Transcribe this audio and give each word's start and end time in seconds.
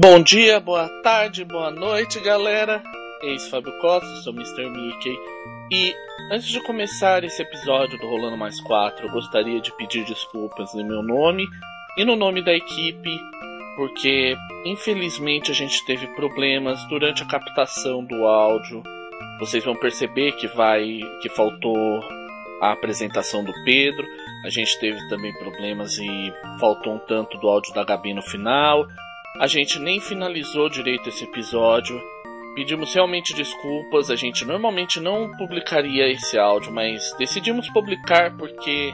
Bom 0.00 0.22
dia, 0.22 0.60
boa 0.60 0.88
tarde, 1.02 1.44
boa 1.44 1.72
noite, 1.72 2.20
galera. 2.20 2.80
Eis 3.20 3.48
Fábio 3.48 3.76
Costa, 3.80 4.06
sou 4.22 4.32
Mr. 4.32 4.70
Mickey. 4.70 5.18
E 5.72 5.92
antes 6.30 6.46
de 6.46 6.62
começar 6.62 7.24
esse 7.24 7.42
episódio 7.42 7.98
do 7.98 8.06
Rolando 8.06 8.36
Mais 8.36 8.60
4, 8.60 9.04
eu 9.04 9.10
gostaria 9.10 9.60
de 9.60 9.76
pedir 9.76 10.04
desculpas 10.04 10.72
em 10.76 10.84
meu 10.84 11.02
nome 11.02 11.44
e 11.96 12.04
no 12.04 12.14
nome 12.14 12.44
da 12.44 12.54
equipe, 12.54 13.10
porque 13.74 14.36
infelizmente 14.64 15.50
a 15.50 15.54
gente 15.54 15.84
teve 15.84 16.06
problemas 16.14 16.78
durante 16.88 17.24
a 17.24 17.26
captação 17.26 18.04
do 18.04 18.24
áudio. 18.24 18.84
Vocês 19.40 19.64
vão 19.64 19.74
perceber 19.74 20.30
que 20.36 20.46
vai 20.46 21.00
que 21.20 21.28
faltou 21.28 22.00
a 22.60 22.70
apresentação 22.70 23.42
do 23.42 23.52
Pedro. 23.64 24.06
A 24.44 24.48
gente 24.48 24.78
teve 24.78 25.08
também 25.08 25.36
problemas 25.40 25.98
e 25.98 26.32
faltou 26.60 26.94
um 26.94 27.00
tanto 27.00 27.36
do 27.38 27.48
áudio 27.48 27.74
da 27.74 27.82
Gabi 27.82 28.14
no 28.14 28.22
final. 28.22 28.86
A 29.36 29.46
gente 29.46 29.78
nem 29.78 30.00
finalizou 30.00 30.68
direito 30.68 31.08
esse 31.08 31.24
episódio. 31.24 32.00
Pedimos 32.54 32.92
realmente 32.92 33.34
desculpas. 33.34 34.10
A 34.10 34.16
gente 34.16 34.44
normalmente 34.44 34.98
não 34.98 35.30
publicaria 35.36 36.10
esse 36.10 36.38
áudio, 36.38 36.72
mas 36.72 37.14
decidimos 37.18 37.68
publicar 37.70 38.36
porque 38.36 38.92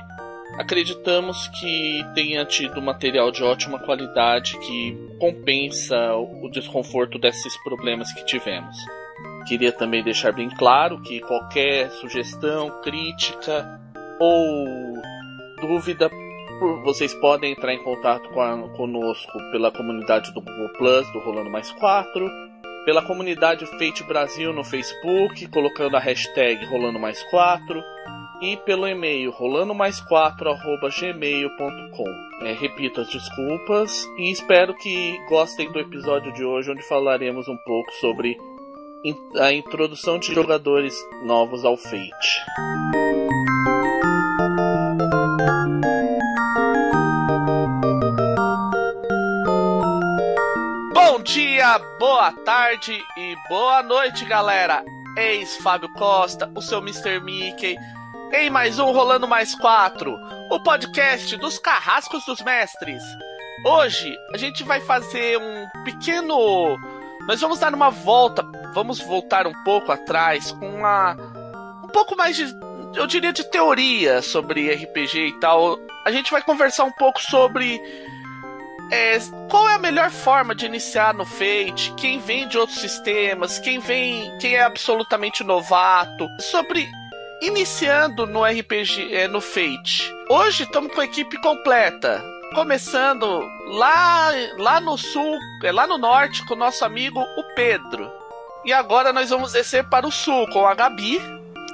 acreditamos 0.58 1.48
que 1.48 2.04
tenha 2.14 2.44
tido 2.44 2.82
material 2.82 3.30
de 3.30 3.42
ótima 3.42 3.78
qualidade 3.78 4.58
que 4.58 4.96
compensa 5.18 6.14
o 6.14 6.50
desconforto 6.50 7.18
desses 7.18 7.56
problemas 7.62 8.12
que 8.12 8.24
tivemos. 8.26 8.76
Queria 9.48 9.72
também 9.72 10.02
deixar 10.02 10.32
bem 10.32 10.50
claro 10.50 11.00
que 11.02 11.20
qualquer 11.20 11.90
sugestão, 11.90 12.82
crítica 12.82 13.80
ou 14.20 14.66
dúvida 15.60 16.10
vocês 16.84 17.14
podem 17.14 17.52
entrar 17.52 17.74
em 17.74 17.82
contato 17.82 18.28
a, 18.40 18.68
conosco 18.76 19.32
pela 19.50 19.70
comunidade 19.70 20.32
do 20.32 20.40
Google 20.40 20.68
Plus, 20.70 21.10
do 21.12 21.18
Rolando 21.18 21.50
Mais 21.50 21.70
4, 21.72 22.30
pela 22.84 23.02
comunidade 23.02 23.66
Fate 23.66 24.04
Brasil 24.04 24.52
no 24.52 24.64
Facebook, 24.64 25.46
colocando 25.48 25.96
a 25.96 26.00
hashtag 26.00 26.64
Rolando 26.66 26.98
Mais 26.98 27.22
4, 27.30 27.82
e 28.40 28.56
pelo 28.58 28.86
e-mail 28.86 29.30
rolando 29.30 29.74
mais 29.74 30.00
4 30.00 30.50
gmail.com. 31.00 32.46
É, 32.46 32.52
repito 32.52 33.00
as 33.00 33.08
desculpas 33.08 34.06
e 34.18 34.30
espero 34.30 34.74
que 34.74 35.18
gostem 35.28 35.70
do 35.72 35.78
episódio 35.78 36.32
de 36.32 36.44
hoje, 36.44 36.70
onde 36.70 36.82
falaremos 36.82 37.48
um 37.48 37.56
pouco 37.56 37.90
sobre 38.00 38.36
a 39.38 39.52
introdução 39.52 40.18
de 40.18 40.32
jogadores 40.34 40.94
novos 41.24 41.64
ao 41.64 41.76
Fate. 41.76 42.40
Boa 51.78 52.30
tarde 52.44 52.92
e 53.16 53.36
boa 53.48 53.82
noite, 53.82 54.24
galera! 54.24 54.84
Eis 55.16 55.56
Fábio 55.56 55.92
Costa, 55.94 56.48
o 56.54 56.62
seu 56.62 56.78
Mr. 56.78 57.18
Mickey, 57.20 57.76
em 58.32 58.48
mais 58.48 58.78
um 58.78 58.92
Rolando 58.92 59.26
Mais 59.26 59.56
4, 59.56 60.16
o 60.50 60.62
podcast 60.62 61.36
dos 61.36 61.58
carrascos 61.58 62.24
dos 62.26 62.40
mestres. 62.42 63.02
Hoje 63.64 64.16
a 64.32 64.36
gente 64.36 64.62
vai 64.62 64.80
fazer 64.82 65.36
um 65.38 65.84
pequeno. 65.84 66.78
Nós 67.26 67.40
vamos 67.40 67.58
dar 67.58 67.74
uma 67.74 67.90
volta, 67.90 68.44
vamos 68.72 69.00
voltar 69.00 69.44
um 69.46 69.64
pouco 69.64 69.90
atrás 69.90 70.52
com 70.52 70.68
uma. 70.68 71.14
um 71.82 71.88
pouco 71.88 72.16
mais 72.16 72.36
de. 72.36 72.44
eu 72.94 73.06
diria 73.06 73.32
de 73.32 73.42
teoria 73.50 74.22
sobre 74.22 74.72
RPG 74.72 75.26
e 75.26 75.40
tal. 75.40 75.76
A 76.04 76.12
gente 76.12 76.30
vai 76.30 76.42
conversar 76.42 76.84
um 76.84 76.92
pouco 76.92 77.20
sobre 77.20 77.80
é, 78.94 79.18
qual 79.50 79.68
é 79.68 79.74
a 79.74 79.78
melhor 79.78 80.10
forma 80.10 80.54
de 80.54 80.66
iniciar 80.66 81.12
no 81.12 81.24
Fate? 81.24 81.92
Quem 81.96 82.20
vem 82.20 82.46
de 82.46 82.56
outros 82.56 82.78
sistemas? 82.78 83.58
Quem 83.58 83.80
vem, 83.80 84.32
quem 84.38 84.54
é 84.54 84.62
absolutamente 84.62 85.42
novato? 85.42 86.28
Sobre 86.38 86.86
iniciando 87.42 88.26
no 88.26 88.44
RPG, 88.44 89.12
é, 89.12 89.26
no 89.26 89.40
Fate. 89.40 90.10
Hoje 90.30 90.62
estamos 90.62 90.94
com 90.94 91.00
a 91.00 91.04
equipe 91.04 91.36
completa. 91.38 92.22
Começando 92.54 93.42
lá, 93.66 94.30
lá 94.58 94.80
no 94.80 94.96
sul, 94.96 95.38
é, 95.64 95.72
lá 95.72 95.86
no 95.86 95.98
norte, 95.98 96.46
com 96.46 96.54
o 96.54 96.58
nosso 96.58 96.84
amigo 96.84 97.20
o 97.20 97.42
Pedro. 97.56 98.10
E 98.64 98.72
agora 98.72 99.12
nós 99.12 99.28
vamos 99.28 99.52
descer 99.52 99.84
para 99.84 100.06
o 100.06 100.12
sul 100.12 100.46
com 100.52 100.66
a 100.66 100.74
Gabi. 100.74 101.20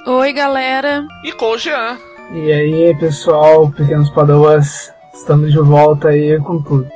Oi, 0.07 0.33
galera. 0.33 1.05
E 1.23 1.31
com 1.31 1.51
o 1.51 1.57
Jean. 1.57 1.97
E 2.33 2.51
aí, 2.51 2.97
pessoal, 2.97 3.69
pequenos 3.71 4.09
padoas, 4.09 4.91
estamos 5.21 5.51
de 5.51 5.59
volta 5.59 6.09
aí 6.09 6.39
com 6.39 6.59
tudo. 6.59 6.87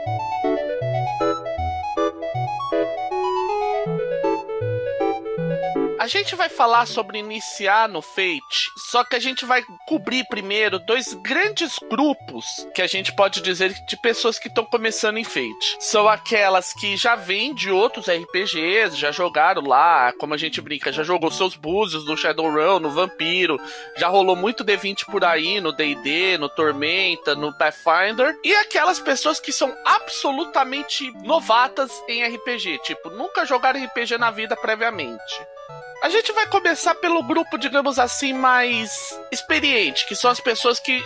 A 6.06 6.08
gente 6.08 6.36
vai 6.36 6.50
falar 6.50 6.86
sobre 6.86 7.18
iniciar 7.18 7.90
no 7.90 8.00
Fate, 8.00 8.70
só 8.78 9.04
que 9.04 9.16
a 9.16 9.20
gente 9.20 9.44
vai 9.44 9.64
cobrir 9.88 10.24
primeiro 10.30 10.78
dois 10.78 11.16
grandes 11.16 11.80
grupos 11.90 12.46
que 12.76 12.84
a 12.84 12.86
gente 12.86 13.12
pode 13.12 13.42
dizer 13.42 13.74
de 13.74 13.98
pessoas 13.98 14.38
que 14.38 14.48
estão 14.48 14.64
começando 14.66 15.18
em 15.18 15.24
Fate. 15.24 15.78
São 15.80 16.08
aquelas 16.08 16.74
que 16.74 16.96
já 16.96 17.16
vêm 17.16 17.56
de 17.56 17.72
outros 17.72 18.06
RPGs, 18.08 18.96
já 18.96 19.12
jogaram 19.12 19.64
lá, 19.64 20.14
como 20.20 20.36
a 20.36 20.38
gente 20.38 20.62
brinca, 20.62 20.92
já 20.92 21.02
jogou 21.02 21.32
seus 21.32 21.56
búzios 21.56 22.06
no 22.06 22.16
Shadowrun, 22.16 22.80
no 22.80 22.92
Vampiro, 22.92 23.60
já 23.98 24.08
rolou 24.08 24.36
muito 24.36 24.64
D20 24.64 25.06
por 25.06 25.26
aí, 25.26 25.60
no 25.60 25.72
D&D, 25.72 26.38
no 26.38 26.50
Tormenta, 26.50 27.34
no 27.34 27.52
Pathfinder, 27.52 28.40
e 28.44 28.54
aquelas 28.54 29.00
pessoas 29.00 29.40
que 29.40 29.52
são 29.52 29.76
absolutamente 29.84 31.12
novatas 31.24 31.92
em 32.08 32.24
RPG, 32.24 32.78
tipo, 32.84 33.10
nunca 33.10 33.44
jogaram 33.44 33.84
RPG 33.84 34.20
na 34.20 34.30
vida 34.30 34.56
previamente. 34.56 35.55
A 36.02 36.10
gente 36.10 36.32
vai 36.34 36.46
começar 36.48 36.94
pelo 36.96 37.24
grupo, 37.24 37.58
digamos 37.58 37.98
assim, 37.98 38.34
mais 38.34 39.20
experiente, 39.32 40.06
que 40.06 40.16
são 40.16 40.30
as 40.30 40.40
pessoas 40.40 40.80
que 40.80 41.02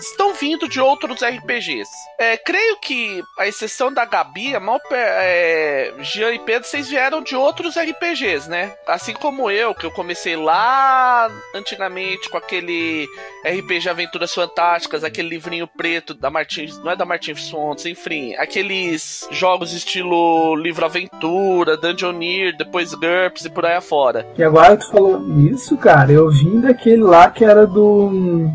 estão 0.00 0.34
vindo 0.34 0.68
de 0.68 0.80
outros 0.80 1.22
RPGs. 1.22 1.90
É, 2.18 2.36
creio 2.36 2.76
que, 2.78 3.22
a 3.38 3.46
exceção 3.46 3.92
da 3.92 4.04
Gabi, 4.04 4.54
a 4.54 4.60
maior, 4.60 4.80
é, 4.90 5.92
Jean 6.00 6.32
e 6.32 6.38
Pedro, 6.38 6.68
vocês 6.68 6.88
vieram 6.88 7.22
de 7.22 7.34
outros 7.34 7.76
RPGs, 7.76 8.48
né? 8.48 8.74
Assim 8.86 9.12
como 9.12 9.50
eu, 9.50 9.74
que 9.74 9.84
eu 9.84 9.90
comecei 9.90 10.36
lá 10.36 11.30
antigamente 11.54 12.28
com 12.28 12.36
aquele 12.36 13.06
RPG 13.44 13.88
Aventuras 13.88 14.34
Fantásticas, 14.34 15.04
aquele 15.04 15.28
livrinho 15.28 15.66
preto 15.66 16.14
da 16.14 16.30
Martins, 16.30 16.78
não 16.78 16.92
é 16.92 16.96
da 16.96 17.04
Martins 17.04 17.50
Fontes, 17.50 17.86
enfim, 17.86 18.34
aqueles 18.36 19.26
jogos 19.30 19.72
estilo 19.72 20.54
livro 20.56 20.84
aventura, 20.84 21.76
Dungeoneer, 21.76 22.56
depois 22.56 22.94
GURPS 22.94 23.46
e 23.46 23.50
por 23.50 23.66
aí 23.66 23.76
afora. 23.76 24.26
E 24.36 24.42
agora 24.42 24.76
tu 24.76 24.90
falou 24.90 25.22
isso, 25.50 25.76
cara, 25.76 26.12
eu 26.12 26.30
vim 26.30 26.60
daquele 26.60 27.02
lá 27.02 27.30
que 27.30 27.44
era 27.44 27.66
do 27.66 28.50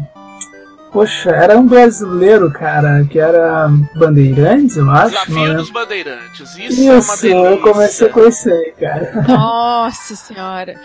Poxa, 0.91 1.29
era 1.31 1.57
um 1.57 1.65
brasileiro, 1.67 2.51
cara, 2.51 3.05
que 3.09 3.19
era 3.19 3.67
Bandeirantes, 3.95 4.77
eu 4.77 4.89
acho. 4.89 5.09
Desafio 5.09 5.55
dos 5.55 5.69
Bandeirantes. 5.69 6.57
Isso, 6.57 6.81
Isso 6.81 6.89
é 6.89 6.99
uma 6.99 7.17
delícia. 7.17 7.49
eu 7.51 7.57
comecei 7.61 8.07
a 8.07 8.11
conhecer, 8.11 8.75
cara. 8.79 9.25
Nossa 9.27 10.15
senhora. 10.15 10.75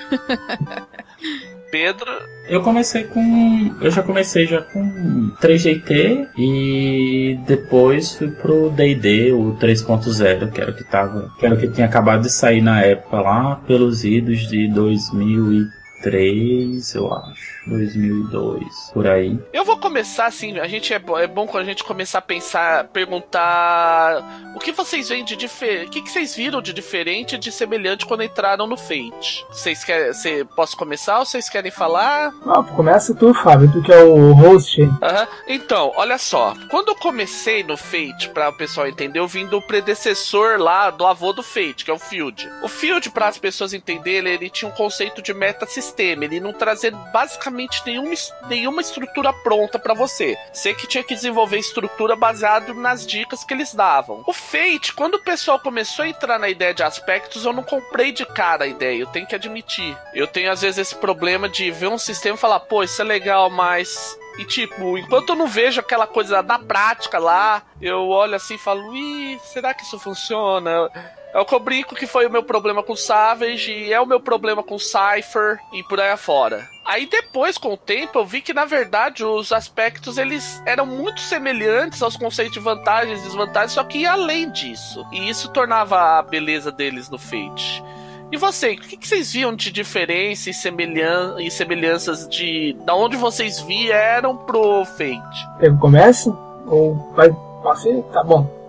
Pedro. 1.70 2.10
Eu 2.48 2.60
comecei 2.62 3.04
com. 3.04 3.74
Eu 3.80 3.90
já 3.90 4.02
comecei 4.02 4.46
já 4.46 4.60
com 4.60 5.30
3GT 5.40 6.28
e 6.36 7.38
depois 7.46 8.14
fui 8.14 8.30
pro 8.30 8.68
DD, 8.70 9.32
o 9.32 9.56
3.0, 9.58 10.50
que 10.50 10.60
era 10.60 10.70
o 10.70 10.74
que 10.74 10.84
tava. 10.84 11.32
Que 11.38 11.46
era 11.46 11.54
o 11.54 11.58
que 11.58 11.68
tinha 11.68 11.86
acabado 11.86 12.20
de 12.22 12.30
sair 12.30 12.60
na 12.60 12.82
época 12.82 13.20
lá, 13.22 13.56
pelos 13.66 14.04
idos 14.04 14.40
de 14.48 14.68
2003, 14.68 16.94
eu 16.94 17.10
acho. 17.14 17.61
2002, 17.66 18.90
por 18.92 19.06
aí. 19.06 19.38
Eu 19.52 19.64
vou 19.64 19.76
começar 19.76 20.26
assim, 20.26 20.58
a 20.58 20.66
gente 20.66 20.92
é, 20.92 20.98
bo 20.98 21.18
é 21.18 21.26
bom 21.26 21.46
quando 21.46 21.62
a 21.62 21.66
gente 21.66 21.84
começar 21.84 22.18
a 22.18 22.22
pensar, 22.22 22.84
perguntar 22.88 24.52
o 24.54 24.58
que 24.58 24.72
vocês 24.72 25.08
veem 25.08 25.24
de 25.24 25.36
diferente, 25.36 25.86
o 25.86 25.90
que, 25.90 26.02
que 26.02 26.10
vocês 26.10 26.34
viram 26.34 26.60
de 26.60 26.72
diferente 26.72 27.36
e 27.36 27.38
de 27.38 27.52
semelhante 27.52 28.04
quando 28.04 28.22
entraram 28.22 28.66
no 28.66 28.76
Fate? 28.76 29.46
Vocês 29.48 29.84
querem, 29.84 30.12
cê, 30.12 30.44
posso 30.56 30.76
começar 30.76 31.18
ou 31.20 31.24
vocês 31.24 31.48
querem 31.48 31.70
falar? 31.70 32.32
Ah, 32.46 32.62
começa 32.62 33.14
tu, 33.14 33.32
Fábio, 33.32 33.70
tu 33.72 33.82
que 33.82 33.92
é 33.92 34.02
o 34.02 34.32
host. 34.32 34.82
Uhum. 34.82 34.98
Então, 35.46 35.92
olha 35.96 36.18
só, 36.18 36.54
quando 36.70 36.88
eu 36.88 36.96
comecei 36.96 37.62
no 37.62 37.76
Fate, 37.76 38.28
para 38.30 38.48
o 38.48 38.56
pessoal 38.56 38.88
entender, 38.88 39.18
eu 39.18 39.28
vim 39.28 39.46
do 39.46 39.62
predecessor 39.62 40.58
lá 40.58 40.90
do 40.90 41.06
avô 41.06 41.32
do 41.32 41.42
Fate, 41.42 41.84
que 41.84 41.90
é 41.90 41.94
o 41.94 41.98
Field. 41.98 42.48
O 42.62 42.68
Field, 42.68 43.10
para 43.10 43.28
as 43.28 43.38
pessoas 43.38 43.72
entenderem, 43.72 44.32
ele 44.32 44.50
tinha 44.50 44.68
um 44.68 44.74
conceito 44.74 45.22
de 45.22 45.32
meta-sistema, 45.32 46.24
ele 46.24 46.40
não 46.40 46.52
trazia 46.52 46.90
basicamente 46.90 47.51
nenhuma, 47.86 48.14
nenhuma 48.48 48.80
estrutura 48.80 49.32
pronta 49.32 49.78
para 49.78 49.94
você. 49.94 50.36
Você 50.52 50.74
que 50.74 50.86
tinha 50.86 51.04
que 51.04 51.14
desenvolver 51.14 51.58
estrutura 51.58 52.16
baseado 52.16 52.74
nas 52.74 53.06
dicas 53.06 53.44
que 53.44 53.54
eles 53.54 53.74
davam. 53.74 54.22
O 54.26 54.32
Fate, 54.32 54.92
quando 54.94 55.14
o 55.14 55.22
pessoal 55.22 55.58
começou 55.58 56.04
a 56.04 56.08
entrar 56.08 56.38
na 56.38 56.48
ideia 56.48 56.74
de 56.74 56.82
aspectos, 56.82 57.44
eu 57.44 57.52
não 57.52 57.62
comprei 57.62 58.12
de 58.12 58.24
cara 58.26 58.64
a 58.64 58.68
ideia, 58.68 59.00
eu 59.00 59.06
tenho 59.06 59.26
que 59.26 59.34
admitir. 59.34 59.96
Eu 60.14 60.26
tenho 60.26 60.50
às 60.50 60.62
vezes 60.62 60.78
esse 60.78 60.96
problema 60.96 61.48
de 61.48 61.70
ver 61.70 61.88
um 61.88 61.98
sistema 61.98 62.36
e 62.36 62.40
falar, 62.40 62.60
pô, 62.60 62.82
isso 62.82 63.00
é 63.00 63.04
legal, 63.04 63.50
mas 63.50 64.18
E 64.38 64.44
tipo, 64.44 64.96
enquanto 64.96 65.30
eu 65.30 65.36
não 65.36 65.46
vejo 65.46 65.80
aquela 65.80 66.06
coisa 66.06 66.42
da 66.42 66.58
prática 66.58 67.18
lá, 67.18 67.62
eu 67.80 68.08
olho 68.08 68.34
assim 68.34 68.54
e 68.54 68.58
falo, 68.58 68.94
ih, 68.96 69.38
será 69.44 69.74
que 69.74 69.82
isso 69.82 69.98
funciona? 69.98 70.90
É 71.34 71.40
o 71.40 71.46
que 71.46 71.54
eu 71.54 71.60
brinco 71.60 71.94
que 71.94 72.06
foi 72.06 72.26
o 72.26 72.30
meu 72.30 72.42
problema 72.42 72.82
com 72.82 72.94
Savage, 72.94 73.72
e 73.72 73.92
é 73.92 74.00
o 74.00 74.06
meu 74.06 74.20
problema 74.20 74.62
com 74.62 74.78
Cypher 74.78 75.58
e 75.72 75.82
por 75.84 75.98
aí 75.98 76.10
afora. 76.10 76.68
Aí 76.84 77.06
depois, 77.06 77.56
com 77.56 77.72
o 77.72 77.76
tempo, 77.76 78.18
eu 78.18 78.26
vi 78.26 78.42
que 78.42 78.52
na 78.52 78.66
verdade 78.66 79.24
os 79.24 79.50
aspectos 79.52 80.18
eles 80.18 80.62
eram 80.66 80.84
muito 80.84 81.20
semelhantes 81.20 82.02
aos 82.02 82.16
conceitos 82.16 82.52
de 82.52 82.60
vantagens 82.60 83.20
e 83.20 83.24
desvantagens, 83.24 83.72
só 83.72 83.84
que 83.84 83.98
ia 83.98 84.12
além 84.12 84.50
disso. 84.50 85.06
E 85.10 85.28
isso 85.28 85.48
tornava 85.50 86.18
a 86.18 86.22
beleza 86.22 86.70
deles 86.70 87.08
no 87.08 87.18
Fate. 87.18 87.82
E 88.30 88.36
você, 88.36 88.72
o 88.72 88.76
que, 88.78 89.06
vocês 89.06 89.32
viam 89.32 89.54
de 89.54 89.70
diferença 89.70 90.50
e, 90.50 90.54
semelhan 90.54 91.36
e 91.38 91.50
semelhanças 91.50 92.26
de 92.28 92.74
da 92.84 92.94
onde 92.94 93.16
vocês 93.16 93.60
vieram 93.60 94.36
pro 94.36 94.84
Fate? 94.84 95.48
Eu 95.60 95.76
começo? 95.78 96.36
Ou 96.66 96.94
vai. 97.14 97.30
Posso 97.62 97.88
ir? 97.88 98.02
Tá 98.12 98.24
bom. 98.24 98.61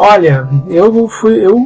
Olha, 0.00 0.48
eu 0.68 1.08
fui. 1.08 1.44
Eu, 1.44 1.56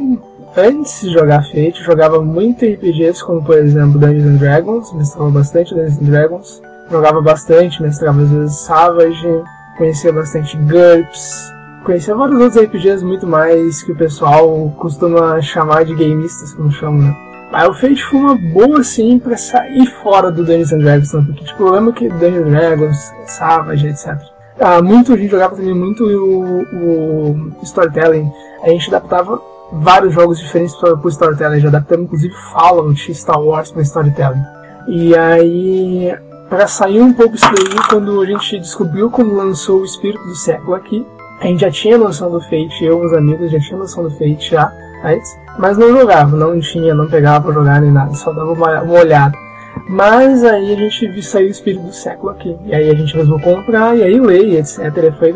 antes 0.57 1.01
de 1.01 1.13
jogar 1.13 1.43
Fate, 1.43 1.83
jogava 1.83 2.19
muito 2.19 2.65
RPGs, 2.65 3.23
como 3.23 3.43
por 3.43 3.55
exemplo 3.55 3.99
Dungeons 3.99 4.25
and 4.25 4.37
Dragons, 4.37 4.91
mestrava 4.93 5.29
bastante 5.29 5.75
Dungeons 5.75 6.01
and 6.01 6.05
Dragons, 6.05 6.61
jogava 6.89 7.21
bastante, 7.21 7.79
mestrava 7.79 8.23
às 8.23 8.29
vezes 8.31 8.55
Savage, 8.61 9.43
conhecia 9.77 10.11
bastante 10.11 10.57
GURPS, 10.57 11.53
conhecia 11.85 12.15
vários 12.15 12.41
outros 12.41 12.63
RPGs 12.63 13.05
muito 13.05 13.27
mais 13.27 13.83
que 13.83 13.91
o 13.91 13.95
pessoal 13.95 14.73
costuma 14.79 15.39
chamar 15.39 15.85
de 15.85 15.93
gameistas, 15.93 16.55
como 16.55 16.71
chamam, 16.71 17.03
né? 17.03 17.15
Mas 17.51 17.67
o 17.69 17.73
Fate 17.75 18.03
foi 18.03 18.19
uma 18.19 18.35
boa, 18.35 18.79
assim, 18.79 19.19
pra 19.19 19.37
sair 19.37 19.85
fora 20.01 20.31
do 20.31 20.43
Dungeons 20.43 20.73
and 20.73 20.79
Dragons, 20.79 21.13
né? 21.13 21.23
porque, 21.27 21.43
tipo, 21.43 21.53
o 21.53 21.67
problema 21.67 21.91
é 21.91 21.93
que 21.93 22.09
Dungeons 22.09 22.47
and 22.47 22.49
Dragons, 22.49 23.13
Savage, 23.27 23.87
etc 23.89 24.32
ah, 24.59 24.81
muito, 24.81 25.13
a 25.13 25.17
gente 25.17 25.31
jogava 25.31 25.55
também 25.55 25.73
muito 25.73 26.03
o, 26.03 26.61
o 26.61 27.63
storytelling. 27.63 28.31
A 28.63 28.69
gente 28.69 28.87
adaptava 28.93 29.41
vários 29.71 30.13
jogos 30.13 30.39
diferentes 30.39 30.75
para 30.75 30.95
o 30.95 31.09
storytelling. 31.09 31.59
Já 31.59 31.69
adaptamos 31.69 32.05
inclusive 32.05 32.33
Fallout 32.51 33.13
Star 33.13 33.41
Wars 33.41 33.71
para 33.71 33.81
storytelling. 33.81 34.43
E 34.87 35.15
aí, 35.15 36.13
para 36.49 36.67
sair 36.67 37.01
um 37.01 37.13
pouco 37.13 37.35
isso 37.35 37.45
daí, 37.45 37.87
quando 37.89 38.21
a 38.21 38.25
gente 38.25 38.59
descobriu 38.59 39.09
quando 39.09 39.35
lançou 39.35 39.81
o 39.81 39.85
Espírito 39.85 40.23
do 40.25 40.35
Século 40.35 40.75
aqui, 40.75 41.05
a 41.41 41.47
gente 41.47 41.61
já 41.61 41.71
tinha 41.71 41.97
noção 41.97 42.31
do 42.31 42.39
Fate, 42.41 42.83
eu 42.83 43.01
e 43.01 43.05
os 43.05 43.13
amigos 43.13 43.51
já 43.51 43.59
tinha 43.59 43.77
noção 43.77 44.03
do 44.03 44.11
Fate 44.11 44.51
já 44.51 44.71
antes, 45.03 45.29
mas 45.57 45.77
não 45.77 45.91
jogava, 45.91 46.35
não 46.37 46.59
tinha, 46.59 46.93
não 46.93 47.07
pegava 47.07 47.45
pra 47.45 47.53
jogar 47.53 47.81
nem 47.81 47.91
nada, 47.91 48.13
só 48.13 48.31
dava 48.31 48.51
uma, 48.51 48.81
uma 48.81 48.99
olhada. 48.99 49.42
Mas 49.87 50.43
aí 50.43 50.73
a 50.73 50.77
gente 50.77 51.21
sair 51.21 51.47
o 51.47 51.51
espírito 51.51 51.83
do 51.83 51.93
século 51.93 52.29
aqui. 52.29 52.55
E 52.65 52.73
aí 52.73 52.89
a 52.89 52.93
gente 52.93 53.15
resolveu 53.15 53.55
comprar, 53.55 53.97
e 53.97 54.03
aí 54.03 54.19
lei, 54.19 54.57
etc. 54.57 54.79
Foi, 55.17 55.33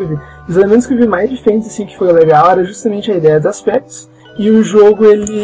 os 0.48 0.56
elementos 0.56 0.86
que 0.86 0.94
eu 0.94 0.98
vi 0.98 1.06
mais 1.06 1.28
diferentes, 1.28 1.68
assim, 1.68 1.86
que 1.86 1.96
foi 1.96 2.12
legal, 2.12 2.50
era 2.50 2.64
justamente 2.64 3.10
a 3.10 3.16
ideia 3.16 3.36
dos 3.36 3.46
aspectos. 3.46 4.08
E 4.38 4.50
o 4.50 4.62
jogo, 4.62 5.04
ele. 5.04 5.42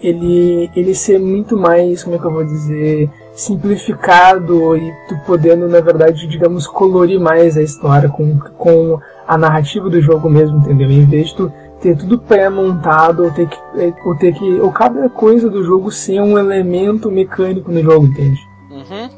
Ele, 0.00 0.70
ele 0.76 0.94
ser 0.94 1.18
muito 1.18 1.56
mais, 1.56 2.04
como 2.04 2.16
é 2.16 2.18
que 2.18 2.24
eu 2.26 2.30
vou 2.30 2.44
dizer, 2.44 3.10
simplificado 3.34 4.76
e 4.76 4.92
tu 5.08 5.16
podendo, 5.26 5.66
na 5.66 5.80
verdade, 5.80 6.26
digamos, 6.26 6.66
colorir 6.66 7.18
mais 7.18 7.56
a 7.56 7.62
história 7.62 8.08
com, 8.08 8.38
com 8.56 9.00
a 9.26 9.38
narrativa 9.38 9.88
do 9.88 10.00
jogo 10.00 10.28
mesmo, 10.28 10.58
entendeu? 10.58 10.90
Em 10.90 11.04
vez 11.06 11.28
de 11.28 11.36
tu 11.36 11.52
ter 11.84 11.94
tudo 11.98 12.18
pré-montado 12.18 13.24
ou 13.24 13.30
ter 13.30 13.46
que 13.46 13.58
é, 13.76 13.92
ou 14.06 14.16
ter 14.16 14.32
que 14.32 14.44
ou 14.58 14.72
cada 14.72 15.06
coisa 15.10 15.50
do 15.50 15.62
jogo 15.62 15.90
ser 15.90 16.18
um 16.18 16.38
elemento 16.38 17.10
mecânico 17.10 17.70
no 17.70 17.82
jogo, 17.82 18.06
entende? 18.06 18.40
Uhum. 18.70 19.10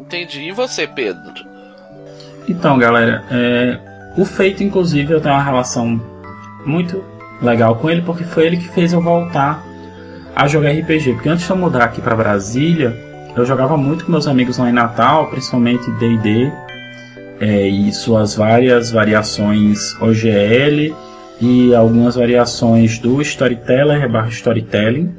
Entendi. 0.00 0.48
E 0.48 0.52
você, 0.52 0.86
Pedro? 0.86 1.20
Então, 2.48 2.78
galera, 2.78 3.22
é, 3.30 3.78
o 4.16 4.24
Feito, 4.24 4.64
inclusive, 4.64 5.12
eu 5.12 5.20
tenho 5.20 5.34
uma 5.34 5.42
relação 5.42 6.00
muito 6.64 7.04
legal 7.42 7.76
com 7.76 7.90
ele 7.90 8.00
porque 8.00 8.24
foi 8.24 8.46
ele 8.46 8.56
que 8.56 8.68
fez 8.68 8.94
eu 8.94 9.02
voltar 9.02 9.62
a 10.34 10.48
jogar 10.48 10.70
RPG. 10.70 11.14
Porque 11.14 11.28
antes 11.28 11.44
de 11.44 11.50
eu 11.50 11.56
mudar 11.56 11.84
aqui 11.84 12.00
para 12.00 12.16
Brasília, 12.16 12.96
eu 13.36 13.44
jogava 13.44 13.76
muito 13.76 14.06
com 14.06 14.12
meus 14.12 14.26
amigos 14.26 14.56
lá 14.56 14.70
em 14.70 14.72
Natal, 14.72 15.26
principalmente 15.26 15.90
D&D 15.92 16.50
é, 17.40 17.68
e 17.68 17.92
suas 17.92 18.36
várias 18.36 18.90
variações 18.90 19.94
OGL 20.00 20.94
e 21.40 21.74
algumas 21.74 22.16
variações 22.16 22.98
do 22.98 23.20
Storyteller 23.20 24.10
barra 24.10 24.28
Storytelling, 24.28 25.14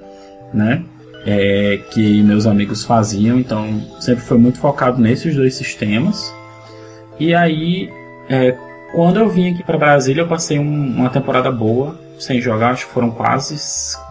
né? 0.54 0.84
É, 1.26 1.80
que 1.92 2.24
meus 2.24 2.46
amigos 2.46 2.86
faziam, 2.86 3.38
então 3.38 3.82
sempre 4.00 4.24
foi 4.24 4.38
muito 4.38 4.60
focado 4.60 5.02
nesses 5.02 5.36
dois 5.36 5.56
sistemas. 5.56 6.34
E 7.20 7.34
aí, 7.34 7.90
é, 8.30 8.56
quando 8.94 9.20
eu 9.20 9.28
vim 9.30 9.54
aqui 9.54 9.64
para 9.64 9.78
Brasília, 9.78 10.22
eu 10.22 10.28
passei 10.28 10.58
um, 10.58 10.96
uma 10.98 11.10
temporada 11.10 11.52
boa 11.52 12.00
sem 12.18 12.42
jogar, 12.42 12.72
acho 12.72 12.88
que 12.88 12.94
foram 12.94 13.12
quase 13.12 13.56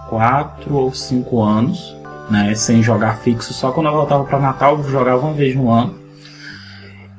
quatro 0.09 0.75
ou 0.77 0.93
cinco 0.93 1.43
anos, 1.43 1.97
né, 2.31 2.55
sem 2.55 2.83
jogar 2.83 3.19
fixo. 3.19 3.53
Só 3.53 3.73
quando 3.73 3.87
eu 3.87 3.93
voltava 3.93 4.25
para 4.25 4.39
Natal, 4.39 4.77
eu 4.79 4.91
jogava 4.91 5.27
uma 5.27 5.35
vez 5.35 5.55
no 5.57 5.71
ano. 5.71 6.06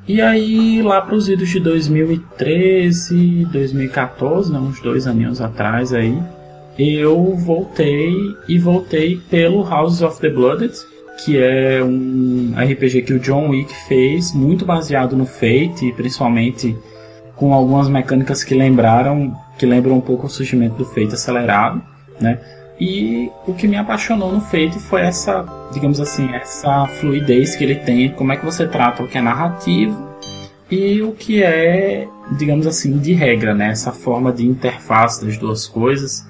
E 0.08 0.22
aí, 0.22 0.80
lá 0.80 1.02
para 1.02 1.14
os 1.14 1.28
idos 1.28 1.50
de 1.50 1.60
2013, 1.60 3.46
2014, 3.52 4.50
né, 4.50 4.58
uns 4.58 4.80
dois 4.80 5.06
aninhos 5.06 5.38
atrás 5.38 5.92
aí, 5.92 6.18
eu 6.78 7.36
voltei 7.36 8.10
e 8.48 8.58
voltei 8.58 9.20
pelo 9.28 9.62
House 9.68 10.00
of 10.00 10.18
the 10.18 10.30
Blooded, 10.30 10.72
que 11.22 11.36
é 11.36 11.84
um 11.84 12.54
RPG 12.56 13.02
que 13.02 13.12
o 13.12 13.18
John 13.18 13.50
Wick 13.50 13.70
fez, 13.86 14.32
muito 14.32 14.64
baseado 14.64 15.14
no 15.14 15.26
Fate, 15.26 15.92
principalmente 15.94 16.74
com 17.36 17.52
algumas 17.52 17.86
mecânicas 17.86 18.42
que 18.42 18.54
lembraram, 18.54 19.36
que 19.58 19.66
lembram 19.66 19.98
um 19.98 20.00
pouco 20.00 20.26
o 20.26 20.30
surgimento 20.30 20.76
do 20.76 20.86
Fate 20.86 21.12
acelerado, 21.12 21.82
né? 22.18 22.40
E 22.80 23.30
o 23.46 23.54
que 23.54 23.66
me 23.66 23.76
apaixonou 23.76 24.32
no 24.32 24.40
Fate 24.40 24.78
foi 24.78 25.00
essa, 25.00 25.44
digamos 25.72 26.00
assim, 26.00 26.32
essa 26.32 26.86
fluidez 26.86 27.56
que 27.56 27.64
ele 27.64 27.74
tem, 27.74 28.10
como 28.10 28.32
é 28.32 28.36
que 28.36 28.44
você 28.44 28.66
trata 28.66 29.02
o 29.02 29.08
que 29.08 29.18
é 29.18 29.20
narrativo 29.20 30.08
e 30.70 31.02
o 31.02 31.12
que 31.12 31.42
é, 31.42 32.06
digamos 32.36 32.66
assim, 32.66 32.98
de 32.98 33.14
regra, 33.14 33.54
né? 33.54 33.70
Essa 33.70 33.90
forma 33.90 34.32
de 34.32 34.46
interface 34.46 35.24
das 35.24 35.36
duas 35.36 35.66
coisas 35.66 36.26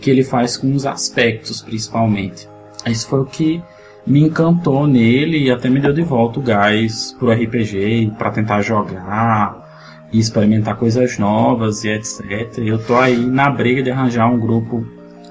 que 0.00 0.10
ele 0.10 0.24
faz 0.24 0.56
com 0.56 0.72
os 0.74 0.86
aspectos, 0.86 1.60
principalmente. 1.60 2.48
Isso 2.86 3.06
foi 3.06 3.20
o 3.20 3.26
que 3.26 3.62
me 4.06 4.22
encantou 4.22 4.86
nele 4.86 5.44
e 5.44 5.50
até 5.50 5.68
me 5.68 5.80
deu 5.80 5.92
de 5.92 6.02
volta 6.02 6.40
o 6.40 6.42
gás 6.42 7.14
pro 7.18 7.30
RPG 7.30 8.12
para 8.16 8.30
tentar 8.30 8.62
jogar 8.62 9.68
e 10.10 10.18
experimentar 10.18 10.76
coisas 10.76 11.18
novas 11.18 11.84
e 11.84 11.90
etc. 11.90 12.58
Eu 12.58 12.78
tô 12.78 12.96
aí 12.96 13.18
na 13.18 13.50
briga 13.50 13.82
de 13.82 13.90
arranjar 13.90 14.26
um 14.32 14.40
grupo 14.40 14.86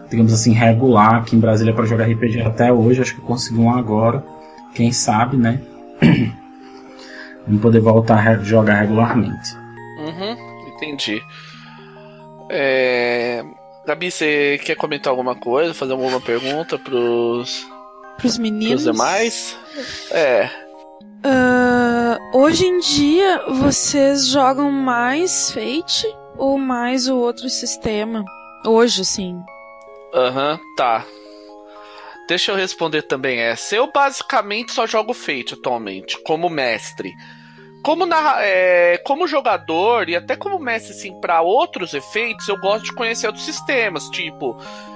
digamos 0.10 0.34
assim, 0.34 0.54
regular 0.54 1.16
aqui 1.16 1.36
em 1.36 1.40
Brasília 1.40 1.74
para 1.74 1.86
jogar 1.86 2.06
RPG 2.06 2.42
até 2.42 2.72
hoje. 2.72 3.02
Acho 3.02 3.16
que 3.16 3.22
consegui 3.22 3.60
um 3.60 3.72
agora. 3.72 4.24
Quem 4.74 4.92
sabe, 4.92 5.38
né? 5.38 5.62
Vamos 7.46 7.62
poder 7.62 7.80
voltar 7.80 8.28
a 8.28 8.38
jogar 8.38 8.76
regularmente. 8.76 9.56
Uhum, 10.00 10.68
entendi. 10.76 11.22
É... 12.50 13.44
Gabi, 13.86 14.12
você 14.12 14.60
quer 14.64 14.76
comentar 14.76 15.10
alguma 15.12 15.36
coisa? 15.36 15.74
Fazer 15.74 15.94
alguma 15.94 16.22
pergunta 16.22 16.78
pros. 16.78 17.68
Pros 18.18 18.38
meninos? 18.38 18.84
Pros 18.84 18.96
demais? 18.96 19.58
É. 20.12 20.50
Uh, 21.26 22.38
hoje 22.38 22.66
em 22.66 22.80
dia, 22.80 23.42
vocês 23.48 24.28
jogam 24.28 24.72
mais 24.72 25.52
Fate 25.52 26.06
ou 26.38 26.58
mais 26.58 27.08
o 27.08 27.18
outro 27.18 27.50
sistema? 27.50 28.24
Hoje, 28.66 29.04
sim. 29.04 29.42
Aham, 30.14 30.54
uhum, 30.54 30.76
tá. 30.76 31.06
Deixa 32.28 32.52
eu 32.52 32.56
responder 32.56 33.02
também 33.04 33.40
essa. 33.40 33.76
Eu 33.76 33.92
basicamente 33.92 34.72
só 34.72 34.86
jogo 34.86 35.14
Fate 35.14 35.56
atualmente, 35.56 36.18
como 36.24 36.48
mestre. 36.48 37.12
Como, 37.82 38.06
na, 38.06 38.42
é, 38.42 38.98
como 39.00 39.28
jogador 39.28 40.10
e 40.10 40.16
até 40.16 40.36
como 40.36 40.60
mestre 40.60 40.92
assim, 40.94 41.20
para 41.20 41.42
outros 41.42 41.94
efeitos, 41.94 42.48
eu 42.48 42.60
gosto 42.60 42.86
de 42.86 42.94
conhecer 42.94 43.26
outros 43.26 43.46
sistemas. 43.46 44.10
Tipo, 44.10 44.56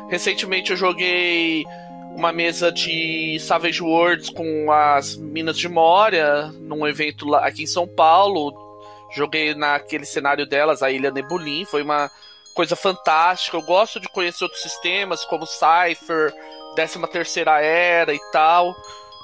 recentemente 0.10 0.72
eu 0.72 0.78
joguei 0.78 1.66
uma 2.16 2.32
mesa 2.32 2.72
de 2.72 3.40
Savage 3.40 3.82
Worlds 3.82 4.30
com 4.30 4.72
as 4.72 5.16
Minas 5.16 5.58
de 5.58 5.68
Moria, 5.68 6.52
num 6.60 6.86
evento 6.86 7.28
lá, 7.28 7.48
aqui 7.48 7.64
em 7.64 7.68
São 7.68 7.88
Paulo. 7.88 8.54
Joguei 9.16 9.56
naquele 9.56 10.06
cenário 10.06 10.46
delas, 10.46 10.84
a 10.84 10.92
Ilha 10.92 11.10
Nebulin. 11.10 11.66
Foi 11.66 11.82
uma 11.82 12.12
coisa 12.54 12.76
fantástica. 12.76 13.58
Eu 13.58 13.62
gosto 13.62 14.00
de 14.00 14.08
conhecer 14.08 14.44
outros 14.44 14.62
sistemas, 14.62 15.26
como 15.26 15.46
Cypher, 15.46 16.34
13 16.76 17.00
terceira 17.12 17.62
era 17.62 18.14
e 18.14 18.20
tal. 18.32 18.76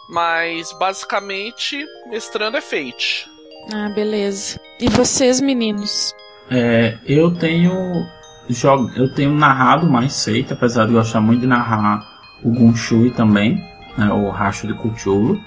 Mas 0.10 0.74
basicamente, 0.74 1.86
mestrando 2.08 2.58
é 2.58 2.62
Fate. 2.62 3.30
Ah, 3.74 3.90
beleza. 3.90 4.60
E 4.80 4.90
vocês, 4.90 5.40
meninos? 5.40 6.14
É, 6.50 6.98
eu 7.06 7.36
tenho 7.36 8.08
jogo, 8.50 8.90
eu 8.96 9.14
tenho 9.14 9.32
narrado 9.32 9.88
mais 9.88 10.26
Fate, 10.26 10.52
apesar 10.52 10.88
de 10.88 10.94
gostar 10.94 11.22
muito 11.22 11.42
de 11.42 11.48
narrar 11.48 12.04
o 12.44 12.50
Gunshui 12.52 13.12
também, 13.12 13.56
né, 13.98 14.12
o 14.12 14.30
Racho 14.30 14.66
de 14.66 14.74
Cthulhu. 14.74 15.40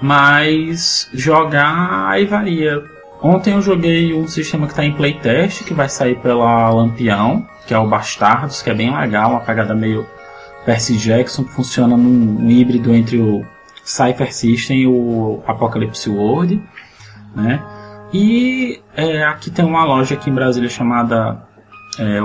Mas 0.00 1.08
jogar 1.14 2.08
aí 2.08 2.26
varia. 2.26 2.82
Ontem 3.22 3.54
eu 3.54 3.62
joguei 3.62 4.14
um 4.14 4.28
sistema 4.28 4.66
que 4.66 4.72
está 4.72 4.84
em 4.84 4.92
playtest, 4.92 5.64
que 5.64 5.74
vai 5.74 5.88
sair 5.88 6.16
pela 6.20 6.70
Lampião, 6.70 7.46
que 7.66 7.72
é 7.72 7.78
o 7.78 7.88
Bastardos, 7.88 8.62
que 8.62 8.70
é 8.70 8.74
bem 8.74 8.94
legal, 8.94 9.30
uma 9.30 9.40
pegada 9.40 9.74
meio 9.74 10.06
Percy 10.64 10.96
Jackson, 10.96 11.44
que 11.44 11.52
funciona 11.52 11.96
num, 11.96 12.48
híbrido 12.50 12.94
entre 12.94 13.18
o 13.18 13.44
Cypher 13.84 14.32
System 14.32 14.82
e 14.82 14.86
o 14.86 15.42
Apocalypse 15.46 16.10
World, 16.10 16.62
né? 17.34 17.62
E 18.12 18.80
é, 18.94 19.24
aqui 19.24 19.50
tem 19.50 19.64
uma 19.64 19.84
loja 19.84 20.14
aqui 20.14 20.30
em 20.30 20.34
Brasília 20.34 20.68
chamada 20.68 21.42
é, 21.98 22.20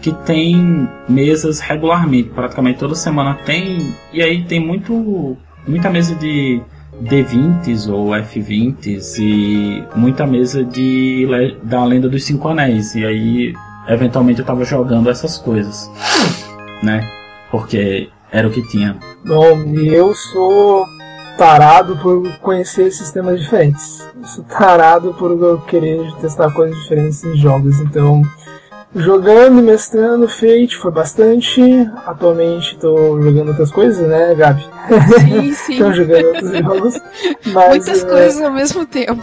que 0.00 0.12
tem 0.24 0.88
mesas 1.08 1.60
regularmente, 1.60 2.30
praticamente 2.30 2.78
toda 2.78 2.94
semana 2.94 3.34
tem, 3.44 3.94
e 4.12 4.22
aí 4.22 4.44
tem 4.44 4.60
muito 4.60 5.36
muita 5.66 5.88
mesa 5.88 6.14
de 6.14 6.60
D20s 7.00 7.88
ou 7.92 8.08
F20s 8.08 9.18
e 9.18 9.84
muita 9.96 10.26
mesa 10.26 10.62
de 10.64 11.26
da 11.62 11.84
Lenda 11.84 12.08
dos 12.08 12.24
Cinco 12.24 12.48
Anéis. 12.48 12.94
E 12.94 13.04
aí, 13.04 13.54
eventualmente, 13.88 14.40
eu 14.40 14.46
tava 14.46 14.64
jogando 14.64 15.10
essas 15.10 15.38
coisas, 15.38 15.90
né? 16.82 17.08
Porque 17.50 18.08
era 18.30 18.46
o 18.46 18.50
que 18.50 18.66
tinha. 18.68 18.96
Bom, 19.24 19.62
eu 19.74 20.14
sou 20.14 20.86
tarado 21.36 21.96
por 21.96 22.22
conhecer 22.38 22.90
sistemas 22.90 23.40
diferentes. 23.40 24.06
Eu 24.20 24.26
sou 24.26 24.44
tarado 24.44 25.14
por 25.14 25.62
querer 25.66 26.12
testar 26.20 26.50
coisas 26.52 26.76
diferentes 26.82 27.24
em 27.24 27.36
jogos, 27.36 27.80
então 27.80 28.22
Jogando, 28.94 29.62
mestrando, 29.62 30.28
Fate 30.28 30.76
foi 30.76 30.90
bastante. 30.90 31.62
Atualmente 32.04 32.74
estou 32.74 33.22
jogando 33.22 33.48
outras 33.48 33.70
coisas, 33.70 34.06
né, 34.06 34.34
Gabi? 34.34 34.66
Sim, 35.18 35.52
sim. 35.56 35.72
Estou 35.72 35.92
jogando 35.94 36.26
outros 36.26 36.58
jogos. 36.58 37.00
Mas, 37.46 37.68
Muitas 37.68 38.04
é, 38.04 38.06
coisas 38.06 38.42
ao 38.42 38.52
mesmo 38.52 38.84
tempo. 38.84 39.22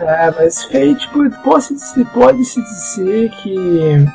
É, 0.00 0.32
mas 0.34 0.64
Fate 0.64 1.10
pode-se 1.44 2.04
pode 2.06 2.42
-se 2.42 2.62
dizer 2.62 3.30
que 3.42 4.06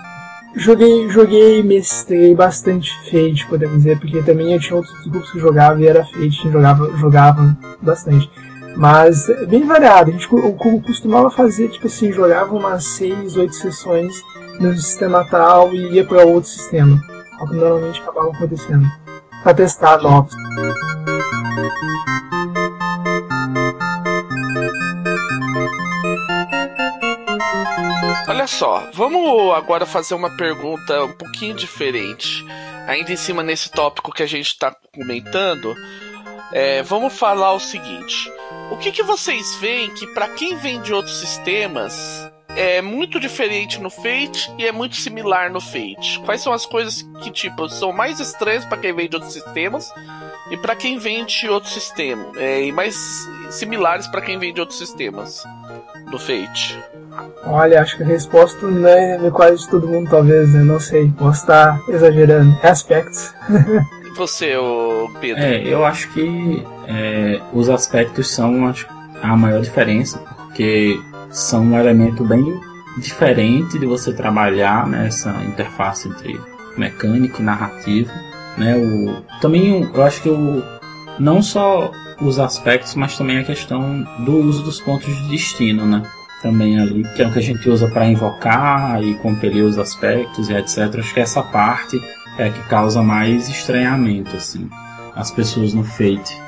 joguei, 0.55 1.09
joguei 1.09 1.61
mestrei 1.61 2.33
bastante 2.33 2.91
Fate, 3.03 3.45
podemos 3.47 3.77
dizer, 3.77 3.99
porque 3.99 4.23
também 4.23 4.51
eu 4.51 4.59
tinha 4.59 4.77
outros 4.77 5.05
grupos 5.05 5.31
que 5.31 5.39
jogavam 5.39 5.79
e 5.79 5.87
era 5.87 6.03
Fate, 6.03 6.49
jogava, 6.51 6.91
jogava 6.97 7.55
bastante. 7.83 8.27
Mas 8.75 9.29
é 9.29 9.45
bem 9.45 9.63
variado, 9.63 10.09
a 10.09 10.13
gente 10.13 10.27
costumava 10.27 11.29
fazer, 11.29 11.69
tipo 11.69 11.85
assim, 11.85 12.11
jogava 12.11 12.53
umas 12.55 12.83
6, 12.83 13.37
8 13.37 13.53
sessões 13.53 14.23
no 14.59 14.75
sistema 14.75 15.25
tal 15.29 15.73
e 15.73 15.93
ia 15.93 16.05
para 16.05 16.25
outro 16.25 16.49
sistema. 16.49 17.01
O 17.39 17.47
que 17.47 17.55
normalmente 17.55 18.01
acabava 18.01 18.29
acontecendo. 18.29 18.85
Para 19.43 19.53
testar 19.53 20.01
novos. 20.01 20.33
Olha 28.27 28.47
só, 28.47 28.89
vamos 28.93 29.53
agora 29.55 29.85
fazer 29.85 30.15
uma 30.15 30.35
pergunta 30.35 31.03
um 31.03 31.11
pouquinho 31.11 31.55
diferente. 31.55 32.45
Ainda 32.87 33.11
em 33.11 33.15
cima 33.15 33.43
nesse 33.43 33.69
tópico 33.69 34.11
que 34.11 34.23
a 34.23 34.27
gente 34.27 34.47
está 34.47 34.75
comentando, 34.93 35.75
é, 36.51 36.81
vamos 36.83 37.17
falar 37.17 37.53
o 37.53 37.59
seguinte: 37.59 38.31
o 38.71 38.77
que, 38.77 38.91
que 38.91 39.03
vocês 39.03 39.55
veem 39.55 39.93
que 39.93 40.07
para 40.07 40.29
quem 40.29 40.55
vem 40.57 40.81
de 40.81 40.93
outros 40.93 41.19
sistemas 41.19 42.31
é 42.55 42.81
muito 42.81 43.19
diferente 43.19 43.79
no 43.81 43.89
Fate 43.89 44.51
e 44.57 44.65
é 44.65 44.71
muito 44.71 44.95
similar 44.95 45.51
no 45.51 45.59
Fate. 45.59 46.19
Quais 46.25 46.41
são 46.41 46.53
as 46.53 46.65
coisas 46.65 47.01
que, 47.21 47.29
tipo, 47.31 47.67
são 47.69 47.91
mais 47.91 48.19
estranhas 48.19 48.65
para 48.65 48.77
quem 48.77 48.93
vem 48.93 49.09
de 49.09 49.15
outros 49.15 49.33
sistemas 49.33 49.91
e 50.49 50.57
para 50.57 50.75
quem 50.75 50.97
vem 50.97 51.25
de 51.25 51.49
outro 51.49 51.69
sistema? 51.69 52.31
É, 52.37 52.63
e 52.63 52.71
mais 52.71 52.95
similares 53.49 54.07
para 54.07 54.21
quem 54.21 54.37
vem 54.39 54.53
de 54.53 54.59
outros 54.59 54.79
sistemas 54.79 55.43
do 56.09 56.17
Fate? 56.17 56.79
Olha, 57.45 57.81
acho 57.81 57.97
que 57.97 58.03
a 58.03 58.07
resposta 58.07 58.65
não 58.65 58.87
é 58.89 59.31
quase 59.31 59.63
de 59.63 59.69
todo 59.69 59.87
mundo, 59.87 60.09
talvez, 60.09 60.51
né? 60.51 60.63
Não 60.63 60.79
sei, 60.79 61.09
posso 61.17 61.41
estar 61.41 61.79
exagerando. 61.87 62.57
É 62.63 62.69
aspectos. 62.69 63.33
Você, 64.15 64.53
Pedro? 65.19 65.43
É, 65.43 65.61
eu 65.61 65.85
acho 65.85 66.09
que 66.13 66.65
é, 66.87 67.41
os 67.53 67.69
aspectos 67.69 68.31
são 68.31 68.65
acho, 68.67 68.87
a 69.21 69.35
maior 69.35 69.61
diferença, 69.61 70.17
porque 70.47 70.97
são 71.29 71.63
um 71.63 71.77
elemento 71.77 72.23
bem 72.23 72.59
diferente 72.97 73.77
de 73.77 73.85
você 73.85 74.13
trabalhar 74.13 74.87
nessa 74.87 75.31
interface 75.43 76.07
entre 76.07 76.39
mecânica 76.77 77.41
e 77.41 77.45
narrativa. 77.45 78.11
Né? 78.57 78.75
O, 78.75 79.23
também 79.41 79.89
eu 79.93 80.03
acho 80.03 80.21
que 80.21 80.29
o, 80.29 80.63
não 81.19 81.41
só 81.41 81.91
os 82.21 82.39
aspectos, 82.39 82.95
mas 82.95 83.17
também 83.17 83.39
a 83.39 83.43
questão 83.43 84.05
do 84.23 84.37
uso 84.37 84.63
dos 84.63 84.79
pontos 84.79 85.07
de 85.07 85.29
destino, 85.29 85.85
né? 85.85 86.03
Também 86.41 86.79
ali, 86.79 87.03
que 87.15 87.23
é 87.23 87.27
o 87.27 87.31
que 87.31 87.39
a 87.39 87.41
gente 87.41 87.67
usa 87.69 87.87
para 87.87 88.07
invocar 88.07 89.03
e 89.03 89.15
compelir 89.15 89.63
os 89.63 89.77
aspectos 89.77 90.49
e 90.49 90.53
etc. 90.53 90.99
Acho 90.99 91.13
que 91.13 91.19
essa 91.19 91.41
parte 91.41 91.99
é 92.37 92.45
a 92.45 92.51
que 92.51 92.59
causa 92.69 93.01
mais 93.01 93.49
estranhamento, 93.49 94.35
assim, 94.35 94.69
as 95.15 95.31
pessoas 95.31 95.73
no 95.73 95.83
Fate 95.83 96.44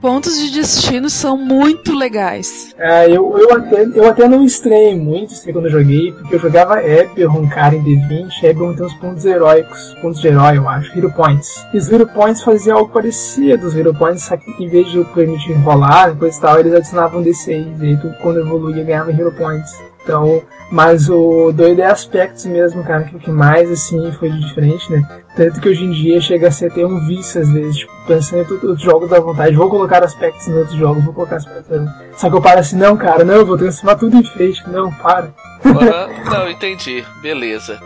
pontos 0.00 0.38
de 0.38 0.50
destino 0.50 1.10
são 1.10 1.36
muito 1.36 1.94
legais. 1.94 2.74
É, 2.78 3.08
eu, 3.08 3.36
eu, 3.36 3.52
até, 3.52 3.82
eu 3.94 4.08
até 4.08 4.28
não 4.28 4.44
estranhei 4.44 4.94
muito 4.94 5.34
assim, 5.34 5.52
quando 5.52 5.66
eu 5.66 5.72
joguei, 5.72 6.12
porque 6.12 6.36
eu 6.36 6.40
jogava 6.40 6.82
Eberron, 6.82 7.48
cara, 7.48 7.74
em 7.74 7.82
D20, 7.82 8.42
Eberron 8.42 8.74
tem 8.74 8.86
uns 8.86 8.94
pontos 8.94 9.24
heróicos, 9.24 9.94
pontos 10.00 10.20
de 10.20 10.28
herói, 10.28 10.58
eu 10.58 10.68
acho, 10.68 10.96
Hero 10.96 11.12
Points. 11.12 11.64
E 11.72 11.78
os 11.78 11.90
Hero 11.90 12.06
Points 12.06 12.42
faziam 12.42 12.78
algo 12.78 12.92
parecido, 12.92 13.66
os 13.66 13.76
Hero 13.76 13.94
Points, 13.94 14.22
só 14.22 14.36
que 14.36 14.50
em 14.62 14.68
vez 14.68 14.88
de 14.90 15.02
permitir 15.14 15.52
enrolar, 15.52 16.12
depois 16.12 16.38
tal, 16.38 16.58
eles 16.58 16.74
adicionavam 16.74 17.22
D6, 17.22 17.80
e 17.80 17.86
aí 17.86 17.96
tu, 17.96 18.12
quando 18.22 18.40
evoluía, 18.40 18.84
ganhava 18.84 19.10
Hero 19.12 19.32
Points. 19.32 19.72
Então, 20.02 20.42
mas 20.70 21.08
o 21.08 21.50
doido 21.52 21.80
é 21.80 21.86
aspectos 21.86 22.44
mesmo, 22.44 22.84
cara, 22.84 23.04
que 23.04 23.16
o 23.16 23.18
que 23.18 23.30
mais, 23.30 23.70
assim, 23.70 24.12
foi 24.12 24.30
de 24.30 24.40
diferente, 24.46 24.92
né? 24.92 25.02
Tanto 25.34 25.60
que 25.60 25.68
hoje 25.68 25.84
em 25.84 25.90
dia 25.90 26.20
chega 26.20 26.48
a 26.48 26.50
ser 26.50 26.66
até 26.66 26.84
um 26.84 27.06
vício, 27.06 27.40
às 27.40 27.50
vezes, 27.50 27.78
tipo, 27.78 27.92
pensando 28.06 28.42
em 28.42 28.52
outros 28.52 28.80
jogos 28.80 29.08
da 29.08 29.20
vontade, 29.20 29.56
vou 29.56 29.70
colocar 29.70 30.04
aspectos 30.04 30.46
em 30.46 30.54
outros 30.54 30.76
jogos, 30.76 31.04
vou 31.04 31.14
colocar 31.14 31.36
aspectos. 31.36 31.78
Só 32.16 32.28
que 32.28 32.36
eu 32.36 32.42
paro 32.42 32.60
assim, 32.60 32.76
não, 32.76 32.96
cara, 32.96 33.24
não, 33.24 33.34
eu 33.34 33.46
vou 33.46 33.56
transformar 33.56 33.96
tudo 33.96 34.16
em 34.16 34.24
feixe, 34.24 34.62
não, 34.68 34.92
para. 34.92 35.32
Uhum, 35.64 36.24
não, 36.30 36.50
entendi, 36.50 37.04
beleza. 37.22 37.80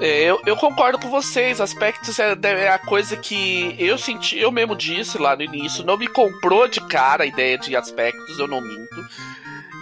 É, 0.00 0.24
eu, 0.24 0.40
eu 0.46 0.56
concordo 0.56 0.98
com 0.98 1.10
vocês, 1.10 1.60
aspectos 1.60 2.18
é, 2.18 2.34
é, 2.42 2.68
a 2.70 2.78
coisa 2.78 3.18
que 3.18 3.76
eu 3.78 3.98
senti, 3.98 4.38
eu 4.38 4.50
mesmo 4.50 4.74
disse 4.74 5.18
lá 5.18 5.36
no 5.36 5.42
início, 5.42 5.84
não 5.84 5.98
me 5.98 6.06
comprou 6.06 6.66
de 6.66 6.80
cara 6.80 7.24
a 7.24 7.26
ideia 7.26 7.58
de 7.58 7.76
aspectos, 7.76 8.38
eu 8.38 8.48
não 8.48 8.62
minto. 8.62 8.96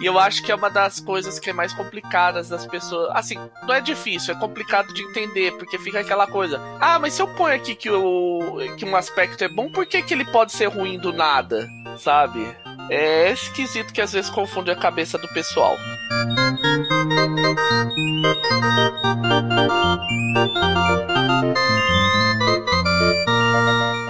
E 0.01 0.05
eu 0.05 0.17
acho 0.17 0.41
que 0.43 0.51
é 0.51 0.55
uma 0.55 0.69
das 0.69 0.99
coisas 0.99 1.39
que 1.39 1.49
é 1.49 1.53
mais 1.53 1.73
complicadas 1.73 2.47
das 2.47 2.65
pessoas. 2.65 3.11
Assim, 3.13 3.37
não 3.63 3.73
é 3.73 3.81
difícil, 3.81 4.33
é 4.33 4.39
complicado 4.39 4.93
de 4.93 5.03
entender, 5.03 5.51
porque 5.57 5.77
fica 5.77 5.99
aquela 5.99 6.25
coisa. 6.25 6.59
Ah, 6.79 6.97
mas 6.97 7.13
se 7.13 7.21
eu 7.21 7.27
ponho 7.27 7.55
aqui 7.55 7.75
que, 7.75 7.89
o, 7.89 8.57
que 8.77 8.85
um 8.85 8.95
aspecto 8.95 9.43
é 9.43 9.49
bom, 9.49 9.69
por 9.69 9.85
que, 9.85 10.01
que 10.01 10.13
ele 10.13 10.25
pode 10.25 10.53
ser 10.53 10.67
ruim 10.67 10.97
do 10.97 11.11
nada? 11.11 11.67
Sabe? 11.97 12.55
É 12.89 13.31
esquisito 13.31 13.93
que 13.93 14.01
às 14.01 14.13
vezes 14.13 14.29
confunde 14.29 14.71
a 14.71 14.75
cabeça 14.75 15.17
do 15.17 15.27
pessoal. 15.27 15.75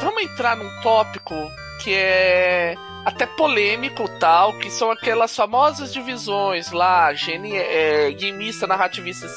Vamos 0.01 0.23
entrar 0.23 0.55
num 0.55 0.81
tópico 0.81 1.35
que 1.83 1.93
é 1.93 2.75
até 3.05 3.25
polêmico 3.25 4.07
tal, 4.19 4.53
que 4.59 4.69
são 4.69 4.91
aquelas 4.91 5.35
famosas 5.35 5.93
divisões 5.93 6.71
lá, 6.71 7.11
é, 7.11 8.11
gameista, 8.11 8.67
narrativista, 8.67 9.27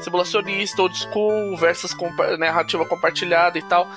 simulacionista, 0.00 0.82
old 0.82 0.96
school 0.96 1.56
versus 1.56 1.94
compa 1.94 2.36
narrativa 2.36 2.84
compartilhada 2.84 3.58
e 3.58 3.62
tal. 3.62 3.88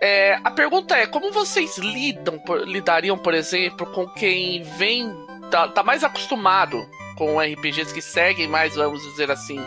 É, 0.00 0.38
a 0.42 0.50
pergunta 0.50 0.96
é, 0.96 1.06
como 1.06 1.30
vocês 1.30 1.76
lidam, 1.76 2.38
por, 2.38 2.66
lidariam, 2.66 3.18
por 3.18 3.34
exemplo, 3.34 3.86
com 3.86 4.08
quem 4.08 4.62
vem, 4.62 5.14
tá, 5.50 5.68
tá 5.68 5.82
mais 5.82 6.02
acostumado 6.02 6.78
com 7.16 7.38
RPGs 7.38 7.92
que 7.92 8.00
seguem 8.00 8.48
mais, 8.48 8.76
vamos 8.76 9.02
dizer 9.02 9.30
assim, 9.30 9.60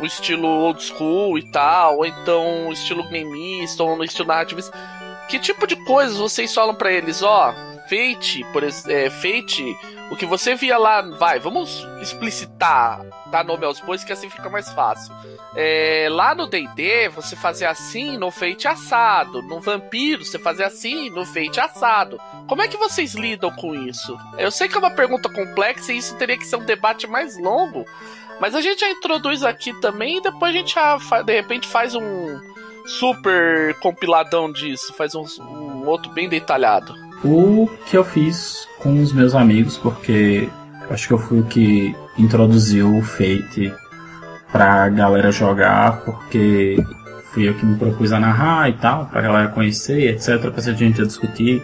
o 0.00 0.06
estilo 0.06 0.48
old 0.48 0.82
school 0.82 1.38
e 1.38 1.50
tal, 1.50 1.98
ou 1.98 2.06
então 2.06 2.68
o 2.68 2.72
estilo 2.72 3.02
gameista, 3.02 3.82
ou 3.82 3.96
no 3.96 4.04
estilo 4.04 4.28
narrativista. 4.28 4.72
Que 5.28 5.38
tipo 5.38 5.66
de 5.66 5.76
coisas 5.84 6.16
vocês 6.16 6.54
falam 6.54 6.74
para 6.74 6.90
eles, 6.90 7.22
ó, 7.22 7.50
oh, 7.50 7.75
Fate, 7.88 8.44
por 8.52 8.62
é, 8.64 9.10
Fate, 9.10 9.64
o 10.10 10.16
que 10.16 10.26
você 10.26 10.54
via 10.54 10.76
lá, 10.78 11.02
vai, 11.02 11.38
vamos 11.38 11.86
explicitar, 12.00 13.04
dar 13.30 13.44
nome 13.44 13.64
aos 13.64 13.80
bois 13.80 14.04
que 14.04 14.12
assim 14.12 14.28
fica 14.28 14.48
mais 14.48 14.68
fácil. 14.72 15.14
É, 15.54 16.08
lá 16.10 16.34
no 16.34 16.46
D&D, 16.46 17.08
você 17.08 17.34
fazia 17.34 17.70
assim 17.70 18.16
no 18.16 18.30
Fate 18.30 18.68
assado, 18.68 19.42
no 19.42 19.60
Vampiro 19.60 20.24
você 20.24 20.38
fazia 20.38 20.66
assim 20.66 21.10
no 21.10 21.24
Fate 21.24 21.60
assado. 21.60 22.20
Como 22.48 22.62
é 22.62 22.68
que 22.68 22.76
vocês 22.76 23.14
lidam 23.14 23.50
com 23.52 23.74
isso? 23.74 24.16
Eu 24.38 24.50
sei 24.50 24.68
que 24.68 24.76
é 24.76 24.78
uma 24.78 24.90
pergunta 24.90 25.28
complexa 25.28 25.92
e 25.92 25.98
isso 25.98 26.16
teria 26.16 26.36
que 26.36 26.46
ser 26.46 26.56
um 26.56 26.64
debate 26.64 27.06
mais 27.06 27.38
longo, 27.38 27.84
mas 28.40 28.54
a 28.54 28.60
gente 28.60 28.80
já 28.80 28.90
introduz 28.90 29.42
aqui 29.42 29.72
também 29.80 30.18
e 30.18 30.22
depois 30.22 30.54
a 30.54 30.58
gente 30.58 30.74
já, 30.74 30.98
de 31.22 31.32
repente 31.32 31.66
faz 31.66 31.94
um 31.94 32.38
super 32.86 33.74
compiladão 33.80 34.52
disso, 34.52 34.94
faz 34.94 35.14
um, 35.14 35.24
um 35.40 35.86
outro 35.86 36.12
bem 36.12 36.28
detalhado. 36.28 37.05
O 37.28 37.68
que 37.86 37.96
eu 37.96 38.04
fiz 38.04 38.68
com 38.78 39.02
os 39.02 39.12
meus 39.12 39.34
amigos, 39.34 39.76
porque 39.76 40.48
acho 40.88 41.08
que 41.08 41.12
eu 41.12 41.18
fui 41.18 41.40
o 41.40 41.44
que 41.44 41.92
introduziu 42.16 42.96
o 42.96 43.02
Fate 43.02 43.74
pra 44.52 44.88
galera 44.88 45.32
jogar, 45.32 46.02
porque 46.04 46.76
fui 47.32 47.48
eu 47.48 47.54
que 47.54 47.66
me 47.66 47.76
propus 47.76 48.12
a 48.12 48.20
narrar 48.20 48.68
e 48.68 48.74
tal, 48.74 49.06
pra 49.06 49.20
galera 49.20 49.48
conhecer, 49.48 50.14
etc. 50.14 50.38
Pra 50.52 50.70
a 50.70 50.74
gente 50.74 51.04
discutir. 51.04 51.60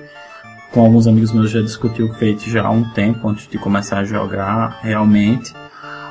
Com 0.73 0.81
alguns 0.81 1.07
amigos 1.07 1.33
meus 1.33 1.51
já 1.51 1.61
discutiu 1.61 2.07
o 2.07 2.15
Fate 2.15 2.51
já 2.51 2.67
há 2.67 2.71
um 2.71 2.83
tempo 2.91 3.29
antes 3.29 3.47
de 3.47 3.57
começar 3.57 3.99
a 3.99 4.05
jogar 4.05 4.81
realmente. 4.83 5.55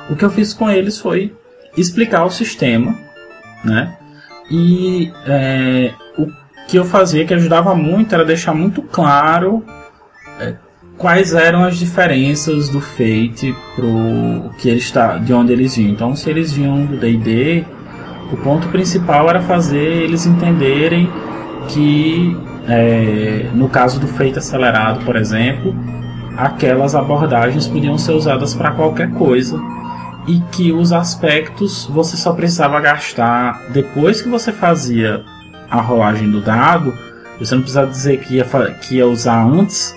O 0.08 0.16
que 0.16 0.24
eu 0.24 0.30
fiz 0.30 0.54
com 0.54 0.70
eles 0.70 0.98
foi 0.98 1.36
explicar 1.76 2.24
o 2.24 2.30
sistema, 2.30 2.96
né? 3.62 3.98
E 4.50 5.12
é, 5.26 5.92
que 6.72 6.78
eu 6.78 6.86
fazia 6.86 7.26
que 7.26 7.34
ajudava 7.34 7.74
muito 7.74 8.14
era 8.14 8.24
deixar 8.24 8.54
muito 8.54 8.80
claro 8.80 9.62
é, 10.40 10.54
quais 10.96 11.34
eram 11.34 11.64
as 11.64 11.76
diferenças 11.76 12.70
do 12.70 12.80
Fate 12.80 13.54
pro 13.76 14.50
que 14.56 14.70
ele 14.70 14.78
está, 14.78 15.18
de 15.18 15.34
onde 15.34 15.52
eles 15.52 15.76
vinham. 15.76 15.92
Então, 15.92 16.16
se 16.16 16.30
eles 16.30 16.50
vinham 16.50 16.86
do 16.86 16.96
D&D, 16.96 17.62
o 18.32 18.38
ponto 18.38 18.68
principal 18.68 19.28
era 19.28 19.42
fazer 19.42 19.76
eles 19.76 20.24
entenderem 20.24 21.10
que, 21.68 22.34
é, 22.66 23.50
no 23.52 23.68
caso 23.68 24.00
do 24.00 24.06
Fate 24.06 24.38
acelerado, 24.38 25.04
por 25.04 25.14
exemplo, 25.14 25.76
aquelas 26.38 26.94
abordagens 26.94 27.68
podiam 27.68 27.98
ser 27.98 28.12
usadas 28.12 28.54
para 28.54 28.70
qualquer 28.70 29.10
coisa 29.10 29.60
e 30.26 30.40
que 30.50 30.72
os 30.72 30.90
aspectos 30.90 31.84
você 31.92 32.16
só 32.16 32.32
precisava 32.32 32.80
gastar 32.80 33.60
depois 33.74 34.22
que 34.22 34.30
você 34.30 34.50
fazia 34.50 35.22
a 35.72 35.80
rolagem 35.80 36.30
do 36.30 36.40
dado. 36.42 36.96
Você 37.38 37.54
não 37.54 37.62
precisava 37.62 37.90
dizer 37.90 38.20
que 38.20 38.34
ia, 38.34 38.44
que 38.80 38.96
ia 38.96 39.06
usar 39.06 39.42
antes, 39.42 39.96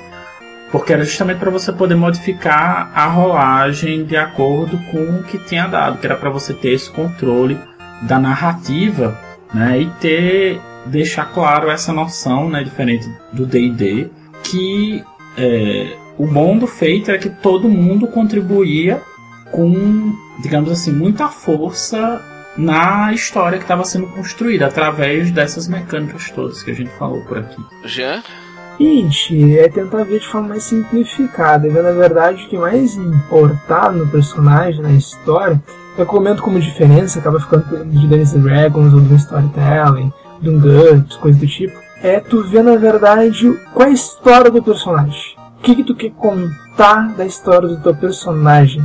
porque 0.72 0.94
era 0.94 1.04
justamente 1.04 1.38
para 1.38 1.52
você 1.52 1.72
poder 1.72 1.96
modificar 1.96 2.90
a 2.96 3.06
rolagem 3.08 4.06
de 4.06 4.16
acordo 4.16 4.80
com 4.90 5.20
o 5.20 5.24
que 5.24 5.38
tinha 5.38 5.68
dado, 5.68 6.00
que 6.00 6.06
era 6.06 6.16
para 6.16 6.30
você 6.30 6.54
ter 6.54 6.70
esse 6.70 6.90
controle 6.90 7.60
da 8.04 8.18
narrativa, 8.18 9.20
né, 9.54 9.82
e 9.82 9.90
ter 10.00 10.62
deixar 10.86 11.26
claro 11.26 11.70
essa 11.70 11.92
noção, 11.92 12.50
né, 12.50 12.64
diferente 12.64 13.10
do 13.34 13.46
D&D, 13.46 14.10
que 14.44 15.04
é, 15.38 15.98
o 16.18 16.26
bom 16.26 16.58
do 16.58 16.68
feito 16.68 17.12
é 17.12 17.18
que 17.18 17.30
todo 17.30 17.68
mundo 17.68 18.08
contribuía 18.08 19.02
com, 19.52 20.14
digamos 20.42 20.72
assim, 20.72 20.92
muita 20.92 21.28
força 21.28 22.22
na 22.58 23.14
história 23.14 23.58
que 23.58 23.64
estava 23.64 23.84
sendo 23.84 24.08
construída 24.08 24.68
através 24.68 25.32
dessas 25.32 25.68
mecânicas 25.68 26.30
todas 26.32 26.64
que 26.64 26.72
a 26.72 26.74
gente 26.74 26.92
falou 26.92 27.22
por 27.22 27.38
aqui. 27.38 27.62
Jean? 27.84 28.24
Gente, 28.80 29.58
é 29.58 29.70
tentar 29.70 30.04
ver 30.04 30.20
de 30.20 30.28
forma 30.28 30.50
mais 30.50 30.64
simplificada, 30.64 31.70
ver 31.70 31.82
na 31.82 31.92
verdade 31.92 32.44
o 32.44 32.50
que 32.50 32.58
mais 32.58 32.96
importar 32.96 33.92
no 33.92 34.08
personagem, 34.08 34.82
na 34.82 34.92
história, 34.92 35.62
eu 35.98 36.06
comento 36.06 36.44
como 36.44 36.60
diferença, 36.60 37.20
acaba 37.20 37.40
ficando 37.40 37.86
de 37.86 38.08
Dungeons 38.08 38.34
Dragons 38.34 38.94
ou 38.94 39.00
do 39.00 39.16
Storytelling, 39.16 40.12
de 40.42 40.50
um 40.50 40.60
GURPS, 40.60 41.16
coisa 41.16 41.40
do 41.40 41.48
tipo, 41.48 41.80
é 42.04 42.20
tu 42.20 42.44
ver 42.44 42.64
na 42.64 42.76
verdade 42.76 43.58
qual 43.74 43.88
é 43.88 43.92
a 43.92 43.94
história 43.94 44.52
do 44.52 44.62
personagem. 44.62 45.36
O 45.58 45.62
que, 45.62 45.76
que 45.76 45.84
tu 45.84 45.96
quer 45.96 46.12
contar 46.12 47.14
da 47.16 47.26
história 47.26 47.70
do 47.70 47.78
teu 47.78 47.96
personagem 47.96 48.84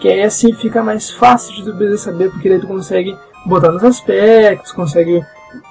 que 0.00 0.08
aí 0.08 0.22
assim 0.22 0.52
fica 0.52 0.82
mais 0.82 1.10
fácil 1.10 1.54
de 1.54 1.64
tu 1.64 1.98
saber, 1.98 2.30
porque 2.30 2.48
daí 2.48 2.60
tu 2.60 2.66
consegue 2.66 3.16
botar 3.46 3.70
nos 3.70 3.84
aspectos, 3.84 4.72
consegue 4.72 5.22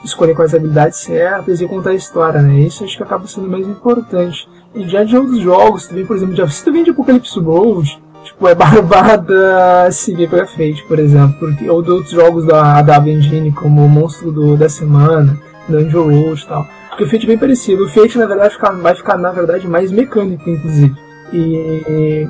escolher 0.04 0.36
quais 0.36 0.54
habilidades 0.54 1.00
certas 1.00 1.62
e 1.62 1.68
contar 1.68 1.92
a 1.92 1.96
história, 1.96 2.42
né? 2.42 2.60
Isso 2.60 2.84
acho 2.84 2.96
que 2.96 3.04
acaba 3.04 3.28
sendo 3.28 3.50
mais 3.50 3.68
importante. 3.68 4.48
E 4.74 4.88
já 4.88 5.04
de 5.04 5.16
outros 5.16 5.40
jogos, 5.40 5.88
tu 5.88 5.96
vem, 5.96 6.06
por 6.06 6.16
exemplo, 6.16 6.50
se 6.50 6.64
tu 6.64 6.72
vem 6.72 6.84
de 6.84 6.92
Apocalipse 6.92 7.40
Gold, 7.40 8.02
tipo, 8.24 8.48
é 8.48 8.56
barbada 8.56 9.92
seguir 9.92 10.30
pra 10.30 10.46
frente, 10.46 10.84
por 10.84 11.00
exemplo, 11.00 11.36
porque, 11.40 11.70
ou 11.70 11.82
de 11.82 11.92
outros 11.92 12.12
jogos 12.12 12.46
da 12.46 12.78
AW 12.80 13.08
Engine, 13.08 13.52
como 13.52 13.86
o 13.86 13.90
Monstro 13.90 14.32
do, 14.32 14.58
da 14.58 14.70
Semana, 14.70 15.38
Dungeon 15.68 16.04
Road 16.04 16.42
e 16.42 16.48
tal. 16.48 16.66
Porque 16.90 17.04
o 17.04 17.10
Fate 17.10 17.26
é 17.26 17.28
bem 17.28 17.38
parecido. 17.38 17.86
O 17.86 17.90
Fate, 17.90 18.18
na 18.18 18.26
verdade, 18.26 18.54
fica, 18.54 18.72
vai 18.72 18.96
ficar, 18.96 19.18
na 19.18 19.32
verdade, 19.32 19.68
mais 19.68 19.92
mecânico, 19.92 20.48
inclusive. 20.50 20.96
E 21.32 22.28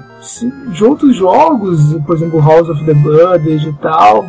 de 0.72 0.84
outros 0.84 1.16
jogos, 1.16 1.94
por 2.06 2.16
exemplo, 2.16 2.40
House 2.40 2.70
of 2.70 2.86
the 2.86 2.94
Blood 2.94 3.50
e 3.50 3.74
tal, 3.82 4.26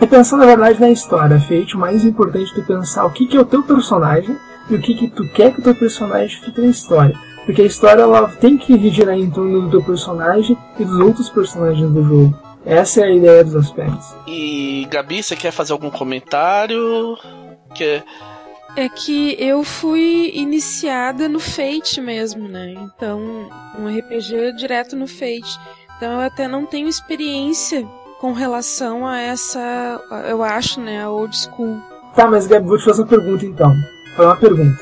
é 0.00 0.06
pensar 0.06 0.36
na 0.36 0.46
verdade 0.46 0.80
na 0.80 0.90
história. 0.90 1.40
Fate, 1.40 1.76
o 1.76 1.78
mais 1.78 2.04
importante 2.04 2.52
é 2.58 2.62
pensar 2.62 3.04
o 3.06 3.10
que, 3.10 3.26
que 3.26 3.36
é 3.36 3.40
o 3.40 3.44
teu 3.44 3.62
personagem 3.62 4.36
e 4.70 4.74
o 4.74 4.80
que, 4.80 4.94
que 4.94 5.08
tu 5.08 5.26
quer 5.32 5.52
que 5.52 5.60
o 5.60 5.64
teu 5.64 5.74
personagem 5.74 6.40
fique 6.40 6.60
na 6.60 6.68
história. 6.68 7.14
Porque 7.46 7.62
a 7.62 7.66
história 7.66 8.02
ela 8.02 8.28
tem 8.28 8.58
que 8.58 8.90
girar 8.90 9.16
em 9.16 9.30
torno 9.30 9.62
do 9.62 9.70
teu 9.70 9.82
personagem 9.82 10.56
e 10.78 10.84
dos 10.84 11.00
outros 11.00 11.30
personagens 11.30 11.90
do 11.90 12.02
jogo. 12.02 12.38
Essa 12.64 13.00
é 13.00 13.04
a 13.04 13.10
ideia 13.10 13.42
dos 13.42 13.56
aspectos. 13.56 14.14
E 14.26 14.86
Gabi, 14.90 15.22
você 15.22 15.34
quer 15.34 15.50
fazer 15.50 15.72
algum 15.72 15.90
comentário? 15.90 17.16
Quer 17.74 18.04
é 18.78 18.88
que 18.88 19.34
eu 19.40 19.64
fui 19.64 20.30
iniciada 20.34 21.28
no 21.28 21.40
Fate 21.40 22.00
mesmo, 22.00 22.46
né? 22.46 22.74
Então, 22.74 23.20
um 23.76 23.88
RPG 23.88 24.52
direto 24.56 24.94
no 24.94 25.08
Fate. 25.08 25.58
Então 25.96 26.12
eu 26.12 26.20
até 26.20 26.46
não 26.46 26.64
tenho 26.64 26.86
experiência 26.86 27.84
com 28.20 28.32
relação 28.32 29.04
a 29.04 29.18
essa, 29.18 30.00
eu 30.28 30.44
acho, 30.44 30.80
né, 30.80 31.02
a 31.02 31.10
old 31.10 31.36
school. 31.36 31.76
Tá, 32.14 32.28
mas 32.28 32.46
Gabi, 32.46 32.68
vou 32.68 32.78
te 32.78 32.84
fazer 32.84 33.02
uma 33.02 33.08
pergunta 33.08 33.44
então. 33.44 33.74
Foi 34.14 34.24
uma 34.24 34.36
pergunta. 34.36 34.78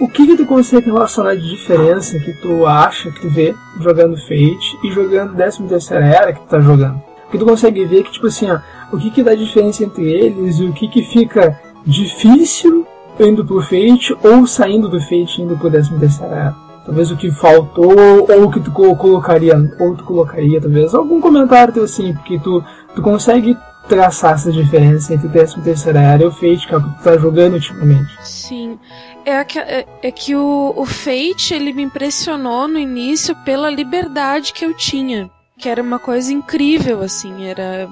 O 0.00 0.08
que, 0.08 0.26
que 0.26 0.36
tu 0.36 0.46
consegue 0.46 0.86
relacionar 0.86 1.34
de 1.34 1.46
diferença 1.46 2.18
que 2.18 2.32
tu 2.40 2.66
acha, 2.66 3.10
que 3.10 3.20
tu 3.20 3.28
vê 3.28 3.54
jogando 3.78 4.16
Fate 4.16 4.78
e 4.82 4.90
jogando 4.92 5.36
13 5.36 5.62
terceira 5.64 6.06
era 6.06 6.32
que 6.32 6.40
tu 6.40 6.46
tá 6.46 6.60
jogando? 6.60 7.02
Que 7.30 7.36
tu 7.36 7.44
consegue 7.44 7.84
ver 7.84 8.02
que, 8.02 8.12
tipo 8.12 8.28
assim, 8.28 8.50
ó, 8.50 8.60
o 8.90 8.98
que 8.98 9.10
que 9.10 9.22
dá 9.22 9.34
diferença 9.34 9.84
entre 9.84 10.10
eles 10.10 10.58
e 10.58 10.64
o 10.64 10.72
que 10.72 10.88
que 10.88 11.02
fica 11.02 11.60
difícil 11.84 12.86
indo 13.20 13.44
pro 13.44 13.62
Fate 13.62 14.16
ou 14.22 14.46
saindo 14.46 14.88
do 14.88 15.00
Fate 15.00 15.42
indo 15.42 15.56
pro 15.56 15.70
13 15.70 15.98
terceira 15.98 16.54
Talvez 16.84 17.10
o 17.10 17.16
que 17.16 17.32
faltou 17.32 18.26
ou 18.30 18.44
o 18.44 18.50
que 18.50 18.60
tu 18.60 18.70
colocaria 18.70 19.54
ou 19.80 19.96
tu 19.96 20.04
colocaria 20.04 20.60
talvez 20.60 20.94
algum 20.94 21.20
comentário 21.20 21.74
teu 21.74 21.84
assim, 21.84 22.12
porque 22.14 22.38
tu, 22.38 22.62
tu 22.94 23.02
consegue 23.02 23.56
traçar 23.88 24.34
essa 24.34 24.52
diferença 24.52 25.12
entre 25.12 25.28
13 25.28 25.60
terceira 25.62 26.00
era 26.00 26.22
e 26.22 26.26
o 26.26 26.30
Fate 26.30 26.66
que 26.66 26.74
é 26.74 26.76
o 26.76 26.82
que 26.82 26.98
tu 26.98 27.02
tá 27.02 27.18
jogando 27.18 27.54
ultimamente. 27.54 28.16
Sim. 28.22 28.78
É 29.24 29.42
que, 29.42 29.58
é, 29.58 29.84
é 30.00 30.10
que 30.12 30.36
o, 30.36 30.72
o 30.76 30.86
Fate 30.86 31.52
ele 31.52 31.72
me 31.72 31.82
impressionou 31.82 32.68
no 32.68 32.78
início 32.78 33.34
pela 33.44 33.68
liberdade 33.68 34.52
que 34.52 34.64
eu 34.64 34.72
tinha. 34.72 35.28
Que 35.58 35.68
era 35.68 35.82
uma 35.82 35.98
coisa 35.98 36.32
incrível, 36.32 37.00
assim, 37.00 37.44
era 37.44 37.88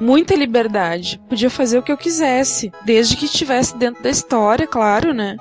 muita 0.00 0.34
liberdade. 0.34 1.20
Podia 1.28 1.50
fazer 1.50 1.78
o 1.78 1.82
que 1.82 1.92
eu 1.92 1.96
quisesse, 1.96 2.72
desde 2.84 3.16
que 3.16 3.26
estivesse 3.26 3.76
dentro 3.76 4.02
da 4.02 4.10
história, 4.10 4.66
claro, 4.66 5.12
né? 5.12 5.36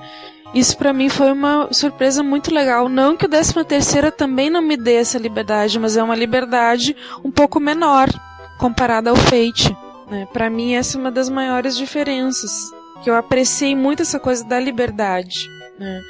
Isso 0.53 0.77
para 0.77 0.93
mim 0.93 1.09
foi 1.09 1.31
uma 1.31 1.73
surpresa 1.73 2.21
muito 2.21 2.53
legal. 2.53 2.87
Não 2.87 3.17
que 3.17 3.25
o 3.25 3.29
13 3.29 3.63
terceira 3.63 4.11
também 4.11 4.51
não 4.51 4.61
me 4.61 4.77
dê 4.77 4.95
essa 4.95 5.17
liberdade, 5.17 5.79
mas 5.79 5.97
é 5.97 6.03
uma 6.03 6.15
liberdade 6.15 6.95
um 7.23 7.31
pouco 7.31 7.59
menor 7.59 8.07
comparada 8.59 9.09
ao 9.09 9.15
Fate. 9.15 9.75
Né? 10.09 10.27
Para 10.31 10.49
mim 10.51 10.75
essa 10.75 10.97
é 10.97 10.99
uma 10.99 11.11
das 11.11 11.27
maiores 11.27 11.75
diferenças. 11.75 12.51
Que 13.03 13.09
eu 13.09 13.15
apreciei 13.15 13.75
muito 13.75 14.03
essa 14.03 14.19
coisa 14.19 14.45
da 14.45 14.59
liberdade. 14.59 15.49
Né? 15.79 16.01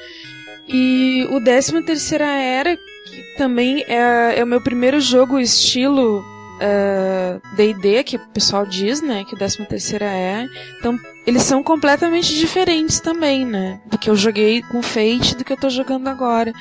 E 0.68 1.26
o 1.32 1.42
13 1.42 1.82
terceira 1.84 2.26
era 2.26 2.76
que 2.76 3.38
também 3.38 3.84
é, 3.88 4.40
é 4.40 4.44
o 4.44 4.48
meu 4.48 4.62
primeiro 4.62 5.00
jogo 5.00 5.40
estilo 5.40 6.24
D&D, 7.56 8.00
uh, 8.00 8.04
que 8.04 8.16
o 8.16 8.20
pessoal 8.20 8.66
diz, 8.66 9.02
né, 9.02 9.24
que 9.24 9.34
o 9.34 9.38
13 9.38 9.66
terceira 9.66 10.06
é. 10.06 10.48
Então, 10.80 10.98
eles 11.26 11.44
são 11.44 11.64
completamente 11.64 12.34
diferentes 12.36 13.00
também, 13.00 13.46
né, 13.46 13.80
do 13.86 13.98
que 13.98 14.10
eu 14.10 14.16
joguei 14.16 14.62
com 14.64 14.82
Fate 14.82 15.36
do 15.36 15.44
que 15.44 15.54
eu 15.54 15.58
tô 15.58 15.70
jogando 15.70 16.08
agora. 16.08 16.54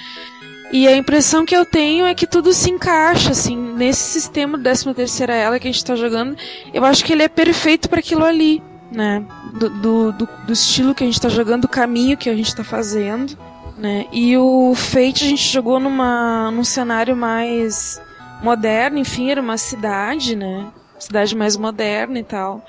E 0.72 0.88
a 0.88 0.96
impressão 0.96 1.44
que 1.44 1.54
eu 1.54 1.66
tenho 1.66 2.06
é 2.06 2.14
que 2.14 2.26
tudo 2.26 2.52
se 2.52 2.70
encaixa, 2.70 3.32
assim, 3.32 3.56
nesse 3.56 4.00
sistema 4.00 4.56
do 4.56 4.64
13 4.64 4.94
terceira 4.94 5.34
ela 5.34 5.58
que 5.58 5.68
a 5.68 5.70
gente 5.70 5.84
tá 5.84 5.94
jogando. 5.94 6.34
Eu 6.72 6.82
acho 6.84 7.04
que 7.04 7.12
ele 7.12 7.22
é 7.22 7.28
perfeito 7.28 7.90
para 7.90 8.00
aquilo 8.00 8.24
ali, 8.24 8.62
né, 8.90 9.22
do, 9.52 9.68
do, 9.68 10.12
do, 10.12 10.28
do 10.46 10.52
estilo 10.52 10.94
que 10.94 11.04
a 11.04 11.06
gente 11.06 11.20
tá 11.20 11.28
jogando, 11.28 11.62
do 11.62 11.68
caminho 11.68 12.16
que 12.16 12.30
a 12.30 12.34
gente 12.34 12.54
tá 12.56 12.64
fazendo, 12.64 13.36
né. 13.76 14.06
E 14.10 14.36
o 14.36 14.74
Fate 14.74 15.24
a 15.24 15.28
gente 15.28 15.46
jogou 15.46 15.78
numa, 15.78 16.50
num 16.50 16.64
cenário 16.64 17.14
mais 17.14 18.00
moderna, 18.42 18.98
enfim, 18.98 19.30
era 19.30 19.40
uma 19.40 19.56
cidade, 19.56 20.36
né? 20.36 20.70
Cidade 20.98 21.36
mais 21.36 21.56
moderna 21.56 22.18
e 22.18 22.24
tal. 22.24 22.64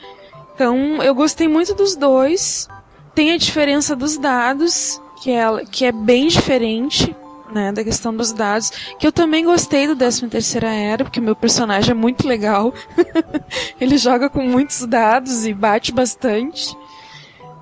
Então, 0.55 1.01
eu 1.01 1.13
gostei 1.15 1.47
muito 1.47 1.73
dos 1.73 1.95
dois. 1.95 2.67
Tem 3.15 3.31
a 3.31 3.37
diferença 3.37 3.95
dos 3.95 4.17
dados, 4.17 5.01
que 5.21 5.31
é, 5.31 5.65
que 5.65 5.85
é 5.85 5.91
bem 5.91 6.27
diferente, 6.27 7.15
né, 7.51 7.71
da 7.71 7.83
questão 7.83 8.15
dos 8.15 8.33
dados, 8.33 8.71
que 8.97 9.05
eu 9.05 9.11
também 9.11 9.45
gostei 9.45 9.85
do 9.87 9.95
13 9.95 10.27
terceira 10.27 10.73
era, 10.73 11.03
porque 11.03 11.21
meu 11.21 11.35
personagem 11.35 11.91
é 11.91 11.93
muito 11.93 12.27
legal. 12.27 12.73
ele 13.79 13.97
joga 13.97 14.29
com 14.29 14.41
muitos 14.41 14.85
dados 14.87 15.45
e 15.45 15.53
bate 15.53 15.91
bastante. 15.91 16.75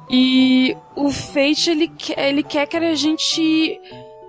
E 0.09 0.75
o 0.95 1.09
Fate, 1.09 1.69
ele, 1.69 1.91
ele 2.17 2.43
quer 2.43 2.65
que 2.65 2.77
a 2.77 2.95
gente 2.95 3.79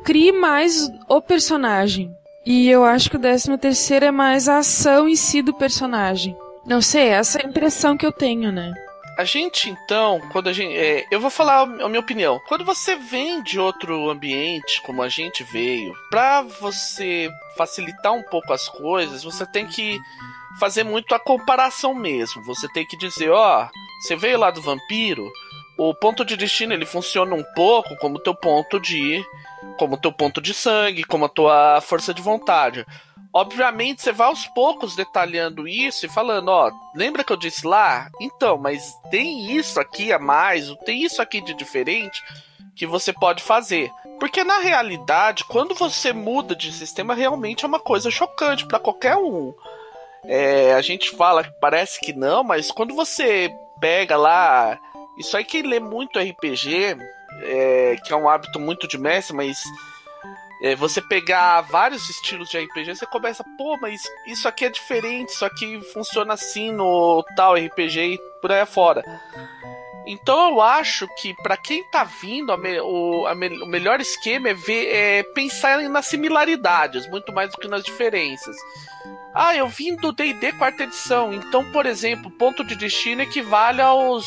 crie 0.05 0.33
mais 0.33 0.91
o 1.09 1.21
personagem. 1.21 2.15
E 2.45 2.69
eu 2.69 2.85
acho 2.85 3.09
que 3.09 3.17
o 3.17 3.21
décimo 3.21 3.57
terceiro 3.57 4.05
é 4.05 4.11
mais 4.11 4.49
a 4.49 4.59
ação 4.59 5.09
em 5.09 5.15
si 5.15 5.43
do 5.43 5.55
personagem. 5.55 6.37
Não 6.67 6.81
sei, 6.81 7.09
essa 7.09 7.39
é 7.39 7.45
a 7.45 7.49
impressão 7.49 7.97
que 7.97 8.07
eu 8.07 8.13
tenho, 8.13 8.51
né? 8.51 8.73
A 9.17 9.25
gente, 9.25 9.69
então, 9.69 10.21
quando 10.33 10.49
a 10.49 10.53
gente. 10.53 10.75
É, 10.75 11.05
eu 11.11 11.21
vou 11.21 11.31
falar 11.31 11.63
a 11.63 11.89
minha 11.89 12.01
opinião. 12.01 12.41
Quando 12.49 12.65
você 12.65 12.97
vem 12.97 13.43
de 13.43 13.61
outro 13.61 14.09
ambiente, 14.09 14.81
como 14.83 15.03
a 15.03 15.09
gente 15.09 15.45
veio, 15.45 15.93
pra 16.11 16.43
você 16.43 17.31
facilitar 17.57 18.13
um 18.13 18.23
pouco 18.23 18.53
as 18.53 18.69
coisas, 18.69 19.23
você 19.23 19.45
tem 19.45 19.67
que 19.67 20.01
fazer 20.59 20.83
muito 20.83 21.15
a 21.15 21.21
comparação 21.21 21.95
mesmo. 21.95 22.43
Você 22.43 22.67
tem 22.69 22.87
que 22.87 22.97
dizer, 22.97 23.31
ó, 23.31 23.69
você 24.01 24.17
veio 24.17 24.39
lá 24.39 24.51
do 24.51 24.63
vampiro, 24.63 25.31
o 25.79 25.95
ponto 25.95 26.25
de 26.25 26.37
destino 26.37 26.73
ele 26.73 26.87
funciona 26.87 27.35
um 27.35 27.45
pouco 27.55 27.97
como 27.97 28.19
teu 28.19 28.35
ponto 28.35 28.79
de 28.79 29.25
como 29.79 29.97
teu 29.97 30.13
ponto 30.13 30.41
de 30.41 30.53
sangue, 30.53 31.05
como 31.05 31.25
a 31.25 31.29
tua 31.29 31.81
força 31.81 32.13
de 32.13 32.21
vontade. 32.21 32.87
Obviamente, 33.33 34.03
você 34.03 34.13
vai 34.13 34.27
aos 34.27 34.47
poucos 34.49 34.95
detalhando 34.95 35.67
isso 35.67 36.05
e 36.05 36.09
falando, 36.09 36.49
ó, 36.49 36.71
lembra 36.95 37.25
que 37.25 37.33
eu 37.33 37.37
disse 37.37 37.67
lá? 37.67 38.11
Então, 38.21 38.59
mas 38.59 38.95
tem 39.11 39.57
isso 39.57 39.81
aqui 39.81 40.13
a 40.13 40.19
mais, 40.19 40.69
tem 40.85 41.03
isso 41.03 41.23
aqui 41.23 41.41
de 41.41 41.55
diferente 41.55 42.23
que 42.77 42.87
você 42.87 43.13
pode 43.13 43.43
fazer. 43.43 43.91
Porque 44.21 44.45
na 44.45 44.59
realidade, 44.59 45.45
quando 45.45 45.75
você 45.75 46.13
muda 46.13 46.55
de 46.55 46.73
sistema, 46.73 47.15
realmente 47.15 47.65
é 47.65 47.69
uma 47.69 47.81
coisa 47.81 48.11
chocante 48.11 48.67
para 48.67 48.79
qualquer 48.79 49.17
um. 49.17 49.55
É, 50.25 50.75
a 50.75 50.83
gente 50.83 51.11
fala 51.17 51.43
que 51.43 51.51
parece 51.61 52.01
que 52.01 52.13
não, 52.13 52.45
mas 52.45 52.71
quando 52.71 52.95
você 52.95 53.51
pega 53.83 54.17
lá. 54.17 54.79
Isso 55.23 55.37
aí 55.37 55.45
quem 55.45 55.63
lê 55.63 55.79
muito 55.79 56.19
RPG, 56.19 56.97
é, 57.43 57.97
que 58.05 58.13
é 58.13 58.17
um 58.17 58.29
hábito 58.29 58.59
muito 58.59 58.89
de 58.89 58.99
mestre, 58.99 59.37
mas 59.37 59.63
é, 60.61 60.75
você 60.75 61.01
pegar 61.01 61.61
vários 61.61 62.11
estilos 62.11 62.49
de 62.49 62.59
RPG, 62.59 62.97
você 62.97 63.07
começa, 63.07 63.45
pô, 63.57 63.79
mas 63.81 64.03
isso 64.27 64.49
aqui 64.49 64.65
é 64.65 64.69
diferente, 64.69 65.29
isso 65.29 65.45
aqui 65.45 65.81
funciona 65.93 66.35
assim 66.35 66.73
no 66.73 67.25
tal 67.37 67.55
RPG 67.55 68.15
e 68.15 68.19
por 68.41 68.51
aí 68.51 68.61
afora. 68.61 69.05
Então 70.05 70.51
eu 70.51 70.61
acho 70.61 71.07
que 71.21 71.33
para 71.41 71.57
quem 71.57 71.89
tá 71.91 72.03
vindo, 72.03 72.59
me, 72.59 72.81
o, 72.81 73.33
me, 73.37 73.63
o, 73.63 73.67
melhor 73.67 74.01
esquema 74.01 74.49
é, 74.49 74.55
ver, 74.55 74.89
é 74.89 75.23
pensar 75.23 75.81
nas 75.89 76.07
similaridades, 76.07 77.09
muito 77.09 77.33
mais 77.33 77.53
do 77.53 77.59
que 77.59 77.69
nas 77.69 77.85
diferenças. 77.85 78.57
Ah, 79.33 79.57
eu 79.57 79.69
vim 79.69 79.97
do 79.97 80.13
D&D 80.13 80.53
quarta 80.53 80.83
edição, 80.83 81.33
então, 81.33 81.71
por 81.71 81.87
exemplo, 81.87 82.31
ponto 82.31 82.63
de 82.65 82.75
destino 82.75 83.23
equivale 83.23 83.81
aos 83.81 84.27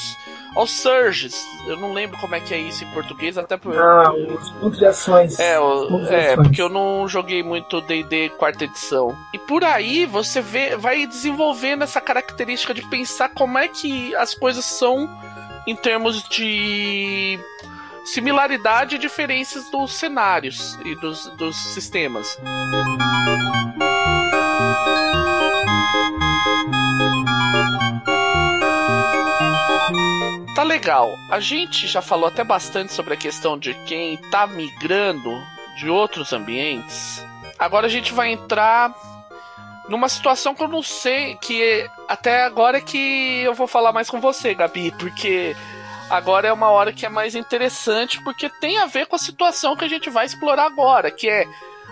aos 0.56 0.72
surges. 0.72 1.36
Eu 1.68 1.78
não 1.78 1.94
lembro 1.94 2.18
como 2.18 2.34
é 2.34 2.39
que 2.39 2.54
é 2.54 2.58
isso 2.58 2.84
em 2.84 2.88
português, 2.88 3.38
até 3.38 3.58
por. 3.58 3.78
Ah, 3.78 4.12
os 4.13 4.50
pontos 4.52 4.80
de 4.80 4.86
ações. 4.86 5.39
É, 5.39 5.60
o, 5.60 6.00
é 6.06 6.32
ações. 6.32 6.48
porque 6.48 6.62
eu 6.62 6.70
não 6.70 7.08
joguei 7.08 7.44
muito 7.44 7.82
DD 7.82 8.30
quarta 8.30 8.63
edição. 8.63 9.15
E 9.34 9.39
por 9.39 9.63
aí 9.63 10.06
você 10.06 10.41
vê, 10.41 10.78
vai 10.78 11.06
desenvolvendo 11.06 11.84
essa 11.84 12.00
característica 12.00 12.74
de 12.74 12.82
pensar 12.89 13.30
como 13.30 13.58
é 13.58 13.68
que 13.68 14.15
as 14.15 14.34
coisas 14.34 14.63
são 14.63 15.10
em 15.68 15.76
termos 15.76 16.24
de 16.30 17.39
similaridade 18.06 18.96
e 18.96 19.00
diferenças 19.00 19.70
dos 19.72 19.94
cenários 19.94 20.78
e 20.86 20.96
dos, 20.96 21.28
dos 21.38 21.56
sistemas. 21.56 22.36
Tá 22.36 23.35
legal. 30.86 31.17
A 31.32 31.39
gente 31.39 31.88
já 31.88 32.00
falou 32.00 32.28
até 32.28 32.43
bastante 32.43 32.93
sobre 32.93 33.15
a 33.15 33.17
questão 33.17 33.58
de 33.58 33.74
quem 33.86 34.17
tá 34.30 34.45
migrando 34.45 35.32
de 35.78 35.89
outros 35.89 36.32
ambientes. 36.32 37.26
Agora 37.58 37.88
a 37.88 37.89
gente 37.89 38.13
vai 38.13 38.32
entrar 38.32 38.93
numa 39.89 40.08
situação 40.08 40.54
que 40.54 40.62
eu 40.62 40.67
não 40.67 40.84
sei, 40.84 41.38
que 41.38 41.89
até 42.08 42.43
agora 42.43 42.78
é 42.78 42.82
que 42.82 43.41
eu 43.41 43.56
vou 43.56 43.65
falar 43.65 43.91
mais 43.91 44.12
com 44.12 44.21
você, 44.21 44.54
Gabi, 44.54 44.91
porque 45.00 45.56
agora 46.08 46.50
é 46.50 46.54
uma 46.54 46.69
hora 46.69 46.93
que 46.93 47.04
é 47.04 47.10
mais 47.10 47.34
interessante, 47.34 48.24
porque 48.24 48.48
tem 48.48 48.78
a 48.78 48.86
ver 48.86 49.08
com 49.08 49.15
a 49.15 49.19
situação 49.19 49.76
que 49.76 49.86
a 49.86 49.89
gente 49.89 50.12
vai 50.12 50.28
explorar 50.28 50.67
agora, 50.67 51.10
que 51.10 51.28
é 51.28 51.45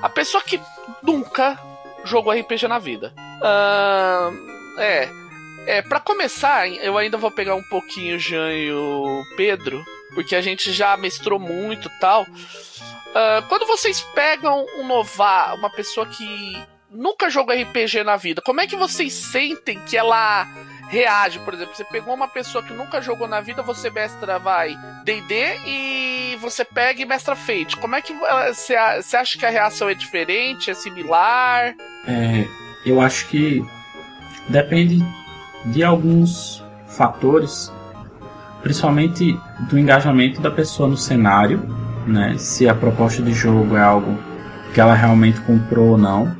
a 0.03 0.09
pessoa 0.09 0.43
que 0.43 0.61
nunca 1.01 1.59
jogou 2.03 2.31
RPG 2.31 2.67
na 2.67 2.77
vida. 2.77 3.11
Uh, 3.41 4.79
é 4.79 5.22
é, 5.67 5.81
para 5.81 5.99
começar, 5.99 6.67
eu 6.67 6.97
ainda 6.97 7.17
vou 7.17 7.31
pegar 7.31 7.55
um 7.55 7.63
pouquinho 7.63 8.15
o 8.15 8.19
Jean 8.19 8.51
e 8.51 8.71
o 8.71 9.23
Pedro, 9.37 9.83
porque 10.13 10.35
a 10.35 10.41
gente 10.41 10.71
já 10.71 10.95
mestrou 10.97 11.39
muito 11.39 11.89
tal. 11.99 12.23
Uh, 12.23 13.47
quando 13.47 13.65
vocês 13.65 14.01
pegam 14.13 14.65
um 14.77 14.87
novar, 14.87 15.55
uma 15.55 15.69
pessoa 15.69 16.05
que 16.05 16.57
nunca 16.89 17.29
jogou 17.29 17.55
RPG 17.55 18.03
na 18.03 18.17
vida, 18.17 18.41
como 18.41 18.59
é 18.61 18.67
que 18.67 18.75
vocês 18.75 19.13
sentem 19.13 19.79
que 19.85 19.95
ela 19.95 20.45
reage? 20.89 21.39
Por 21.39 21.53
exemplo, 21.53 21.75
você 21.75 21.83
pegou 21.85 22.13
uma 22.13 22.27
pessoa 22.27 22.63
que 22.63 22.73
nunca 22.73 23.01
jogou 23.01 23.27
na 23.27 23.39
vida, 23.39 23.61
você 23.61 23.89
mestra, 23.89 24.39
vai, 24.39 24.75
D&D 25.03 25.59
e 25.65 26.37
você 26.41 26.65
pega 26.65 27.01
e 27.01 27.05
mestra 27.05 27.35
Fate. 27.35 27.77
Como 27.77 27.95
é 27.95 28.01
que 28.01 28.13
você, 28.13 28.75
você 29.01 29.15
acha 29.15 29.37
que 29.37 29.45
a 29.45 29.49
reação 29.49 29.89
é 29.89 29.93
diferente, 29.93 30.71
é 30.71 30.73
similar? 30.73 31.75
É, 32.07 32.45
eu 32.85 32.99
acho 32.99 33.27
que 33.27 33.63
depende 34.49 34.99
de 35.65 35.83
alguns 35.83 36.63
fatores, 36.87 37.71
principalmente 38.61 39.37
do 39.69 39.77
engajamento 39.77 40.41
da 40.41 40.51
pessoa 40.51 40.87
no 40.87 40.97
cenário, 40.97 41.61
né? 42.07 42.35
Se 42.37 42.67
a 42.67 42.75
proposta 42.75 43.21
de 43.21 43.33
jogo 43.33 43.75
é 43.75 43.81
algo 43.81 44.17
que 44.73 44.81
ela 44.81 44.93
realmente 44.93 45.39
comprou 45.41 45.91
ou 45.91 45.97
não. 45.97 46.35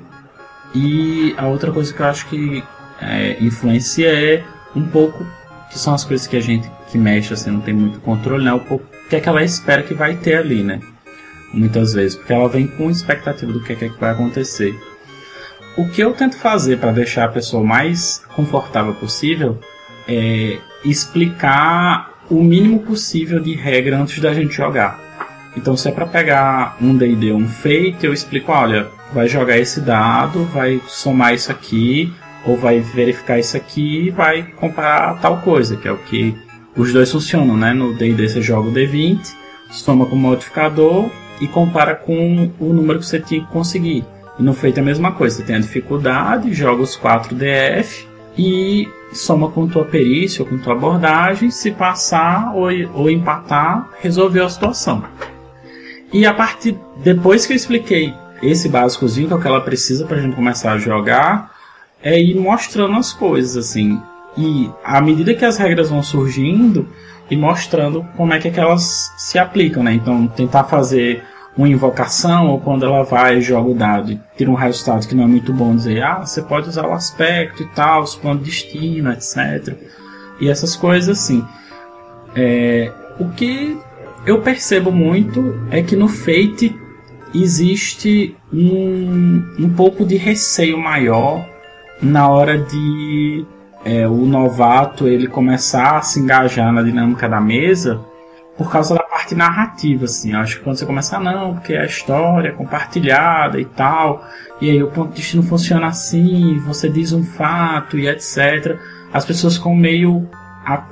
E 0.76 1.36
a 1.38 1.48
outra 1.48 1.72
coisa 1.72 1.94
que 1.94 2.02
eu 2.02 2.06
acho 2.06 2.28
que 2.28 2.64
é, 3.00 3.38
influencia 3.44 4.08
é 4.08 4.44
um 4.76 4.86
pouco 4.86 5.26
que 5.70 5.78
são 5.78 5.94
as 5.94 6.04
coisas 6.04 6.28
que 6.28 6.38
a 6.38 6.42
gente 6.42 6.70
que 6.90 6.98
mexe 6.98 7.34
assim 7.34 7.50
não 7.52 7.62
tem 7.62 7.74
muito 7.74 8.00
controle, 8.00 8.44
né? 8.44 8.54
Um 8.54 8.60
pouco 8.60 8.86
o 9.06 9.10
que 9.10 9.16
é 9.16 9.20
que 9.20 9.30
ela 9.30 9.44
espera 9.44 9.84
que 9.84 9.94
vai 9.94 10.16
ter 10.16 10.38
ali, 10.38 10.64
né? 10.64 10.80
Muitas 11.54 11.94
vezes, 11.94 12.16
porque 12.16 12.34
ela 12.34 12.50
vem 12.50 12.68
com 12.68 12.90
expectativa 12.90 13.52
do 13.52 13.62
que 13.62 13.74
é 13.74 13.76
que 13.76 13.90
vai 14.00 14.12
acontecer. 14.12 14.76
O 15.76 15.88
que 15.90 16.02
eu 16.02 16.14
tento 16.14 16.38
fazer 16.38 16.78
para 16.78 16.92
deixar 16.92 17.26
a 17.26 17.30
pessoa 17.30 17.64
mais 17.64 18.24
confortável 18.36 18.94
possível 18.94 19.58
é 20.08 20.60
explicar 20.86 22.14
o 22.30 22.44
mínimo 22.44 22.80
possível 22.80 23.40
de 23.40 23.56
regra 23.56 23.98
antes 23.98 24.20
da 24.20 24.34
gente 24.34 24.54
jogar. 24.54 25.00
Então, 25.58 25.76
se 25.76 25.88
é 25.88 25.92
para 25.92 26.06
pegar 26.06 26.78
um 26.80 26.96
D&D, 26.96 27.32
um 27.32 27.48
feito, 27.48 28.06
eu 28.06 28.14
explico, 28.14 28.52
olha, 28.52 28.88
vai 29.14 29.28
jogar 29.28 29.58
esse 29.58 29.82
dado, 29.82 30.44
vai 30.46 30.80
somar 30.88 31.34
isso 31.34 31.52
aqui, 31.52 32.14
ou 32.46 32.58
vai 32.58 32.80
verificar 32.80 33.40
isso 33.40 33.58
aqui 33.58 34.08
e 34.08 34.10
vai 34.10 34.44
comparar 34.44 35.20
tal 35.22 35.38
coisa, 35.38 35.78
que 35.78 35.88
é 35.88 35.92
o 35.92 35.98
que 35.98 36.36
os 36.76 36.94
dois 36.94 37.12
funcionam, 37.12 37.58
né? 37.58 37.74
No 37.74 37.94
D&D 37.96 38.30
você 38.30 38.42
joga 38.42 38.70
o 38.70 38.74
D20, 38.74 39.34
soma 39.72 40.06
com 40.06 40.16
o 40.16 40.20
modificador 40.20 41.10
e 41.42 41.48
compara 41.48 41.96
com 41.96 42.52
o 42.60 42.74
número 42.74 43.00
que 43.00 43.06
você 43.06 43.20
tinha 43.20 43.42
que 43.42 43.52
conseguir. 43.52 44.04
E 44.40 44.44
no 44.44 44.54
feito 44.54 44.78
é 44.78 44.82
a 44.82 44.86
mesma 44.86 45.12
coisa, 45.12 45.38
você 45.38 45.44
tem 45.44 45.56
a 45.56 45.60
dificuldade, 45.60 46.54
joga 46.54 46.82
os 46.82 46.96
4 46.96 47.36
DF 47.36 48.08
e 48.38 48.88
soma 49.14 49.50
com 49.50 49.68
tua 49.68 49.86
perícia 49.86 50.44
ou 50.44 50.50
com 50.50 50.58
tua 50.58 50.74
abordagem, 50.74 51.52
se 51.52 51.72
passar 51.72 52.54
ou, 52.56 52.70
ou 52.94 53.10
empatar, 53.10 53.90
resolveu 54.02 54.46
a 54.46 54.50
situação. 54.50 55.04
E 56.12 56.26
a 56.26 56.34
partir 56.34 56.78
depois 57.04 57.46
que 57.46 57.54
eu 57.54 57.58
expliquei 57.58 58.14
esse 58.42 58.68
básicozinho 58.68 59.28
que 59.28 59.34
é 59.34 59.38
o 59.38 59.42
que 59.42 59.48
ela 59.48 59.62
precisa 59.62 60.06
para 60.06 60.18
a 60.18 60.22
gente 60.22 60.36
começar 60.36 60.74
a 60.74 60.78
jogar, 60.78 61.52
é 62.02 62.20
ir 62.20 62.36
mostrando 62.36 62.96
as 62.96 63.14
coisas 63.14 63.56
assim. 63.56 64.02
E 64.36 64.70
à 64.84 65.00
medida 65.00 65.34
que 65.34 65.46
as 65.46 65.58
regras 65.58 65.90
vão 65.90 66.02
surgindo, 66.02 66.88
e 67.30 67.36
mostrando 67.36 68.06
como 68.16 68.34
é 68.34 68.40
que, 68.40 68.48
é 68.48 68.52
que 68.52 68.60
elas 68.60 69.12
se 69.18 69.40
aplicam, 69.40 69.84
né? 69.84 69.94
Então 69.94 70.28
tentar 70.28 70.66
fazer 70.66 71.24
uma 71.58 71.70
invocação, 71.70 72.50
ou 72.50 72.60
quando 72.60 72.86
ela 72.86 73.04
vai 73.04 73.40
joga 73.42 73.70
o 73.70 73.76
dado 73.76 74.12
e 74.12 74.20
tira 74.36 74.50
um 74.50 74.56
resultado 74.56 75.08
que 75.08 75.14
não 75.14 75.24
é 75.24 75.28
muito 75.28 75.54
bom, 75.54 75.76
dizer, 75.76 76.02
ah, 76.04 76.26
você 76.26 76.42
pode 76.42 76.70
usar 76.70 76.88
o 76.88 76.94
aspecto 76.94 77.64
e 77.64 77.68
tal, 77.68 78.02
os 78.02 78.16
planos 78.16 78.44
de 78.44 78.50
destino, 78.50 79.12
etc. 79.12 79.76
E 80.40 80.50
essas 80.50 80.76
coisas 80.76 81.20
assim. 81.20 81.46
É, 82.36 82.92
o 83.20 83.30
que 83.30 83.78
eu 84.26 84.42
percebo 84.42 84.92
muito 84.92 85.68
é 85.70 85.84
que 85.84 85.96
no 85.96 86.08
Fate 86.08 86.76
existe 87.34 88.36
um, 88.52 89.44
um 89.60 89.70
pouco 89.70 90.06
de 90.06 90.16
receio 90.16 90.78
maior 90.78 91.48
na 92.02 92.28
hora 92.28 92.58
de 92.58 93.46
é, 93.86 94.08
o 94.08 94.26
novato 94.26 95.08
ele 95.08 95.28
começar 95.28 95.98
a 95.98 96.02
se 96.02 96.20
engajar 96.20 96.72
na 96.72 96.82
dinâmica 96.82 97.28
da 97.28 97.40
mesa 97.40 98.00
por 98.58 98.72
causa 98.72 98.96
da 98.96 99.03
parte 99.24 99.36
narrativa, 99.36 100.06
assim. 100.06 100.34
Acho 100.34 100.58
que 100.58 100.64
quando 100.64 100.78
você 100.78 100.86
começa, 100.86 101.18
ah, 101.18 101.20
não, 101.20 101.54
porque 101.56 101.74
a 101.74 101.86
história 101.86 102.50
é 102.50 102.52
compartilhada 102.52 103.60
e 103.60 103.66
tal, 103.66 104.28
e 104.60 104.70
aí 104.70 104.84
o 104.84 104.92
ponto 104.92 105.14
de 105.14 105.22
vista 105.22 105.38
não 105.38 105.44
funciona 105.44 105.88
assim, 105.88 106.60
você 106.60 106.90
diz 106.90 107.14
um 107.14 107.24
fato 107.24 107.98
e 107.98 108.08
etc. 108.08 108.78
As 109.14 109.26
pessoas 109.26 109.56
ficam 109.56 109.74
meio 109.74 110.28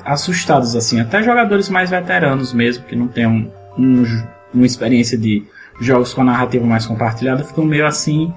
assustadas, 0.05 0.75
assim. 0.75 0.99
Até 0.99 1.21
jogadores 1.21 1.69
mais 1.69 1.89
veteranos 1.89 2.53
mesmo, 2.53 2.85
que 2.85 2.95
não 2.95 3.07
têm 3.07 3.27
um, 3.27 3.51
um, 3.77 4.23
uma 4.53 4.65
experiência 4.65 5.17
de 5.17 5.43
jogos 5.79 6.13
com 6.13 6.21
a 6.21 6.25
narrativa 6.25 6.65
mais 6.65 6.85
compartilhada 6.85 7.43
ficam 7.43 7.65
meio 7.65 7.87
assim 7.87 8.31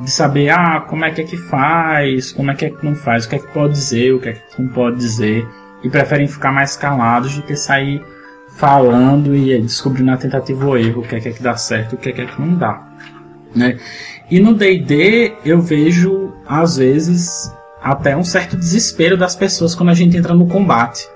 de 0.00 0.10
saber 0.10 0.48
ah, 0.50 0.80
como 0.80 1.04
é 1.04 1.10
que 1.12 1.20
é 1.20 1.24
que 1.24 1.36
faz, 1.36 2.32
como 2.32 2.50
é 2.50 2.54
que 2.54 2.64
é 2.64 2.70
que 2.70 2.84
não 2.84 2.94
faz, 2.94 3.24
o 3.24 3.28
que 3.28 3.36
é 3.36 3.38
que 3.38 3.52
pode 3.52 3.72
dizer, 3.74 4.14
o 4.14 4.20
que 4.20 4.28
é 4.28 4.32
que 4.32 4.62
não 4.62 4.68
pode 4.68 4.96
dizer, 4.96 5.46
e 5.82 5.88
preferem 5.88 6.26
ficar 6.26 6.52
mais 6.52 6.76
calados 6.76 7.36
do 7.36 7.42
que 7.42 7.54
sair 7.56 8.02
falando 8.58 9.36
e 9.36 9.56
descobrindo 9.60 10.10
a 10.10 10.16
tentativa 10.16 10.66
ou 10.66 10.76
erro, 10.76 11.02
o 11.02 11.06
que 11.06 11.14
é 11.14 11.20
que, 11.20 11.28
é 11.28 11.32
que 11.32 11.42
dá 11.42 11.56
certo, 11.56 11.94
o 11.94 11.96
que 11.96 12.08
é 12.08 12.12
que, 12.12 12.20
é 12.20 12.26
que 12.26 12.40
não 12.40 12.56
dá. 12.56 12.86
Né? 13.54 13.78
E 14.28 14.40
no 14.40 14.52
D&D 14.52 15.34
eu 15.44 15.60
vejo 15.62 16.32
às 16.46 16.76
vezes 16.76 17.52
até 17.80 18.16
um 18.16 18.24
certo 18.24 18.56
desespero 18.56 19.16
das 19.16 19.36
pessoas 19.36 19.76
quando 19.76 19.90
a 19.90 19.94
gente 19.94 20.16
entra 20.16 20.34
no 20.34 20.48
combate, 20.48 21.08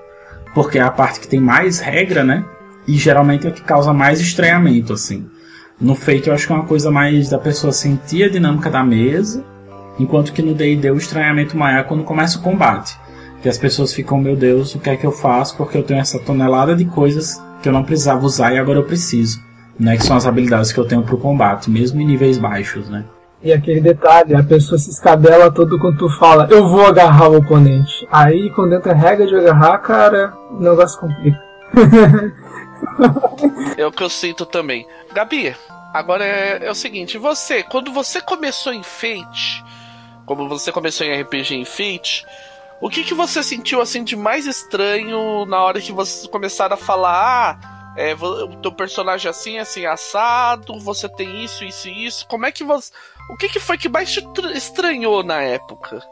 porque 0.53 0.79
é 0.79 0.81
a 0.81 0.89
parte 0.89 1.19
que 1.19 1.27
tem 1.27 1.39
mais 1.39 1.79
regra, 1.79 2.23
né? 2.23 2.45
E 2.87 2.93
geralmente 2.93 3.45
é 3.45 3.51
que 3.51 3.61
causa 3.61 3.93
mais 3.93 4.21
estranhamento, 4.21 4.93
assim. 4.93 5.27
No 5.79 5.95
Fate 5.95 6.27
eu 6.27 6.33
acho 6.33 6.47
que 6.47 6.53
é 6.53 6.55
uma 6.55 6.65
coisa 6.65 6.89
mais 6.89 7.29
da 7.29 7.37
pessoa 7.37 7.73
sentir 7.73 8.23
a 8.23 8.29
dinâmica 8.29 8.69
da 8.69 8.83
mesa, 8.83 9.43
enquanto 9.99 10.31
que 10.31 10.41
no 10.41 10.53
D&D 10.53 10.91
o 10.91 10.97
estranhamento 10.97 11.57
maior 11.57 11.81
é 11.81 11.83
quando 11.83 12.03
começa 12.03 12.39
o 12.39 12.41
combate. 12.41 12.97
Que 13.43 13.49
as 13.49 13.57
pessoas 13.57 13.93
ficam, 13.93 14.17
meu 14.17 14.35
Deus, 14.35 14.73
o 14.73 14.79
que 14.79 14.89
é 14.89 14.95
que 14.95 15.05
eu 15.05 15.11
faço? 15.11 15.57
Porque 15.57 15.77
eu 15.77 15.83
tenho 15.83 15.99
essa 15.99 16.17
tonelada 16.17 16.75
de 16.75 16.85
coisas 16.85 17.43
que 17.61 17.67
eu 17.67 17.73
não 17.73 17.83
precisava 17.83 18.25
usar 18.25 18.53
e 18.53 18.57
agora 18.57 18.79
eu 18.79 18.85
preciso. 18.85 19.43
Né, 19.77 19.97
que 19.97 20.03
são 20.03 20.15
as 20.15 20.27
habilidades 20.27 20.71
que 20.71 20.79
eu 20.79 20.87
tenho 20.87 21.01
pro 21.01 21.17
combate, 21.17 21.69
mesmo 21.69 21.99
em 21.99 22.05
níveis 22.05 22.37
baixos, 22.37 22.87
né? 22.87 23.03
E 23.41 23.51
aquele 23.51 23.81
detalhe, 23.81 24.33
a 24.33 24.43
pessoa 24.43 24.77
se 24.77 24.89
escabela 24.89 25.51
todo 25.51 25.77
quando 25.77 25.97
tu 25.97 26.09
fala, 26.09 26.47
eu 26.49 26.67
vou 26.67 26.85
agarrar 26.85 27.29
o 27.29 27.37
oponente. 27.37 28.07
Aí 28.09 28.49
quando 28.51 28.75
entra 28.75 28.93
a 28.93 28.95
regra 28.95 29.27
de 29.27 29.35
agarrar, 29.35 29.79
cara, 29.79 30.33
o 30.49 30.61
negócio 30.61 30.99
complica. 30.99 31.41
é 33.75 33.85
o 33.85 33.91
que 33.91 34.03
eu 34.03 34.09
sinto 34.09 34.45
também. 34.45 34.87
Gabi, 35.13 35.53
agora 35.93 36.23
é, 36.23 36.67
é 36.67 36.71
o 36.71 36.75
seguinte, 36.75 37.17
você, 37.17 37.63
quando 37.63 37.91
você 37.91 38.21
começou 38.21 38.71
em 38.71 38.83
Fate, 38.83 39.65
como 40.25 40.47
você 40.47 40.71
começou 40.71 41.05
em 41.05 41.21
RPG 41.21 41.55
em 41.55 41.65
Fate, 41.65 42.25
o 42.83 42.89
que, 42.89 43.01
que 43.01 43.13
você 43.13 43.41
sentiu 43.41 43.79
assim 43.79 44.03
de 44.03 44.13
mais 44.13 44.45
estranho 44.45 45.45
na 45.45 45.63
hora 45.63 45.79
que 45.79 45.93
vocês 45.93 46.27
começaram 46.27 46.73
a 46.73 46.77
falar, 46.77 47.57
ah, 47.57 47.93
é, 47.97 48.13
o 48.13 48.57
teu 48.57 48.73
personagem 48.73 49.27
é 49.27 49.29
assim, 49.29 49.57
assim, 49.57 49.85
assado, 49.85 50.77
você 50.81 51.07
tem 51.07 51.45
isso, 51.45 51.63
isso 51.63 51.87
e 51.87 52.05
isso. 52.05 52.27
Como 52.27 52.45
é 52.45 52.51
que 52.51 52.61
você. 52.61 52.91
O 53.29 53.37
que, 53.37 53.47
que 53.47 53.59
foi 53.61 53.77
que 53.77 53.87
mais 53.87 54.11
te 54.11 54.21
estranhou 54.53 55.23
na 55.23 55.41
época? 55.41 56.05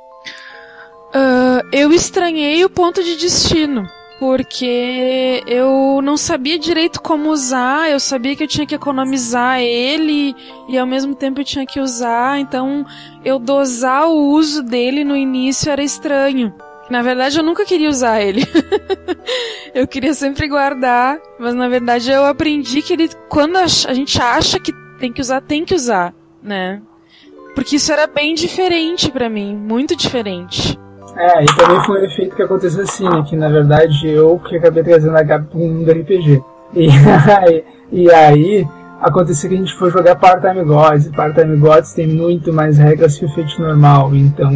Uh, 1.13 1.67
eu 1.73 1.91
estranhei 1.91 2.63
o 2.63 2.69
ponto 2.69 3.03
de 3.03 3.17
destino 3.17 3.85
porque 4.21 5.43
eu 5.47 5.99
não 6.03 6.15
sabia 6.15 6.59
direito 6.59 7.01
como 7.01 7.31
usar, 7.31 7.89
eu 7.89 7.99
sabia 7.99 8.35
que 8.35 8.43
eu 8.43 8.47
tinha 8.47 8.67
que 8.67 8.75
economizar 8.75 9.59
ele 9.59 10.35
e 10.69 10.77
ao 10.77 10.85
mesmo 10.85 11.15
tempo 11.15 11.41
eu 11.41 11.43
tinha 11.43 11.65
que 11.65 11.79
usar, 11.79 12.39
então 12.39 12.85
eu 13.25 13.39
dosar 13.39 14.07
o 14.07 14.27
uso 14.29 14.61
dele 14.61 15.03
no 15.03 15.17
início 15.17 15.71
era 15.71 15.81
estranho. 15.81 16.53
Na 16.87 17.01
verdade, 17.01 17.39
eu 17.39 17.43
nunca 17.43 17.65
queria 17.65 17.89
usar 17.89 18.21
ele. 18.21 18.43
eu 19.73 19.87
queria 19.87 20.13
sempre 20.13 20.47
guardar, 20.47 21.19
mas 21.39 21.55
na 21.55 21.67
verdade 21.67 22.11
eu 22.11 22.23
aprendi 22.23 22.83
que 22.83 22.93
ele, 22.93 23.09
quando 23.27 23.57
a 23.57 23.65
gente 23.65 24.21
acha 24.21 24.59
que 24.59 24.71
tem 24.99 25.11
que 25.11 25.21
usar, 25.21 25.41
tem 25.41 25.65
que 25.65 25.73
usar, 25.73 26.13
né? 26.43 26.79
Porque 27.55 27.77
isso 27.77 27.91
era 27.91 28.05
bem 28.05 28.35
diferente 28.35 29.09
para 29.09 29.27
mim, 29.27 29.55
muito 29.55 29.95
diferente. 29.95 30.79
É, 31.15 31.43
e 31.43 31.55
também 31.55 31.83
foi 31.83 32.01
um 32.01 32.05
efeito 32.05 32.35
que 32.35 32.41
aconteceu 32.41 32.83
assim, 32.83 33.07
né? 33.07 33.23
Que 33.27 33.35
na 33.35 33.49
verdade 33.49 34.07
eu 34.07 34.39
que 34.39 34.57
acabei 34.57 34.83
trazendo 34.83 35.17
a 35.17 35.23
Gabi 35.23 35.47
pro 35.47 35.59
mundo 35.59 35.85
do 35.85 35.91
RPG. 35.91 36.43
E 36.73 36.87
aí, 36.89 37.63
e 37.91 38.11
aí 38.11 38.67
aconteceu 39.01 39.49
que 39.49 39.55
a 39.55 39.59
gente 39.59 39.75
foi 39.75 39.91
jogar 39.91 40.15
Part-Time 40.15 40.63
Gods. 40.63 41.07
E 41.07 41.11
Part-Time 41.11 41.57
Gods 41.57 41.93
tem 41.93 42.07
muito 42.07 42.53
mais 42.53 42.77
regras 42.77 43.17
que 43.17 43.25
o 43.25 43.29
feito 43.29 43.61
normal. 43.61 44.15
Então 44.15 44.49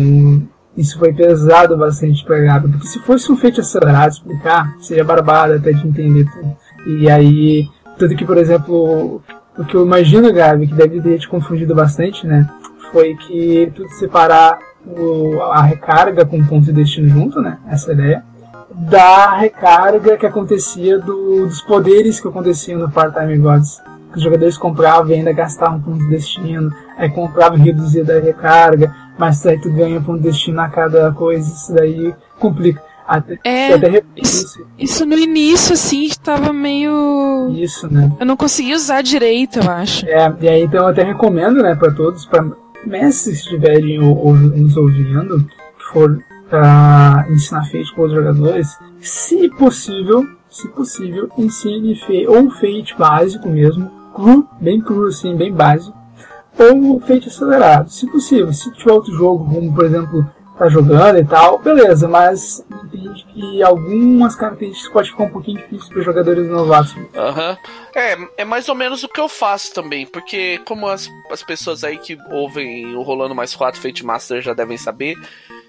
isso 0.78 1.00
foi 1.00 1.14
pesado 1.14 1.78
bastante 1.78 2.24
pra 2.24 2.40
Gabi. 2.40 2.70
Porque 2.70 2.88
se 2.88 3.00
fosse 3.00 3.32
um 3.32 3.38
feito 3.38 3.62
acelerado 3.62 4.12
explicar, 4.12 4.76
seria 4.80 5.04
barbado 5.04 5.54
até 5.54 5.72
de 5.72 5.88
entender 5.88 6.26
tudo. 6.32 6.56
E 6.88 7.10
aí, 7.10 7.68
tudo 7.98 8.16
que, 8.16 8.26
por 8.26 8.38
exemplo, 8.38 9.22
o 9.58 9.66
que 9.66 9.76
eu 9.76 9.86
imagino, 9.86 10.32
Gabi, 10.34 10.68
que 10.68 10.76
deve 10.76 11.02
ter 11.02 11.18
te 11.18 11.28
confundido 11.28 11.74
bastante, 11.74 12.28
né? 12.28 12.48
Foi 12.92 13.16
que 13.16 13.72
tudo 13.76 13.90
separar 13.92 14.60
o, 14.88 15.42
a 15.42 15.62
recarga 15.62 16.26
com 16.26 16.44
ponto 16.46 16.66
de 16.66 16.74
destino 16.74 17.08
junto, 17.08 17.42
né? 17.42 17.58
Essa 17.68 17.92
é 17.92 17.94
ideia. 17.94 18.24
Da 18.72 19.36
recarga 19.38 20.18
que 20.18 20.26
acontecia 20.26 21.00
do, 21.00 21.46
dos 21.48 21.62
poderes 21.62 22.20
que 22.20 22.28
aconteciam 22.28 22.80
no 22.80 22.92
Part-Time 22.92 23.38
Gods. 23.38 23.82
Os 24.16 24.22
jogadores 24.22 24.58
compravam 24.58 25.12
e 25.12 25.16
ainda 25.16 25.34
gastavam 25.34 25.82
ponto 25.82 26.00
de 26.00 26.10
destino, 26.10 26.74
aí 26.98 27.10
compravam 27.10 27.58
e 27.58 27.62
reduzia 27.62 28.04
da 28.04 28.20
recarga, 28.20 28.94
mas 29.18 29.46
aí 29.46 29.60
tu 29.60 29.70
ganha 29.70 30.00
ponto 30.00 30.22
de 30.22 30.30
destino 30.30 30.62
a 30.62 30.70
cada 30.70 31.12
coisa, 31.12 31.52
isso 31.52 31.74
daí 31.74 32.14
complica. 32.40 32.82
Até, 33.08 33.38
é, 33.44 33.74
até 33.74 34.02
isso, 34.16 34.66
isso, 34.80 35.06
no 35.06 35.16
início, 35.16 35.74
assim, 35.74 36.06
estava 36.06 36.52
meio. 36.52 37.52
Isso, 37.54 37.92
né? 37.92 38.12
Eu 38.20 38.26
não 38.26 38.36
conseguia 38.36 38.76
usar 38.76 39.04
direito, 39.04 39.60
eu 39.60 39.70
acho. 39.70 40.08
É, 40.08 40.34
e 40.42 40.50
aí 40.50 40.64
então 40.64 40.80
eu 40.80 40.88
até 40.88 41.04
recomendo, 41.04 41.62
né, 41.62 41.76
pra 41.76 41.92
todos, 41.92 42.26
pra 42.26 42.44
mestres 42.86 43.40
estiverem 43.40 44.00
nos 44.00 44.78
ouvindo, 44.78 45.46
for 45.92 46.20
para 46.50 47.26
ensinar 47.30 47.66
Fate 47.66 47.94
para 47.94 48.04
os 48.04 48.12
jogadores, 48.12 48.78
se 49.00 49.50
possível, 49.50 50.26
se 50.50 50.68
possível, 50.70 51.30
ensine 51.38 51.96
Fate, 51.96 52.28
ou 52.28 52.50
Fate 52.52 52.96
básico 52.98 53.50
mesmo, 53.50 53.90
cru, 54.14 54.48
bem 54.62 54.80
cru 54.80 55.08
assim, 55.08 55.36
bem 55.36 55.54
básico, 55.54 55.96
ou 56.58 57.00
Fate 57.00 57.28
acelerado, 57.28 57.90
se 57.90 58.10
possível. 58.10 58.54
Se 58.54 58.72
tiver 58.72 58.92
outro 58.92 59.14
jogo, 59.14 59.46
como 59.54 59.74
por 59.74 59.86
exemplo 59.86 60.30
tá 60.58 60.70
jogando 60.70 61.20
e 61.20 61.26
tal, 61.26 61.60
beleza, 61.60 62.08
mas 62.08 62.66
entende 62.70 63.26
que 63.26 63.64
algumas 63.64 64.36
características 64.36 64.92
pode 64.92 65.12
ficar 65.12 65.24
um 65.24 65.30
pouquinho 65.30 65.58
difícil 65.60 65.90
para 65.90 66.02
jogadores 66.02 66.48
novatos. 66.48 66.96
Aham. 67.16 67.52
Uhum. 67.52 67.58
É, 67.94 68.18
é 68.38 68.46
mais 68.46 68.68
ou 68.70 68.76
menos 68.76 69.04
o 69.04 69.10
que 69.10 69.20
eu 69.20 69.30
faço 69.30 69.74
também, 69.74 70.06
porque 70.06 70.60
como 70.66 70.88
as, 70.88 71.10
as 71.32 71.44
pessoas 71.44 71.84
aí 71.84 71.98
que 71.98 72.18
ouvem 72.32 72.96
o 72.96 73.02
Rolando 73.02 73.36
Mais 73.36 73.56
4 73.56 73.80
Fate 73.80 74.06
Master 74.06 74.42
já 74.42 74.54
devem 74.54 74.78
saber, 74.78 75.16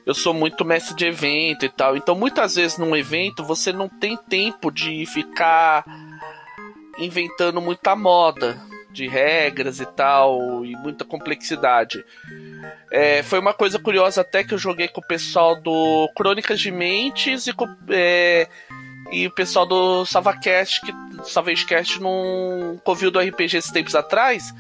eu 0.05 0.14
sou 0.14 0.33
muito 0.33 0.64
mestre 0.64 0.94
de 0.94 1.07
evento 1.07 1.64
e 1.64 1.68
tal, 1.68 1.96
então 1.96 2.14
muitas 2.14 2.55
vezes 2.55 2.79
num 2.79 2.96
evento 2.96 3.44
você 3.44 3.72
não 3.72 3.88
tem 3.88 4.16
tempo 4.16 4.70
de 4.70 5.05
ficar 5.07 5.85
inventando 6.99 7.61
muita 7.61 7.94
moda 7.94 8.57
de 8.97 9.07
regras 9.07 9.79
e 9.79 9.87
tal, 9.87 10.65
e 10.65 10.75
muita 10.77 11.05
complexidade. 11.05 12.03
É, 12.91 13.23
foi 13.23 13.39
uma 13.39 13.53
coisa 13.53 13.79
curiosa 13.79 14.23
até 14.23 14.43
que 14.43 14.55
eu 14.55 14.59
joguei 14.59 14.89
com 14.89 15.01
o 15.01 15.07
pessoal 15.07 15.61
do 15.61 16.11
Crônicas 16.17 16.59
de 16.59 16.71
Mentes 16.71 17.47
e 17.47 17.53
com, 17.53 17.69
é, 17.91 18.49
e 19.13 19.27
o 19.27 19.31
pessoal 19.31 19.67
do 19.67 20.07
Savacast, 20.07 20.81
que 20.81 20.93
Savagecast 21.25 22.01
num 22.01 22.81
covil 22.83 23.11
do 23.11 23.21
RPG 23.21 23.59
esses 23.59 23.71
tempos 23.71 23.95
atrás. 23.95 24.55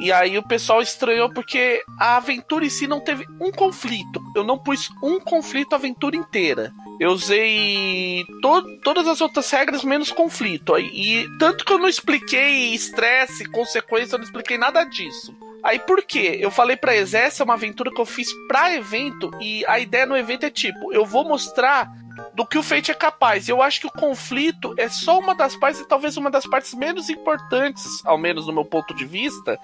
E 0.00 0.10
aí 0.10 0.38
o 0.38 0.42
pessoal 0.42 0.80
estranhou 0.80 1.28
porque 1.28 1.82
a 1.98 2.16
aventura 2.16 2.64
em 2.64 2.70
si 2.70 2.86
não 2.86 3.00
teve 3.00 3.26
um 3.38 3.52
conflito. 3.52 4.20
Eu 4.34 4.42
não 4.42 4.58
pus 4.58 4.88
um 5.02 5.20
conflito 5.20 5.74
a 5.74 5.76
aventura 5.76 6.16
inteira. 6.16 6.72
Eu 7.00 7.12
usei 7.12 8.26
to 8.42 8.78
todas 8.84 9.08
as 9.08 9.22
outras 9.22 9.50
regras 9.50 9.82
menos 9.82 10.12
conflito. 10.12 10.78
E 10.78 11.26
tanto 11.38 11.64
que 11.64 11.72
eu 11.72 11.78
não 11.78 11.88
expliquei 11.88 12.74
estresse, 12.74 13.46
consequência, 13.46 14.14
eu 14.14 14.18
não 14.18 14.26
expliquei 14.26 14.58
nada 14.58 14.84
disso. 14.84 15.34
Aí 15.62 15.78
por 15.78 16.02
quê? 16.02 16.38
Eu 16.40 16.50
falei 16.50 16.76
pra 16.76 16.94
Ex, 16.94 17.14
essa 17.14 17.42
é 17.42 17.44
uma 17.44 17.54
aventura 17.54 17.90
que 17.90 18.00
eu 18.00 18.04
fiz 18.04 18.28
pra 18.46 18.74
evento 18.74 19.30
e 19.40 19.64
a 19.66 19.80
ideia 19.80 20.04
no 20.04 20.16
evento 20.16 20.44
é 20.44 20.50
tipo, 20.50 20.92
eu 20.92 21.06
vou 21.06 21.24
mostrar 21.24 21.90
do 22.34 22.46
que 22.46 22.58
o 22.58 22.62
Fate 22.62 22.90
é 22.90 22.94
capaz. 22.94 23.48
Eu 23.48 23.62
acho 23.62 23.80
que 23.80 23.86
o 23.86 23.92
conflito 23.92 24.74
é 24.76 24.88
só 24.88 25.18
uma 25.18 25.34
das 25.34 25.56
partes, 25.56 25.80
e 25.80 25.88
talvez 25.88 26.18
uma 26.18 26.30
das 26.30 26.46
partes 26.46 26.74
menos 26.74 27.08
importantes, 27.08 28.04
ao 28.04 28.18
menos 28.18 28.46
no 28.46 28.52
meu 28.52 28.64
ponto 28.64 28.94
de 28.94 29.06
vista, 29.06 29.58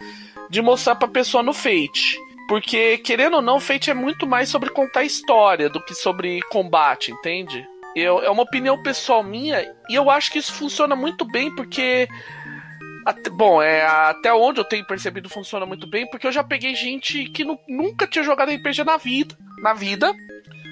de 0.49 0.63
mostrar 0.63 0.97
pra 0.97 1.09
pessoa 1.09 1.43
no 1.43 1.53
Fate. 1.53 2.19
Porque, 2.49 2.99
querendo 2.99 3.37
ou 3.37 3.43
não, 3.43 3.59
Fate 3.59 3.91
é 3.91 3.95
muito 3.95 4.27
mais 4.27 4.49
sobre 4.49 4.71
contar 4.71 5.03
história 5.03 5.69
do 5.69 5.83
que 5.83 5.95
sobre 5.95 6.41
combate, 6.51 7.11
entende? 7.11 7.67
Eu, 7.95 8.23
é 8.23 8.31
uma 8.31 8.43
opinião 8.43 8.83
pessoal 8.83 9.23
minha, 9.23 9.63
e 9.89 9.95
eu 9.95 10.11
acho 10.11 10.31
que 10.31 10.39
isso 10.39 10.53
funciona 10.53 10.95
muito 10.95 11.25
bem, 11.25 11.55
porque. 11.55 12.09
Até, 13.05 13.31
bom, 13.31 13.63
é, 13.63 13.87
até 13.87 14.35
onde 14.35 14.61
eu 14.61 14.65
tenho 14.65 14.85
percebido 14.85 15.29
funciona 15.29 15.65
muito 15.65 15.87
bem, 15.87 16.09
porque 16.11 16.27
eu 16.27 16.33
já 16.33 16.43
peguei 16.43 16.75
gente 16.75 17.25
que 17.27 17.45
nunca 17.69 18.07
tinha 18.07 18.25
jogado 18.25 18.51
RPG 18.51 18.83
na 18.85 18.97
vida, 18.97 19.37
na 19.63 19.75
vida, 19.75 20.13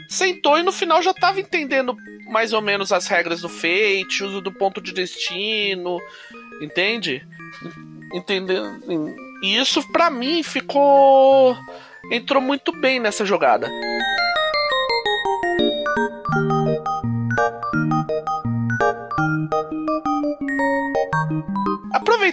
sentou 0.09 0.59
e 0.59 0.63
no 0.65 0.73
final 0.73 1.01
já 1.01 1.15
tava 1.15 1.41
entendendo 1.41 1.97
mais 2.27 2.53
ou 2.53 2.61
menos 2.61 2.93
as 2.93 3.07
regras 3.07 3.41
do 3.43 3.49
Fate, 3.49 4.25
uso 4.25 4.41
do 4.41 4.53
ponto 4.53 4.81
de 4.81 4.93
destino, 4.93 6.01
entende? 6.61 7.25
Entendendo? 8.13 8.81
E 9.42 9.57
isso 9.57 9.83
para 9.92 10.11
mim 10.11 10.42
ficou 10.42 11.57
entrou 12.11 12.40
muito 12.40 12.73
bem 12.81 13.01
nessa 13.01 13.25
jogada. 13.25 13.68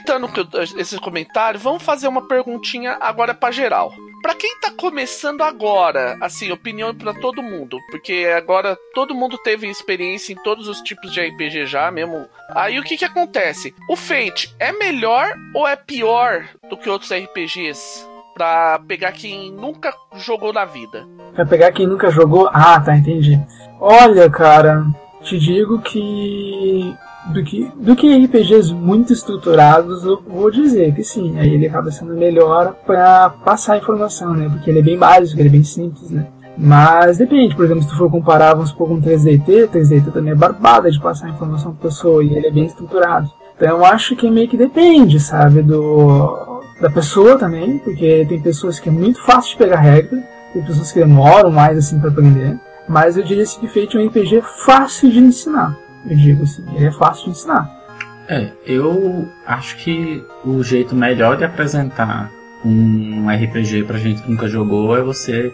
aproveitando 0.02 0.28
que 0.28 0.40
eu, 0.40 0.64
esse 0.78 0.98
comentário, 1.00 1.60
vamos 1.60 1.84
fazer 1.84 2.08
uma 2.08 2.28
perguntinha 2.28 2.98
agora 3.00 3.34
para 3.34 3.52
geral. 3.52 3.94
Para 4.22 4.36
quem 4.36 4.60
tá 4.60 4.72
começando 4.72 5.42
agora, 5.42 6.16
assim, 6.22 6.52
opinião 6.52 6.94
para 6.94 7.14
todo 7.14 7.42
mundo, 7.42 7.78
porque 7.90 8.32
agora 8.36 8.78
todo 8.94 9.16
mundo 9.16 9.38
teve 9.40 9.68
experiência 9.68 10.34
em 10.34 10.36
todos 10.44 10.68
os 10.68 10.80
tipos 10.82 11.12
de 11.12 11.20
RPG 11.20 11.66
já, 11.66 11.90
mesmo. 11.90 12.28
Aí 12.50 12.78
o 12.78 12.84
que 12.84 12.98
que 12.98 13.06
acontece? 13.06 13.74
O 13.90 13.96
Fate 13.96 14.54
é 14.60 14.72
melhor 14.72 15.34
ou 15.56 15.68
é 15.68 15.76
pior 15.76 16.46
do 16.70 16.78
que 16.78 16.90
outros 16.90 17.12
RPGs? 17.12 18.08
Pra 18.34 18.80
pegar 18.88 19.12
quem 19.12 19.52
nunca 19.52 19.94
jogou 20.16 20.54
na 20.54 20.66
vida. 20.66 21.06
Pra 21.34 21.46
pegar 21.46 21.72
quem 21.72 21.88
nunca 21.88 22.10
jogou? 22.12 22.50
Ah, 22.54 22.80
tá, 22.80 22.96
entendi. 22.96 23.40
Olha, 23.80 24.30
cara, 24.30 24.86
te 25.24 25.38
digo 25.38 25.82
que 25.82 26.96
do 27.28 27.44
que, 27.44 27.72
do 27.76 27.96
que 27.96 28.26
RPGs 28.26 28.74
muito 28.74 29.14
estruturados, 29.14 30.04
eu 30.04 30.22
vou 30.28 30.50
dizer 30.50 30.94
que 30.94 31.04
sim, 31.04 31.38
aí 31.38 31.54
ele 31.54 31.68
acaba 31.68 31.92
sendo 31.92 32.14
melhor 32.16 32.76
para 32.86 33.30
passar 33.30 33.78
informação, 33.78 34.34
né? 34.34 34.50
Porque 34.50 34.70
ele 34.70 34.80
é 34.80 34.84
bem 34.84 34.98
básico, 34.98 35.40
ele 35.40 35.50
é 35.50 35.52
bem 35.52 35.64
simples, 35.64 36.10
né? 36.10 36.28
Mas 36.58 37.18
depende, 37.18 37.56
por 37.56 37.66
exemplo, 37.66 37.84
se 37.84 37.90
tu 37.90 37.98
for 37.98 38.10
comparar, 38.10 38.54
vamos 38.54 38.70
supor, 38.70 38.90
com 38.90 39.02
3DT, 39.02 39.70
3DT 39.70 40.12
também 40.12 40.34
é 40.34 40.36
barbada 40.36 40.92
de 40.92 41.00
passar 41.00 41.30
informação 41.30 41.74
pra 41.74 41.90
pessoa 41.90 42.24
e 42.24 42.34
ele 42.34 42.48
é 42.48 42.52
bem 42.52 42.66
estruturado. 42.66 43.32
Então 43.56 43.78
eu 43.78 43.86
acho 43.86 44.16
que 44.16 44.30
meio 44.30 44.48
que 44.48 44.58
depende, 44.58 45.20
sabe, 45.20 45.62
do 45.62 46.62
da 46.82 46.90
pessoa 46.90 47.38
também, 47.38 47.78
porque 47.78 48.26
tem 48.28 48.42
pessoas 48.42 48.80
que 48.80 48.90
é 48.90 48.92
muito 48.92 49.22
fácil 49.22 49.52
de 49.52 49.58
pegar 49.58 49.80
regra, 49.80 50.22
tem 50.52 50.64
pessoas 50.64 50.92
que 50.92 51.00
demoram 51.00 51.52
mais 51.52 51.78
assim 51.78 52.00
para 52.00 52.10
aprender, 52.10 52.60
mas 52.90 53.16
eu 53.16 53.24
diria 53.24 53.46
que 53.46 53.68
Fate 53.68 53.96
é 53.96 54.00
um 54.00 54.08
RPG 54.08 54.42
fácil 54.66 55.12
de 55.12 55.20
ensinar. 55.20 55.78
Eu 56.06 56.16
digo 56.16 56.44
assim, 56.44 56.64
ele 56.76 56.86
é 56.86 56.92
fácil 56.92 57.26
de 57.26 57.30
ensinar. 57.32 57.70
É, 58.28 58.52
eu 58.66 59.28
acho 59.46 59.78
que 59.78 60.24
o 60.46 60.64
jeito 60.64 60.96
melhor 60.96 61.38
de 61.38 61.44
apresentar 61.44 62.32
um 62.64 63.28
RPG 63.28 63.84
pra 63.84 63.98
gente 63.98 64.22
que 64.22 64.30
nunca 64.30 64.48
jogou 64.48 64.96
é 64.98 65.02
você 65.02 65.52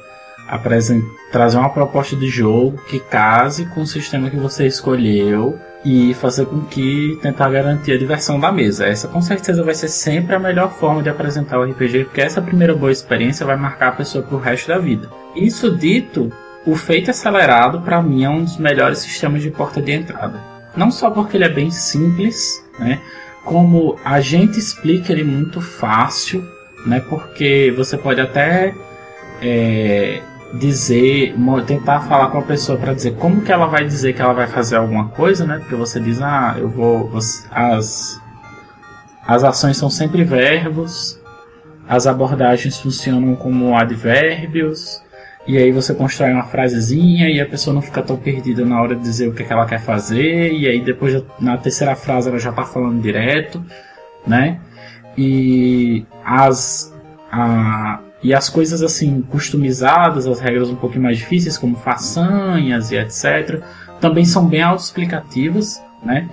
trazer 1.31 1.57
uma 1.57 1.69
proposta 1.69 2.15
de 2.15 2.27
jogo 2.27 2.77
que 2.87 2.99
case 2.99 3.65
com 3.65 3.81
o 3.81 3.87
sistema 3.87 4.29
que 4.29 4.37
você 4.37 4.65
escolheu 4.65 5.59
e 5.83 6.13
fazer 6.13 6.45
com 6.45 6.61
que 6.61 7.17
tentar 7.21 7.49
garantir 7.49 7.93
a 7.93 7.97
diversão 7.97 8.39
da 8.39 8.51
mesa. 8.51 8.85
Essa 8.85 9.07
com 9.07 9.21
certeza 9.21 9.63
vai 9.63 9.73
ser 9.73 9.87
sempre 9.87 10.35
a 10.35 10.39
melhor 10.39 10.71
forma 10.71 11.01
de 11.01 11.09
apresentar 11.09 11.59
o 11.59 11.63
RPG, 11.63 12.05
porque 12.05 12.21
essa 12.21 12.41
primeira 12.41 12.75
boa 12.75 12.91
experiência 12.91 13.45
vai 13.45 13.55
marcar 13.55 13.89
a 13.89 13.93
pessoa 13.93 14.23
pro 14.23 14.37
resto 14.37 14.67
da 14.67 14.77
vida. 14.77 15.09
Isso 15.35 15.75
dito, 15.75 16.31
o 16.67 16.75
feito 16.75 17.09
acelerado, 17.09 17.81
para 17.81 18.01
mim, 18.01 18.25
é 18.25 18.29
um 18.29 18.43
dos 18.43 18.57
melhores 18.57 18.99
sistemas 18.99 19.41
de 19.41 19.49
porta 19.49 19.81
de 19.81 19.93
entrada. 19.93 20.39
Não 20.75 20.91
só 20.91 21.09
porque 21.09 21.37
ele 21.37 21.45
é 21.45 21.49
bem 21.49 21.71
simples, 21.71 22.63
né? 22.77 22.99
Como 23.45 23.97
a 24.03 24.19
gente 24.19 24.59
explica 24.59 25.13
ele 25.13 25.23
muito 25.23 25.61
fácil, 25.61 26.45
né? 26.85 26.99
Porque 27.09 27.73
você 27.75 27.97
pode 27.97 28.19
até 28.19 28.75
é, 29.41 30.21
dizer, 30.55 31.35
tentar 31.65 32.01
falar 32.01 32.27
com 32.27 32.39
a 32.39 32.43
pessoa 32.43 32.77
para 32.77 32.93
dizer 32.93 33.15
como 33.15 33.41
que 33.41 33.51
ela 33.51 33.67
vai 33.67 33.85
dizer 33.85 34.11
que 34.13 34.21
ela 34.21 34.33
vai 34.33 34.47
fazer 34.47 34.75
alguma 34.75 35.07
coisa, 35.07 35.45
né? 35.45 35.59
Porque 35.59 35.75
você 35.75 36.01
diz, 36.01 36.21
ah, 36.21 36.55
eu 36.57 36.67
vou, 36.67 37.09
as 37.49 38.21
as 39.25 39.43
ações 39.43 39.75
são 39.75 39.89
sempre 39.89 40.23
verbos, 40.23 41.19
as 41.87 42.07
abordagens 42.07 42.77
funcionam 42.79 43.35
como 43.35 43.75
advérbios, 43.75 45.01
e 45.47 45.57
aí 45.57 45.71
você 45.71 45.93
constrói 45.93 46.33
uma 46.33 46.43
frasezinha 46.43 47.29
e 47.29 47.39
a 47.39 47.45
pessoa 47.45 47.73
não 47.73 47.81
fica 47.81 48.03
tão 48.03 48.17
perdida 48.17 48.65
na 48.65 48.81
hora 48.81 48.95
de 48.95 49.01
dizer 49.01 49.29
o 49.29 49.33
que, 49.33 49.43
é 49.43 49.45
que 49.45 49.53
ela 49.53 49.65
quer 49.65 49.79
fazer. 49.79 50.51
E 50.51 50.67
aí 50.67 50.81
depois 50.81 51.23
na 51.39 51.57
terceira 51.57 51.95
frase 51.95 52.27
ela 52.27 52.37
já 52.37 52.49
está 52.49 52.63
falando 52.63 53.01
direto, 53.01 53.63
né? 54.25 54.59
E 55.17 56.05
as 56.25 56.93
a, 57.31 57.99
e 58.21 58.33
as 58.33 58.49
coisas 58.49 58.81
assim 58.83 59.21
customizadas, 59.21 60.27
as 60.27 60.41
regras 60.41 60.69
um 60.69 60.75
pouquinho 60.75 61.03
mais 61.03 61.17
difíceis 61.17 61.57
como 61.57 61.77
façanhas 61.77 62.91
e 62.91 62.97
etc, 62.97 63.61
também 64.01 64.25
são 64.25 64.47
bem 64.47 64.61
autoexplicativas, 64.61 65.81
né? 66.03 66.27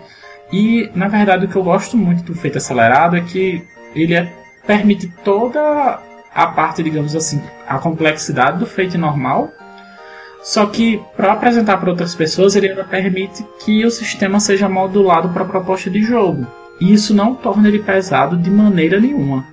E 0.53 0.91
na 0.93 1.07
verdade 1.07 1.47
o 1.47 1.49
que 1.49 1.57
eu 1.57 1.63
gosto 1.63 1.97
muito 1.97 2.25
do 2.25 2.35
feito 2.35 2.59
acelerado 2.59 3.17
é 3.17 3.21
que 3.21 3.63
ele 3.95 4.15
é, 4.15 4.33
permite 4.67 5.09
toda 5.25 6.01
a 6.35 6.47
parte, 6.47 6.83
digamos 6.83 7.15
assim, 7.15 7.41
a 7.67 7.79
complexidade 7.79 8.59
do 8.59 8.67
feito 8.67 8.99
normal. 8.99 9.53
Só 10.43 10.67
que 10.67 11.01
para 11.17 11.33
apresentar 11.33 11.79
para 11.79 11.91
outras 11.91 12.15
pessoas, 12.15 12.55
ele 12.55 12.69
ainda 12.69 12.85
permite 12.85 13.45
que 13.65 13.85
o 13.87 13.91
sistema 13.91 14.41
seja 14.41 14.69
modulado 14.69 15.31
para 15.31 15.43
a 15.43 15.49
proposta 15.49 15.89
de 15.89 16.03
jogo. 16.03 16.47
E 16.81 16.93
isso 16.93 17.15
não 17.15 17.35
torna 17.35 17.69
ele 17.69 17.79
pesado 17.79 18.37
de 18.37 18.51
maneira 18.51 19.01
nenhuma. 19.01 19.47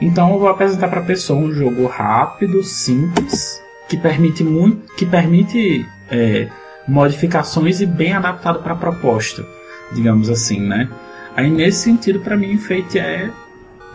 Então 0.00 0.32
eu 0.32 0.38
vou 0.38 0.48
apresentar 0.48 0.88
para 0.88 1.00
a 1.00 1.04
pessoa 1.04 1.38
um 1.38 1.52
jogo 1.52 1.86
rápido, 1.86 2.62
simples, 2.62 3.60
que 3.88 3.96
permite 3.96 4.44
muito, 4.44 4.94
que 4.94 5.06
permite 5.06 5.86
é, 6.10 6.48
modificações 6.86 7.80
e 7.80 7.86
bem 7.86 8.12
adaptado 8.12 8.62
para 8.62 8.74
a 8.74 8.76
proposta, 8.76 9.44
digamos 9.92 10.28
assim, 10.28 10.60
né? 10.60 10.88
Aí 11.34 11.50
nesse 11.50 11.82
sentido, 11.82 12.20
para 12.20 12.36
mim, 12.36 12.56
Fate 12.58 12.98
é 12.98 13.30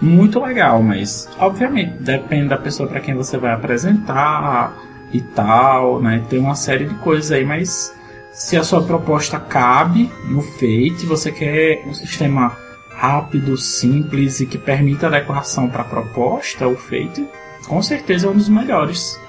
muito 0.01 0.39
legal, 0.39 0.81
mas 0.81 1.29
obviamente 1.37 1.93
depende 1.99 2.49
da 2.49 2.57
pessoa 2.57 2.89
para 2.89 2.99
quem 2.99 3.13
você 3.13 3.37
vai 3.37 3.53
apresentar 3.53 4.75
e 5.13 5.21
tal, 5.21 6.01
né? 6.01 6.25
Tem 6.29 6.39
uma 6.39 6.55
série 6.55 6.85
de 6.85 6.95
coisas 6.95 7.31
aí, 7.31 7.45
mas 7.45 7.95
se 8.31 8.57
a 8.57 8.63
sua 8.63 8.81
proposta 8.81 9.39
cabe 9.39 10.09
no 10.25 10.41
Fate, 10.41 11.05
você 11.05 11.31
quer 11.31 11.83
um 11.85 11.93
sistema 11.93 12.57
rápido, 12.89 13.57
simples 13.57 14.39
e 14.39 14.45
que 14.45 14.57
permita 14.57 15.07
adequação 15.07 15.69
para 15.69 15.81
a 15.81 15.85
proposta, 15.85 16.67
o 16.67 16.75
Fate 16.75 17.27
com 17.67 17.81
certeza 17.81 18.27
é 18.27 18.29
um 18.29 18.35
dos 18.35 18.49
melhores 18.49 19.19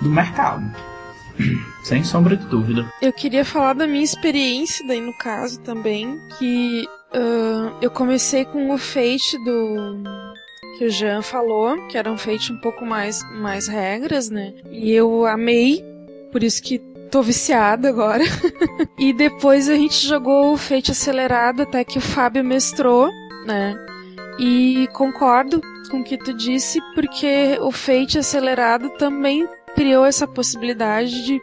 do 0.00 0.10
mercado. 0.10 0.64
Sem 1.82 2.04
sombra 2.04 2.36
de 2.36 2.46
dúvida. 2.46 2.90
Eu 3.00 3.12
queria 3.12 3.44
falar 3.44 3.72
da 3.72 3.86
minha 3.86 4.04
experiência 4.04 4.86
daí 4.86 5.00
no 5.00 5.14
caso 5.14 5.60
também, 5.60 6.20
que 6.38 6.86
Uh, 7.12 7.74
eu 7.82 7.90
comecei 7.90 8.44
com 8.44 8.72
o 8.72 8.78
Fate 8.78 9.36
do 9.44 10.02
que 10.78 10.84
o 10.84 10.90
Jean 10.90 11.22
falou, 11.22 11.76
que 11.88 11.98
era 11.98 12.10
um 12.10 12.16
Fate 12.16 12.52
um 12.52 12.60
pouco 12.60 12.86
mais, 12.86 13.22
mais 13.34 13.66
regras, 13.66 14.30
né? 14.30 14.54
E 14.70 14.92
eu 14.92 15.26
amei, 15.26 15.84
por 16.30 16.42
isso 16.42 16.62
que 16.62 16.78
tô 17.10 17.20
viciada 17.22 17.88
agora. 17.88 18.24
e 18.98 19.12
depois 19.12 19.68
a 19.68 19.74
gente 19.74 20.06
jogou 20.06 20.52
o 20.52 20.56
Fate 20.56 20.92
acelerado 20.92 21.62
até 21.62 21.84
que 21.84 21.98
o 21.98 22.00
Fábio 22.00 22.44
mestrou, 22.44 23.10
né? 23.44 23.76
E 24.38 24.88
concordo 24.92 25.60
com 25.90 26.00
o 26.00 26.04
que 26.04 26.16
tu 26.16 26.32
disse, 26.32 26.80
porque 26.94 27.58
o 27.60 27.72
Fate 27.72 28.18
acelerado 28.18 28.88
também 28.90 29.46
criou 29.74 30.06
essa 30.06 30.26
possibilidade 30.26 31.24
de 31.24 31.40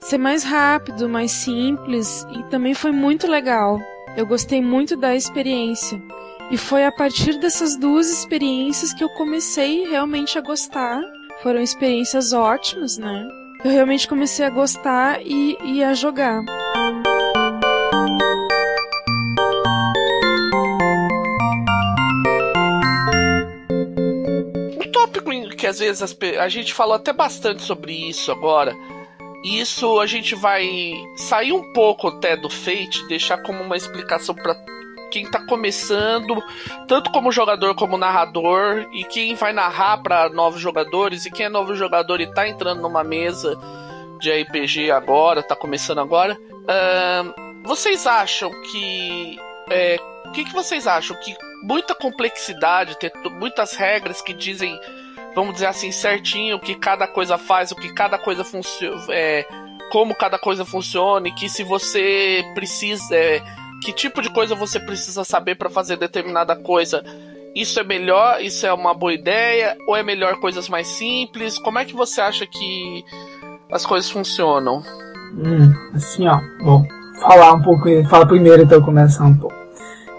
ser 0.00 0.18
mais 0.18 0.42
rápido, 0.42 1.08
mais 1.08 1.30
simples 1.30 2.26
e 2.32 2.42
também 2.44 2.74
foi 2.74 2.90
muito 2.90 3.26
legal. 3.26 3.78
Eu 4.14 4.26
gostei 4.26 4.60
muito 4.60 4.94
da 4.94 5.14
experiência. 5.14 6.00
E 6.50 6.58
foi 6.58 6.84
a 6.84 6.92
partir 6.92 7.38
dessas 7.38 7.78
duas 7.78 8.10
experiências 8.10 8.92
que 8.92 9.02
eu 9.02 9.08
comecei 9.08 9.88
realmente 9.88 10.36
a 10.36 10.42
gostar. 10.42 11.00
Foram 11.42 11.60
experiências 11.60 12.34
ótimas, 12.34 12.98
né? 12.98 13.26
Eu 13.64 13.70
realmente 13.70 14.06
comecei 14.06 14.44
a 14.44 14.50
gostar 14.50 15.22
e, 15.22 15.56
e 15.64 15.82
a 15.82 15.94
jogar. 15.94 16.42
Um 24.78 24.92
tópico 24.92 25.30
que 25.56 25.66
às 25.66 25.78
vezes 25.78 26.16
a 26.38 26.48
gente 26.50 26.74
falou 26.74 26.96
até 26.96 27.14
bastante 27.14 27.62
sobre 27.62 28.10
isso 28.10 28.30
agora 28.30 28.76
isso 29.44 30.00
a 30.00 30.06
gente 30.06 30.34
vai 30.34 30.92
sair 31.16 31.52
um 31.52 31.72
pouco 31.72 32.08
até 32.08 32.36
do 32.36 32.48
Fate, 32.48 33.06
deixar 33.08 33.38
como 33.38 33.62
uma 33.62 33.76
explicação 33.76 34.34
para 34.34 34.54
quem 35.10 35.30
tá 35.30 35.44
começando, 35.46 36.42
tanto 36.88 37.10
como 37.12 37.30
jogador 37.30 37.74
como 37.74 37.98
narrador, 37.98 38.86
e 38.92 39.04
quem 39.04 39.34
vai 39.34 39.52
narrar 39.52 39.98
para 39.98 40.30
novos 40.30 40.60
jogadores, 40.60 41.26
e 41.26 41.30
quem 41.30 41.46
é 41.46 41.48
novo 41.50 41.74
jogador 41.74 42.20
e 42.20 42.32
tá 42.32 42.48
entrando 42.48 42.80
numa 42.80 43.04
mesa 43.04 43.58
de 44.18 44.30
RPG 44.30 44.90
agora, 44.90 45.42
tá 45.42 45.54
começando 45.54 46.00
agora. 46.00 46.38
Uh, 46.50 47.62
vocês 47.64 48.06
acham 48.06 48.50
que. 48.70 49.38
É, 49.70 49.96
o 50.26 50.32
que, 50.32 50.44
que 50.44 50.52
vocês 50.52 50.86
acham? 50.86 51.16
Que 51.16 51.36
muita 51.62 51.94
complexidade, 51.94 52.98
ter 52.98 53.12
muitas 53.38 53.74
regras 53.74 54.22
que 54.22 54.32
dizem 54.32 54.78
vamos 55.34 55.54
dizer 55.54 55.66
assim, 55.66 55.90
certinho 55.90 56.56
o 56.56 56.60
que 56.60 56.74
cada 56.74 57.06
coisa 57.06 57.38
faz, 57.38 57.72
o 57.72 57.76
que 57.76 57.92
cada 57.92 58.18
coisa 58.18 58.44
funciona, 58.44 59.02
é, 59.10 59.46
como 59.90 60.14
cada 60.14 60.38
coisa 60.38 60.64
funciona, 60.64 61.28
e 61.28 61.32
que 61.32 61.48
se 61.48 61.62
você 61.62 62.44
precisa, 62.54 63.14
é, 63.14 63.42
que 63.82 63.92
tipo 63.92 64.22
de 64.22 64.30
coisa 64.30 64.54
você 64.54 64.78
precisa 64.78 65.24
saber 65.24 65.56
para 65.56 65.70
fazer 65.70 65.96
determinada 65.96 66.56
coisa. 66.56 67.02
Isso 67.54 67.78
é 67.78 67.84
melhor? 67.84 68.40
Isso 68.40 68.66
é 68.66 68.72
uma 68.72 68.94
boa 68.94 69.12
ideia? 69.12 69.76
Ou 69.86 69.94
é 69.94 70.02
melhor 70.02 70.40
coisas 70.40 70.68
mais 70.68 70.86
simples? 70.86 71.58
Como 71.58 71.78
é 71.78 71.84
que 71.84 71.94
você 71.94 72.20
acha 72.20 72.46
que 72.46 73.04
as 73.70 73.84
coisas 73.84 74.10
funcionam? 74.10 74.82
Hum, 75.34 75.72
assim, 75.94 76.26
ó, 76.26 76.38
bom, 76.62 76.86
falar 77.20 77.52
um 77.52 77.62
pouco, 77.62 77.88
fala 78.08 78.26
primeiro 78.26 78.62
então 78.62 78.80
começar 78.80 79.24
um 79.24 79.34
pouco. 79.34 79.61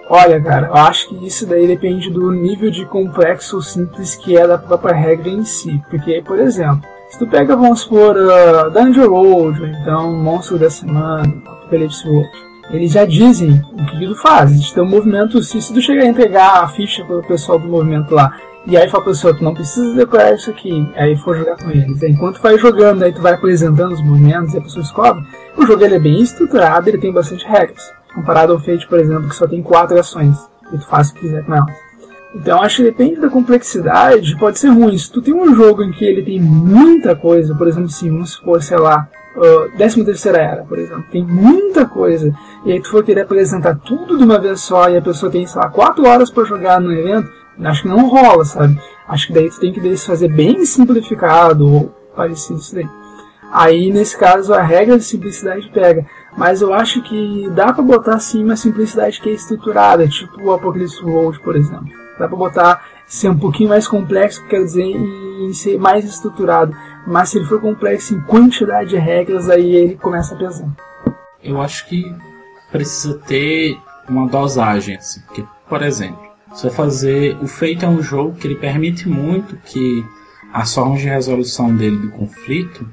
Olha, 0.09 0.39
cara, 0.41 0.67
eu 0.67 0.75
acho 0.75 1.09
que 1.09 1.25
isso 1.25 1.45
daí 1.45 1.65
depende 1.65 2.09
do 2.09 2.31
nível 2.31 2.69
de 2.69 2.85
complexo 2.85 3.55
ou 3.55 3.61
simples 3.61 4.15
que 4.15 4.37
é 4.37 4.45
da 4.45 4.57
própria 4.57 4.93
regra 4.93 5.29
em 5.29 5.45
si. 5.45 5.81
Porque, 5.89 6.21
por 6.25 6.39
exemplo, 6.39 6.81
se 7.09 7.19
tu 7.19 7.27
pega, 7.27 7.55
vamos 7.55 7.81
supor, 7.81 8.15
uh, 8.17 8.69
Dungeon 8.71 9.07
Road, 9.07 9.61
ou 9.61 9.67
então 9.67 10.11
Monstro 10.11 10.57
da 10.57 10.69
Semana, 10.69 11.23
Apocalipse 11.45 12.07
World, 12.07 12.29
eles 12.71 12.91
já 12.91 13.05
dizem 13.05 13.61
o 13.71 13.85
que 13.85 14.07
tu 14.07 14.15
faz. 14.15 14.51
Eles 14.51 14.73
dão 14.73 14.85
um 14.85 14.89
movimento, 14.89 15.41
se, 15.41 15.73
tu 15.73 15.81
chegar 15.81 16.03
a 16.03 16.07
entregar 16.07 16.63
a 16.63 16.67
ficha 16.67 17.05
para 17.05 17.17
o 17.17 17.27
pessoal 17.27 17.59
do 17.59 17.67
movimento 17.67 18.13
lá, 18.13 18.35
e 18.65 18.77
aí 18.77 18.89
fala 18.89 19.03
pra 19.03 19.13
pessoa, 19.13 19.35
tu 19.35 19.43
não 19.43 19.53
precisa 19.53 19.93
decorar 19.93 20.33
isso 20.33 20.49
aqui, 20.49 20.89
aí 20.95 21.15
for 21.17 21.37
jogar 21.37 21.57
com 21.57 21.69
eles. 21.69 22.01
Enquanto 22.01 22.41
vai 22.41 22.57
jogando, 22.57 23.03
aí 23.03 23.11
tu 23.11 23.21
vai 23.21 23.33
apresentando 23.33 23.93
os 23.93 24.01
movimentos 24.01 24.53
e 24.53 24.57
a 24.57 24.61
pessoa 24.61 24.81
descobre, 24.81 25.23
o 25.57 25.65
jogo 25.65 25.83
ele 25.83 25.95
é 25.95 25.99
bem 25.99 26.21
estruturado, 26.21 26.89
ele 26.89 26.97
tem 26.97 27.11
bastante 27.11 27.45
regras. 27.45 27.91
Comparado 28.13 28.53
ao 28.53 28.59
Fate, 28.59 28.87
por 28.87 28.99
exemplo, 28.99 29.29
que 29.29 29.35
só 29.35 29.47
tem 29.47 29.61
quatro 29.61 29.99
ações, 29.99 30.37
e 30.71 30.77
tu 30.77 30.85
faz 30.85 31.09
o 31.09 31.13
que 31.15 31.21
quiser 31.21 31.43
com 31.45 31.55
elas. 31.55 31.73
Então 32.35 32.61
acho 32.61 32.77
que 32.77 32.83
depende 32.83 33.21
da 33.21 33.29
complexidade, 33.29 34.37
pode 34.37 34.57
ser 34.57 34.69
ruim. 34.69 34.97
Se 34.97 35.11
tu 35.11 35.21
tem 35.21 35.33
um 35.33 35.53
jogo 35.53 35.83
em 35.83 35.91
que 35.91 36.03
ele 36.03 36.23
tem 36.23 36.39
muita 36.39 37.15
coisa, 37.15 37.53
por 37.55 37.67
exemplo, 37.67 37.89
se 37.89 38.09
vamos 38.09 38.31
supor, 38.31 38.61
sei 38.61 38.77
lá, 38.77 39.07
uh, 39.35 39.77
13 39.77 40.03
terceira 40.03 40.39
era, 40.39 40.63
por 40.63 40.79
exemplo, 40.79 41.05
tem 41.11 41.23
muita 41.23 41.85
coisa, 41.85 42.33
e 42.65 42.71
aí 42.71 42.81
tu 42.81 42.89
for 42.89 43.03
querer 43.03 43.21
apresentar 43.21 43.75
tudo 43.75 44.17
de 44.17 44.23
uma 44.23 44.39
vez 44.39 44.61
só, 44.61 44.89
e 44.89 44.97
a 44.97 45.01
pessoa 45.01 45.31
tem, 45.31 45.45
sei 45.45 45.61
lá, 45.61 45.69
4 45.69 46.07
horas 46.07 46.31
para 46.31 46.43
jogar 46.43 46.81
no 46.81 46.91
evento, 46.91 47.29
acho 47.63 47.83
que 47.83 47.87
não 47.87 48.09
rola, 48.09 48.43
sabe? 48.45 48.79
Acho 49.07 49.27
que 49.27 49.33
daí 49.33 49.49
tu 49.49 49.59
tem 49.59 49.71
que 49.71 49.97
fazer 49.97 50.27
bem 50.27 50.65
simplificado, 50.65 51.71
ou 51.71 51.95
parecido 52.15 52.59
isso 52.59 52.73
daí. 52.73 52.87
Aí, 53.51 53.91
nesse 53.93 54.17
caso, 54.17 54.51
a 54.51 54.63
regra 54.63 54.97
de 54.97 55.03
simplicidade 55.03 55.69
pega. 55.71 56.07
Mas 56.35 56.61
eu 56.61 56.73
acho 56.73 57.01
que 57.01 57.49
dá 57.51 57.71
para 57.71 57.83
botar 57.83 58.19
sim 58.19 58.43
uma 58.43 58.55
simplicidade 58.55 59.21
que 59.21 59.29
é 59.29 59.33
estruturada, 59.33 60.07
tipo 60.07 60.41
o 60.41 60.51
Apocalypse 60.51 61.03
World, 61.03 61.39
por 61.39 61.55
exemplo. 61.55 61.89
Dá 62.17 62.27
para 62.27 62.37
botar 62.37 62.85
ser 63.07 63.29
um 63.29 63.37
pouquinho 63.37 63.69
mais 63.69 63.87
complexo, 63.87 64.45
quer 64.47 64.63
dizer, 64.63 64.83
em 64.83 65.53
ser 65.53 65.77
mais 65.77 66.05
estruturado. 66.05 66.75
Mas 67.05 67.29
se 67.29 67.37
ele 67.37 67.45
for 67.45 67.59
complexo 67.61 68.15
em 68.15 68.21
quantidade 68.21 68.89
de 68.89 68.97
regras, 68.97 69.49
aí 69.49 69.75
ele 69.75 69.95
começa 69.95 70.33
a 70.33 70.37
pesar. 70.37 70.67
Eu 71.43 71.61
acho 71.61 71.87
que 71.87 72.15
precisa 72.71 73.19
ter 73.27 73.77
uma 74.07 74.27
dosagem, 74.27 74.95
assim. 74.95 75.21
Porque, 75.27 75.43
por 75.67 75.83
exemplo, 75.83 76.19
você 76.49 76.67
vai 76.67 76.75
fazer. 76.75 77.37
O 77.41 77.47
Feito 77.47 77.85
é 77.85 77.87
um 77.87 78.01
jogo 78.01 78.35
que 78.35 78.47
ele 78.47 78.55
permite 78.55 79.07
muito 79.07 79.57
que 79.57 80.03
as 80.53 80.73
formas 80.73 81.01
de 81.01 81.07
resolução 81.07 81.75
dele 81.75 81.97
do 81.97 82.11
conflito 82.11 82.87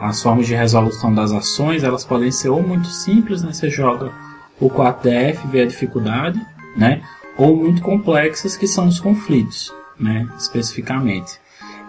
as 0.00 0.22
formas 0.22 0.46
de 0.46 0.54
resolução 0.54 1.14
das 1.14 1.32
ações, 1.32 1.84
elas 1.84 2.04
podem 2.04 2.30
ser 2.30 2.48
ou 2.48 2.62
muito 2.62 2.88
simples, 2.88 3.42
né? 3.42 3.52
Você 3.52 3.70
joga 3.70 4.12
o 4.60 4.68
4DF, 4.68 5.48
vê 5.50 5.62
a 5.62 5.66
dificuldade, 5.66 6.40
né? 6.76 7.02
Ou 7.36 7.56
muito 7.56 7.80
complexas, 7.80 8.56
que 8.56 8.66
são 8.66 8.88
os 8.88 9.00
conflitos, 9.00 9.72
né? 9.98 10.28
Especificamente. 10.36 11.38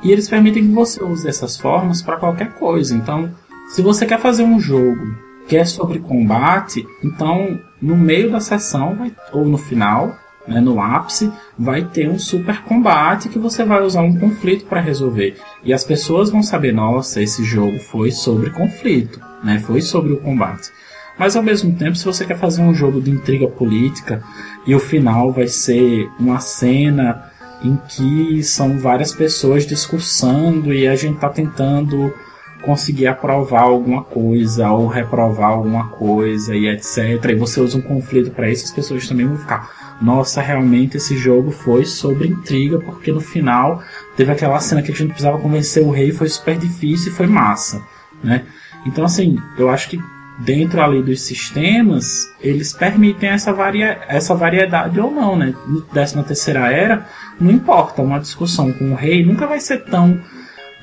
E 0.03 0.11
eles 0.11 0.29
permitem 0.29 0.67
que 0.67 0.73
você 0.73 1.03
use 1.03 1.27
essas 1.27 1.57
formas 1.57 2.01
para 2.01 2.17
qualquer 2.17 2.53
coisa. 2.53 2.95
Então, 2.95 3.31
se 3.69 3.81
você 3.81 4.05
quer 4.05 4.19
fazer 4.19 4.43
um 4.43 4.59
jogo 4.59 5.15
que 5.47 5.57
é 5.57 5.65
sobre 5.65 5.99
combate, 5.99 6.87
então 7.03 7.59
no 7.81 7.95
meio 7.95 8.31
da 8.31 8.39
sessão 8.39 8.97
ou 9.33 9.45
no 9.45 9.57
final 9.57 10.15
né, 10.47 10.59
no 10.59 10.81
ápice, 10.81 11.31
vai 11.57 11.83
ter 11.83 12.09
um 12.09 12.19
super 12.19 12.61
combate 12.63 13.29
que 13.29 13.39
você 13.39 13.63
vai 13.63 13.81
usar 13.81 14.01
um 14.01 14.17
conflito 14.17 14.65
para 14.65 14.81
resolver. 14.81 15.37
E 15.63 15.73
as 15.73 15.83
pessoas 15.83 16.29
vão 16.29 16.41
saber, 16.41 16.73
nossa, 16.73 17.21
esse 17.21 17.43
jogo 17.43 17.79
foi 17.79 18.11
sobre 18.11 18.49
conflito, 18.49 19.19
né, 19.43 19.59
foi 19.59 19.81
sobre 19.81 20.13
o 20.13 20.17
combate. 20.17 20.71
Mas 21.17 21.35
ao 21.35 21.43
mesmo 21.43 21.75
tempo, 21.75 21.95
se 21.95 22.05
você 22.05 22.25
quer 22.25 22.37
fazer 22.37 22.61
um 22.61 22.73
jogo 22.73 22.99
de 22.99 23.11
intriga 23.11 23.47
política 23.47 24.23
e 24.65 24.73
o 24.73 24.79
final 24.79 25.31
vai 25.31 25.47
ser 25.47 26.09
uma 26.19 26.39
cena 26.39 27.31
em 27.63 27.77
que 27.87 28.43
são 28.43 28.79
várias 28.79 29.13
pessoas 29.13 29.65
discursando 29.65 30.73
e 30.73 30.87
a 30.87 30.95
gente 30.95 31.15
está 31.15 31.29
tentando 31.29 32.13
conseguir 32.61 33.07
aprovar 33.07 33.63
alguma 33.63 34.03
coisa 34.03 34.69
ou 34.71 34.87
reprovar 34.87 35.51
alguma 35.51 35.89
coisa 35.89 36.55
e 36.55 36.67
etc. 36.67 37.23
E 37.29 37.35
você 37.35 37.59
usa 37.59 37.77
um 37.77 37.81
conflito 37.81 38.31
para 38.31 38.49
isso, 38.49 38.65
as 38.65 38.71
pessoas 38.71 39.07
também 39.07 39.25
vão 39.27 39.37
ficar 39.37 39.81
nossa, 40.01 40.41
realmente 40.41 40.97
esse 40.97 41.15
jogo 41.15 41.51
foi 41.51 41.85
sobre 41.85 42.27
intriga, 42.27 42.79
porque 42.79 43.11
no 43.11 43.21
final 43.21 43.83
teve 44.17 44.31
aquela 44.31 44.59
cena 44.59 44.81
que 44.81 44.91
a 44.91 44.95
gente 44.95 45.09
precisava 45.09 45.37
convencer 45.37 45.83
o 45.83 45.91
rei, 45.91 46.11
foi 46.11 46.27
super 46.27 46.57
difícil 46.57 47.11
e 47.11 47.15
foi 47.15 47.27
massa, 47.27 47.83
né? 48.23 48.43
Então, 48.83 49.05
assim, 49.05 49.37
eu 49.59 49.69
acho 49.69 49.89
que 49.89 49.99
dentro 50.39 50.81
ali 50.81 51.03
dos 51.03 51.21
sistemas, 51.21 52.33
eles 52.39 52.73
permitem 52.73 53.29
essa, 53.29 53.53
varia 53.53 53.99
essa 54.07 54.33
variedade 54.33 54.99
ou 54.99 55.11
não, 55.11 55.35
né? 55.35 55.53
No 55.67 55.81
13 55.81 56.23
terceira 56.23 56.71
era, 56.71 57.05
não 57.39 57.51
importa, 57.51 58.01
uma 58.01 58.19
discussão 58.19 58.73
com 58.73 58.91
o 58.91 58.95
rei 58.95 59.23
nunca 59.23 59.45
vai 59.45 59.59
ser 59.59 59.83
tão, 59.85 60.19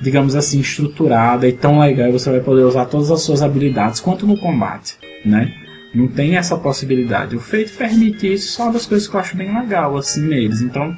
digamos 0.01 0.35
assim, 0.35 0.59
estruturada 0.59 1.47
e 1.47 1.53
tão 1.53 1.79
legal, 1.79 2.09
e 2.09 2.11
você 2.11 2.29
vai 2.29 2.39
poder 2.39 2.63
usar 2.63 2.85
todas 2.85 3.11
as 3.11 3.21
suas 3.21 3.41
habilidades 3.41 3.99
quanto 3.99 4.25
no 4.25 4.39
combate, 4.39 4.97
né? 5.25 5.53
Não 5.93 6.07
tem 6.07 6.37
essa 6.37 6.57
possibilidade. 6.57 7.35
O 7.35 7.39
feito 7.39 7.75
permite 7.77 8.31
isso, 8.31 8.51
só 8.51 8.71
das 8.71 8.85
coisas 8.85 9.07
que 9.07 9.15
eu 9.15 9.19
acho 9.19 9.35
bem 9.35 9.53
legal, 9.53 9.97
assim, 9.97 10.21
neles. 10.21 10.61
Então, 10.61 10.95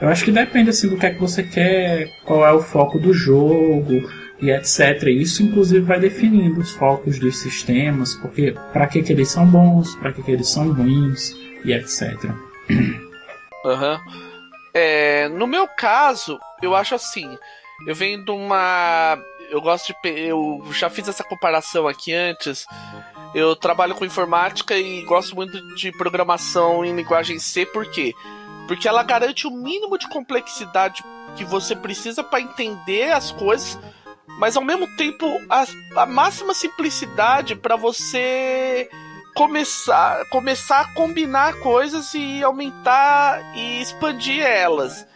eu 0.00 0.08
acho 0.08 0.24
que 0.24 0.32
depende, 0.32 0.70
assim, 0.70 0.88
do 0.88 0.96
que 0.96 1.06
é 1.06 1.10
que 1.10 1.20
você 1.20 1.42
quer, 1.42 2.08
qual 2.24 2.46
é 2.46 2.52
o 2.52 2.60
foco 2.60 2.98
do 2.98 3.12
jogo 3.12 4.02
e 4.40 4.50
etc. 4.50 5.04
Isso, 5.08 5.42
inclusive, 5.42 5.80
vai 5.80 6.00
definindo 6.00 6.60
os 6.60 6.72
focos 6.72 7.18
dos 7.18 7.38
sistemas, 7.38 8.14
porque 8.14 8.54
para 8.72 8.86
que, 8.86 9.02
que 9.02 9.12
eles 9.12 9.28
são 9.28 9.46
bons, 9.46 9.94
para 9.96 10.12
que, 10.12 10.22
que 10.22 10.32
eles 10.32 10.48
são 10.48 10.72
ruins 10.72 11.36
e 11.64 11.72
etc. 11.72 12.24
Uhum. 13.64 13.98
É, 14.74 15.28
no 15.28 15.46
meu 15.46 15.68
caso, 15.68 16.40
eu 16.62 16.74
acho 16.74 16.94
assim, 16.94 17.36
eu 17.86 17.94
venho 17.94 18.24
de 18.24 18.30
uma 18.30 19.18
eu 19.52 19.60
gosto 19.60 19.94
de. 20.02 20.08
Eu 20.08 20.64
já 20.72 20.88
fiz 20.88 21.06
essa 21.06 21.22
comparação 21.22 21.86
aqui 21.86 22.14
antes. 22.14 22.66
Eu 23.34 23.54
trabalho 23.54 23.94
com 23.94 24.04
informática 24.04 24.76
e 24.76 25.02
gosto 25.02 25.36
muito 25.36 25.74
de 25.74 25.92
programação 25.92 26.82
em 26.84 26.96
linguagem 26.96 27.38
C, 27.38 27.66
por 27.66 27.86
quê? 27.90 28.14
Porque 28.66 28.88
ela 28.88 29.02
garante 29.02 29.46
o 29.46 29.50
mínimo 29.50 29.98
de 29.98 30.08
complexidade 30.08 31.04
que 31.36 31.44
você 31.44 31.76
precisa 31.76 32.24
para 32.24 32.40
entender 32.40 33.12
as 33.12 33.30
coisas, 33.30 33.78
mas 34.38 34.56
ao 34.56 34.64
mesmo 34.64 34.86
tempo 34.96 35.26
a, 35.50 35.64
a 36.02 36.06
máxima 36.06 36.54
simplicidade 36.54 37.54
para 37.54 37.76
você 37.76 38.88
começar, 39.34 40.26
começar 40.30 40.80
a 40.80 40.94
combinar 40.94 41.58
coisas 41.60 42.14
e 42.14 42.42
aumentar 42.42 43.54
e 43.54 43.82
expandir 43.82 44.42
elas. 44.42 45.06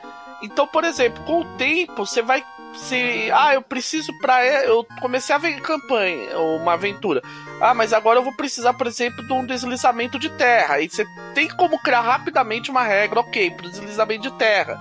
Então, 0.43 0.67
por 0.67 0.85
exemplo, 0.85 1.23
com 1.25 1.41
o 1.41 1.57
tempo 1.57 2.05
você 2.05 2.21
vai 2.21 2.45
se 2.79 3.31
ah, 3.33 3.55
eu 3.55 3.63
preciso 3.63 4.13
para 4.21 4.45
eu 4.65 4.87
comecei 5.01 5.35
a 5.35 5.39
ver 5.39 5.61
campanha 5.61 6.37
ou 6.37 6.59
uma 6.59 6.75
aventura. 6.75 7.23
Ah, 7.61 7.75
mas 7.75 7.93
agora 7.93 8.19
eu 8.19 8.23
vou 8.23 8.35
precisar, 8.35 8.75
por 8.75 8.87
exemplo, 8.87 9.27
de 9.27 9.33
um 9.33 9.45
deslizamento 9.45 10.19
de 10.19 10.29
terra. 10.31 10.81
E 10.81 10.89
você 10.89 11.07
tem 11.35 11.49
como 11.49 11.79
criar 11.79 12.03
rapidamente 12.03 12.71
uma 12.71 12.83
regra, 12.83 13.21
OK, 13.21 13.51
para 13.53 13.69
deslizamento 13.69 14.23
de 14.23 14.33
terra. 14.33 14.79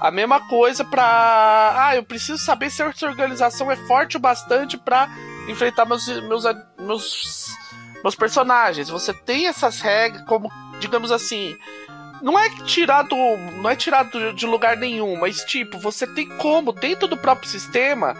A 0.00 0.10
mesma 0.10 0.46
coisa 0.48 0.84
para 0.84 1.74
ah, 1.76 1.96
eu 1.96 2.02
preciso 2.02 2.38
saber 2.38 2.70
se 2.70 2.82
essa 2.82 3.06
organização 3.06 3.70
é 3.70 3.76
forte 3.76 4.16
o 4.16 4.20
bastante 4.20 4.76
para 4.76 5.08
enfrentar 5.48 5.86
meus 5.86 6.06
meus 6.22 6.44
meus 6.78 7.56
meus 8.02 8.14
personagens. 8.14 8.88
Você 8.88 9.12
tem 9.12 9.46
essas 9.46 9.80
regras 9.80 10.22
como, 10.26 10.50
digamos 10.78 11.10
assim, 11.10 11.56
não 12.22 12.38
é 12.38 12.48
tirado, 12.64 13.16
não 13.62 13.70
é 13.70 13.76
tirado 13.76 14.32
de 14.32 14.46
lugar 14.46 14.76
nenhum, 14.76 15.18
mas 15.18 15.44
tipo, 15.44 15.78
você 15.78 16.06
tem 16.06 16.28
como 16.38 16.72
dentro 16.72 17.06
do 17.08 17.16
próprio 17.16 17.48
sistema 17.48 18.14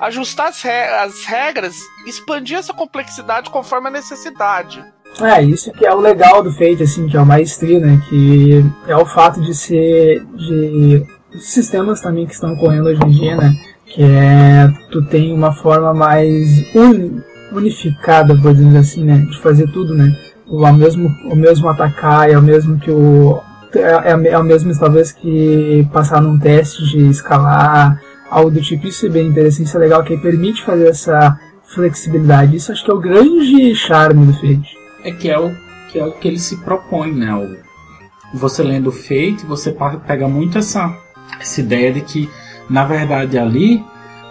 ajustar 0.00 0.48
as, 0.48 0.62
re 0.62 0.70
as 0.70 1.24
regras, 1.24 1.76
expandir 2.06 2.58
essa 2.58 2.72
complexidade 2.72 3.50
conforme 3.50 3.88
a 3.88 3.92
necessidade. 3.92 4.84
É, 5.20 5.42
isso 5.42 5.72
que 5.72 5.84
é 5.84 5.92
o 5.92 6.00
legal 6.00 6.42
do 6.42 6.52
Fate, 6.52 6.82
assim, 6.82 7.08
que 7.08 7.16
é 7.16 7.20
o 7.20 7.26
maestria, 7.26 7.80
né? 7.80 8.00
Que 8.08 8.64
é 8.86 8.96
o 8.96 9.06
fato 9.06 9.40
de 9.40 9.54
ser 9.54 10.24
de 10.36 11.04
sistemas 11.40 12.00
também 12.00 12.26
que 12.26 12.32
estão 12.32 12.52
ocorrendo 12.52 12.88
hoje 12.88 13.00
em 13.04 13.10
dia, 13.10 13.36
né? 13.36 13.52
Que 13.86 14.02
é 14.02 14.70
tu 14.90 15.04
tem 15.06 15.32
uma 15.32 15.52
forma 15.52 15.92
mais 15.92 16.64
un, 16.74 17.20
unificada, 17.52 18.36
por 18.36 18.54
dizer 18.54 18.78
assim, 18.78 19.04
né? 19.04 19.18
De 19.18 19.40
fazer 19.40 19.66
tudo, 19.72 19.94
né? 19.94 20.14
O 20.48 20.72
mesmo, 20.72 21.08
o 21.24 21.36
mesmo 21.36 21.68
atacar, 21.68 22.30
é 22.30 22.38
o 22.38 22.42
mesmo 22.42 22.78
que 22.78 22.90
o. 22.90 23.40
É, 23.74 24.12
é, 24.12 24.28
é 24.32 24.38
o 24.38 24.42
mesmo, 24.42 24.76
talvez, 24.78 25.12
que 25.12 25.86
passar 25.92 26.22
num 26.22 26.38
teste 26.38 26.84
de 26.88 27.08
escalar, 27.08 28.00
algo 28.30 28.50
do 28.50 28.60
tipo. 28.60 28.86
Isso 28.86 29.06
é 29.06 29.10
bem 29.10 29.28
interessante, 29.28 29.66
isso 29.66 29.76
é 29.76 29.80
legal, 29.80 30.02
que 30.02 30.16
permite 30.16 30.64
fazer 30.64 30.88
essa 30.88 31.38
flexibilidade. 31.64 32.56
Isso 32.56 32.72
acho 32.72 32.84
que 32.84 32.90
é 32.90 32.94
o 32.94 33.00
grande 33.00 33.74
charme 33.74 34.26
do 34.26 34.32
Fate. 34.32 34.76
É 35.04 35.12
que 35.12 35.28
é 35.28 35.38
o 35.38 35.54
que, 35.90 35.98
é 35.98 36.04
o 36.04 36.12
que 36.12 36.28
ele 36.28 36.38
se 36.38 36.56
propõe, 36.56 37.12
né? 37.12 37.34
O, 37.34 38.38
você 38.38 38.62
lendo 38.62 38.88
o 38.88 38.92
Fate, 38.92 39.44
você 39.46 39.74
pega 40.06 40.28
muito 40.28 40.58
essa, 40.58 40.94
essa 41.38 41.60
ideia 41.60 41.92
de 41.92 42.00
que, 42.00 42.28
na 42.68 42.84
verdade, 42.84 43.38
ali 43.38 43.84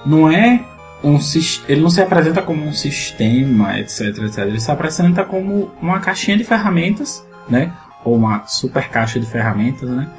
não 0.05 0.29
é 0.29 0.63
um 1.07 1.19
ele 1.67 1.81
não 1.81 1.89
se 1.89 2.01
apresenta 2.01 2.41
como 2.41 2.65
um 2.65 2.73
sistema, 2.73 3.79
etc, 3.79 4.17
etc. 4.19 4.39
Ele 4.39 4.59
se 4.59 4.71
apresenta 4.71 5.23
como 5.23 5.71
uma 5.81 5.99
caixinha 5.99 6.37
de 6.37 6.43
ferramentas, 6.43 7.25
né? 7.49 7.71
ou 8.07 8.15
uma 8.15 8.45
super 8.47 8.87
caixa 8.89 9.19
de 9.19 9.25
ferramentas, 9.25 9.89
né? 9.89 10.09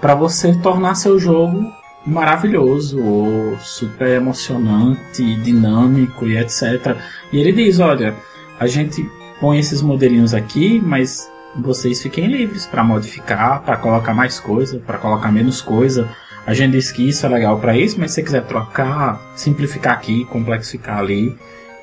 Para 0.00 0.14
você 0.14 0.54
tornar 0.54 0.94
seu 0.94 1.18
jogo 1.18 1.70
maravilhoso, 2.06 3.02
ou 3.02 3.58
super 3.58 4.08
emocionante, 4.08 5.36
dinâmico 5.36 6.26
e 6.26 6.36
etc. 6.36 6.96
E 7.32 7.38
ele 7.38 7.52
diz, 7.52 7.80
olha, 7.80 8.14
a 8.58 8.66
gente 8.66 9.08
põe 9.40 9.58
esses 9.58 9.80
modelinhos 9.80 10.34
aqui, 10.34 10.80
mas 10.84 11.30
vocês 11.56 12.02
fiquem 12.02 12.26
livres 12.26 12.66
para 12.66 12.84
modificar, 12.84 13.62
para 13.62 13.76
colocar 13.76 14.12
mais 14.12 14.38
coisa, 14.40 14.78
para 14.78 14.98
colocar 14.98 15.30
menos 15.30 15.62
coisa. 15.62 16.08
A 16.46 16.52
gente 16.52 16.72
diz 16.72 16.92
que 16.92 17.08
isso 17.08 17.24
é 17.24 17.28
legal 17.28 17.58
para 17.58 17.76
isso, 17.76 17.98
mas 17.98 18.10
se 18.10 18.16
você 18.16 18.22
quiser 18.22 18.44
trocar, 18.44 19.18
simplificar 19.34 19.94
aqui, 19.94 20.26
complexificar 20.26 20.98
ali, 20.98 21.34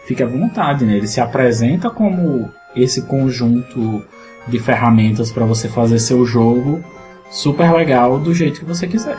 fique 0.05 0.21
à 0.21 0.27
vontade, 0.27 0.85
né? 0.85 0.97
Ele 0.97 1.07
se 1.07 1.19
apresenta 1.19 1.89
como 1.89 2.51
esse 2.75 3.01
conjunto 3.03 4.05
de 4.47 4.59
ferramentas 4.59 5.31
para 5.31 5.45
você 5.45 5.67
fazer 5.67 5.97
seu 5.97 6.25
jogo 6.25 6.83
super 7.31 7.73
legal 7.73 8.19
do 8.19 8.33
jeito 8.35 8.59
que 8.59 8.65
você 8.65 8.87
quiser. 8.87 9.17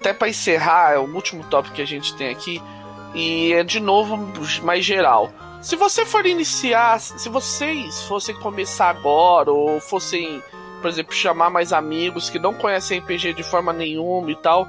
Até 0.00 0.12
para 0.12 0.28
encerrar, 0.28 0.94
é 0.94 0.98
o 0.98 1.14
último 1.14 1.44
tópico 1.44 1.76
que 1.76 1.82
a 1.82 1.86
gente 1.86 2.14
tem 2.16 2.30
aqui 2.30 2.60
e 3.14 3.52
é 3.52 3.62
de 3.62 3.78
novo 3.78 4.18
mais 4.62 4.84
geral. 4.84 5.32
Se 5.64 5.76
você 5.76 6.04
for 6.04 6.26
iniciar, 6.26 7.00
se 7.00 7.26
vocês 7.30 8.02
fossem 8.02 8.34
começar 8.34 8.90
agora 8.90 9.50
ou 9.50 9.80
fossem, 9.80 10.42
por 10.82 10.88
exemplo, 10.88 11.14
chamar 11.14 11.48
mais 11.48 11.72
amigos 11.72 12.28
que 12.28 12.38
não 12.38 12.52
conhecem 12.52 12.98
RPG 12.98 13.32
de 13.32 13.42
forma 13.42 13.72
nenhuma 13.72 14.30
e 14.30 14.36
tal, 14.36 14.68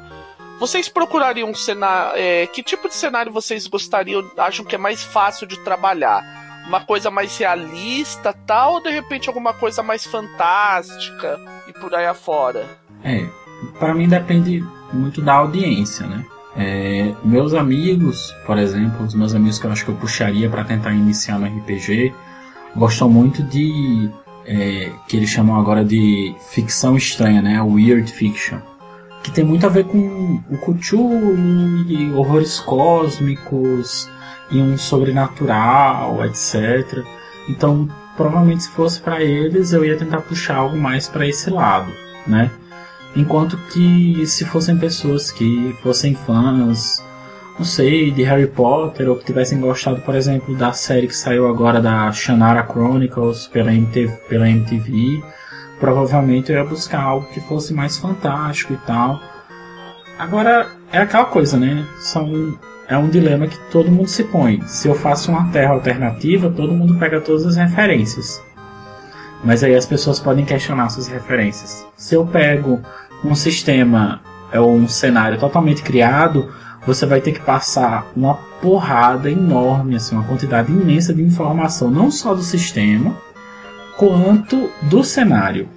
vocês 0.58 0.88
procurariam 0.88 1.50
um 1.50 1.54
cenário. 1.54 2.14
É, 2.16 2.48
que 2.48 2.64
tipo 2.64 2.88
de 2.88 2.94
cenário 2.96 3.30
vocês 3.30 3.68
gostariam, 3.68 4.24
acham 4.38 4.64
que 4.64 4.76
é 4.76 4.78
mais 4.78 5.04
fácil 5.04 5.46
de 5.46 5.60
trabalhar? 5.60 6.24
Uma 6.66 6.80
coisa 6.80 7.12
mais 7.12 7.38
realista, 7.38 8.34
tal, 8.48 8.76
ou 8.76 8.82
de 8.82 8.90
repente 8.90 9.28
alguma 9.28 9.54
coisa 9.54 9.84
mais 9.84 10.06
fantástica 10.06 11.38
e 11.68 11.74
por 11.74 11.94
aí 11.94 12.06
afora? 12.06 12.66
É, 13.04 13.28
para 13.78 13.94
mim 13.94 14.08
depende 14.08 14.64
muito 14.94 15.22
da 15.22 15.34
audiência, 15.34 16.08
né? 16.08 16.26
É, 16.58 17.14
meus 17.24 17.54
amigos, 17.54 18.34
por 18.46 18.58
exemplo, 18.58 19.06
os 19.06 19.14
meus 19.14 19.36
amigos 19.36 19.60
que 19.60 19.66
eu 19.66 19.72
acho 19.72 19.84
que 19.84 19.92
eu 19.92 19.96
puxaria 19.96 20.50
para 20.50 20.64
tentar 20.64 20.94
iniciar 20.94 21.38
no 21.38 21.46
RPG, 21.46 22.14
gostam 22.76 23.10
muito 23.10 23.44
de 23.44 24.10
é, 24.46 24.92
que 25.08 25.18
eles 25.18 25.30
chamam 25.30 25.60
agora 25.60 25.84
de 25.84 26.34
ficção 26.52 26.96
estranha, 26.96 27.42
né? 27.42 27.62
Weird 27.62 28.10
fiction, 28.12 28.60
que 29.24 29.32
tem 29.32 29.44
muito 29.44 29.66
a 29.66 29.70
ver 29.70 29.86
com 29.86 30.42
o 30.50 30.58
Cthulhu 30.58 31.36
e 31.88 32.12
horrores 32.14 32.60
cósmicos 32.60 34.10
e 34.52 34.62
um 34.62 34.78
sobrenatural, 34.78 36.24
etc. 36.26 37.04
Então, 37.50 37.90
provavelmente 38.16 38.64
se 38.64 38.70
fosse 38.70 39.02
para 39.02 39.22
eles, 39.22 39.74
eu 39.74 39.84
ia 39.84 39.98
tentar 39.98 40.22
puxar 40.22 40.58
algo 40.58 40.78
mais 40.78 41.08
para 41.08 41.28
esse 41.28 41.50
lado, 41.50 41.92
né? 42.26 42.50
Enquanto 43.16 43.58
que 43.72 44.26
se 44.26 44.46
fossem 44.46 44.78
pessoas 44.78 45.32
que 45.32 45.76
fossem 45.82 46.16
fãs, 46.16 47.04
não 47.58 47.66
sei, 47.66 48.12
de 48.12 48.24
Harry 48.24 48.48
Potter, 48.48 49.10
ou 49.10 49.16
que 49.16 49.26
tivessem 49.26 49.60
gostado, 49.60 50.02
por 50.02 50.16
exemplo, 50.16 50.56
da 50.56 50.74
série 50.74 51.08
que 51.08 51.16
saiu 51.16 51.48
agora 51.48 51.82
da 51.82 52.12
Shannara 52.12 52.68
Chronicles 52.70 53.48
pela 53.48 53.74
MTV, 53.74 54.14
pela 54.28 54.50
MTV 54.50 55.24
provavelmente 55.80 56.52
eu 56.52 56.58
ia 56.58 56.64
buscar 56.64 57.02
algo 57.02 57.28
que 57.28 57.40
fosse 57.42 57.74
mais 57.74 57.98
fantástico 57.98 58.74
e 58.74 58.78
tal. 58.78 59.20
Agora, 60.18 60.68
é 60.92 61.00
aquela 61.00 61.26
coisa, 61.26 61.58
né? 61.58 61.86
São, 62.00 62.58
é 62.88 62.98
um 62.98 63.10
dilema 63.10 63.48
que 63.48 63.58
todo 63.72 63.92
mundo 63.92 64.08
se 64.08 64.24
põe. 64.24 64.62
Se 64.66 64.88
eu 64.88 64.96
faço 64.96 65.32
uma 65.32 65.52
terra 65.52 65.74
alternativa, 65.74 66.50
todo 66.50 66.74
mundo 66.74 66.98
pega 66.98 67.20
todas 67.20 67.46
as 67.46 67.56
referências. 67.58 68.42
Mas 69.44 69.64
aí 69.64 69.76
as 69.76 69.86
pessoas 69.86 70.20
podem 70.20 70.46
questionar 70.46 70.90
suas 70.90 71.08
referências. 71.08 71.86
Se 71.98 72.16
eu 72.16 72.26
pego 72.26 72.82
um 73.24 73.36
sistema 73.36 74.22
é 74.52 74.60
um 74.60 74.88
cenário 74.88 75.40
totalmente 75.40 75.82
criado, 75.82 76.50
você 76.86 77.06
vai 77.06 77.20
ter 77.20 77.32
que 77.32 77.42
passar 77.42 78.08
uma 78.16 78.36
porrada 78.62 79.30
enorme, 79.30 79.96
assim, 79.96 80.16
uma 80.16 80.24
quantidade 80.24 80.72
imensa 80.72 81.14
de 81.14 81.22
informação, 81.22 81.90
não 81.90 82.12
só 82.12 82.34
do 82.34 82.44
sistema, 82.44 83.16
quanto 83.98 84.70
do 84.84 85.04
cenário. 85.04 85.68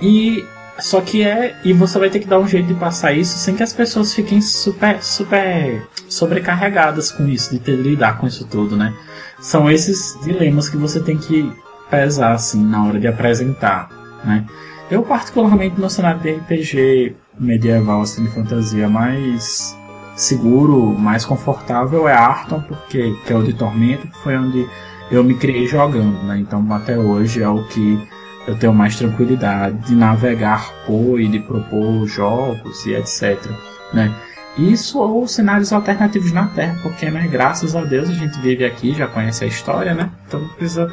E 0.00 0.44
só 0.78 1.00
que 1.00 1.22
é 1.22 1.58
e 1.64 1.72
você 1.72 1.98
vai 1.98 2.10
ter 2.10 2.20
que 2.20 2.26
dar 2.26 2.38
um 2.38 2.46
jeito 2.46 2.66
de 2.66 2.74
passar 2.74 3.12
isso 3.12 3.38
sem 3.38 3.56
que 3.56 3.62
as 3.62 3.72
pessoas 3.72 4.12
fiquem 4.12 4.42
super 4.42 5.02
super 5.02 5.86
sobrecarregadas 6.08 7.10
com 7.10 7.26
isso, 7.26 7.50
de 7.50 7.58
ter 7.58 7.76
de 7.76 7.82
lidar 7.82 8.18
com 8.18 8.26
isso 8.26 8.46
tudo, 8.46 8.76
né? 8.76 8.92
São 9.40 9.70
esses 9.70 10.18
dilemas 10.22 10.68
que 10.68 10.76
você 10.76 11.00
tem 11.00 11.16
que 11.16 11.50
pesar 11.90 12.32
assim 12.32 12.62
na 12.62 12.84
hora 12.84 13.00
de 13.00 13.06
apresentar, 13.06 13.88
né? 14.24 14.44
Eu, 14.90 15.02
particularmente, 15.02 15.80
no 15.80 15.90
cenário 15.90 16.20
de 16.20 16.32
RPG 16.32 17.16
medieval, 17.38 18.02
assim, 18.02 18.24
de 18.24 18.30
fantasia, 18.30 18.88
mais 18.88 19.76
seguro, 20.16 20.96
mais 20.98 21.24
confortável 21.24 22.08
é 22.08 22.14
Arton, 22.14 22.60
porque 22.62 23.14
que 23.26 23.32
é 23.32 23.36
o 23.36 23.42
de 23.42 23.52
Tormento, 23.52 24.06
que 24.06 24.18
foi 24.18 24.36
onde 24.36 24.66
eu 25.10 25.22
me 25.22 25.34
criei 25.34 25.66
jogando, 25.66 26.22
né? 26.24 26.38
Então, 26.38 26.66
até 26.72 26.96
hoje 26.96 27.42
é 27.42 27.48
o 27.48 27.64
que 27.64 27.98
eu 28.46 28.56
tenho 28.56 28.72
mais 28.72 28.96
tranquilidade 28.96 29.76
de 29.86 29.94
navegar 29.94 30.72
por 30.86 31.20
e 31.20 31.26
de 31.28 31.40
propor 31.40 32.06
jogos 32.06 32.86
e 32.86 32.94
etc, 32.94 33.38
né? 33.92 34.14
Isso 34.56 34.98
ou 34.98 35.28
cenários 35.28 35.72
alternativos 35.72 36.32
na 36.32 36.46
Terra, 36.46 36.78
porque, 36.82 37.10
né, 37.10 37.28
graças 37.30 37.76
a 37.76 37.82
Deus 37.82 38.08
a 38.08 38.14
gente 38.14 38.40
vive 38.40 38.64
aqui, 38.64 38.94
já 38.94 39.06
conhece 39.06 39.44
a 39.44 39.46
história, 39.46 39.94
né? 39.94 40.10
Então 40.26 40.40
não 40.40 40.48
precisa 40.48 40.90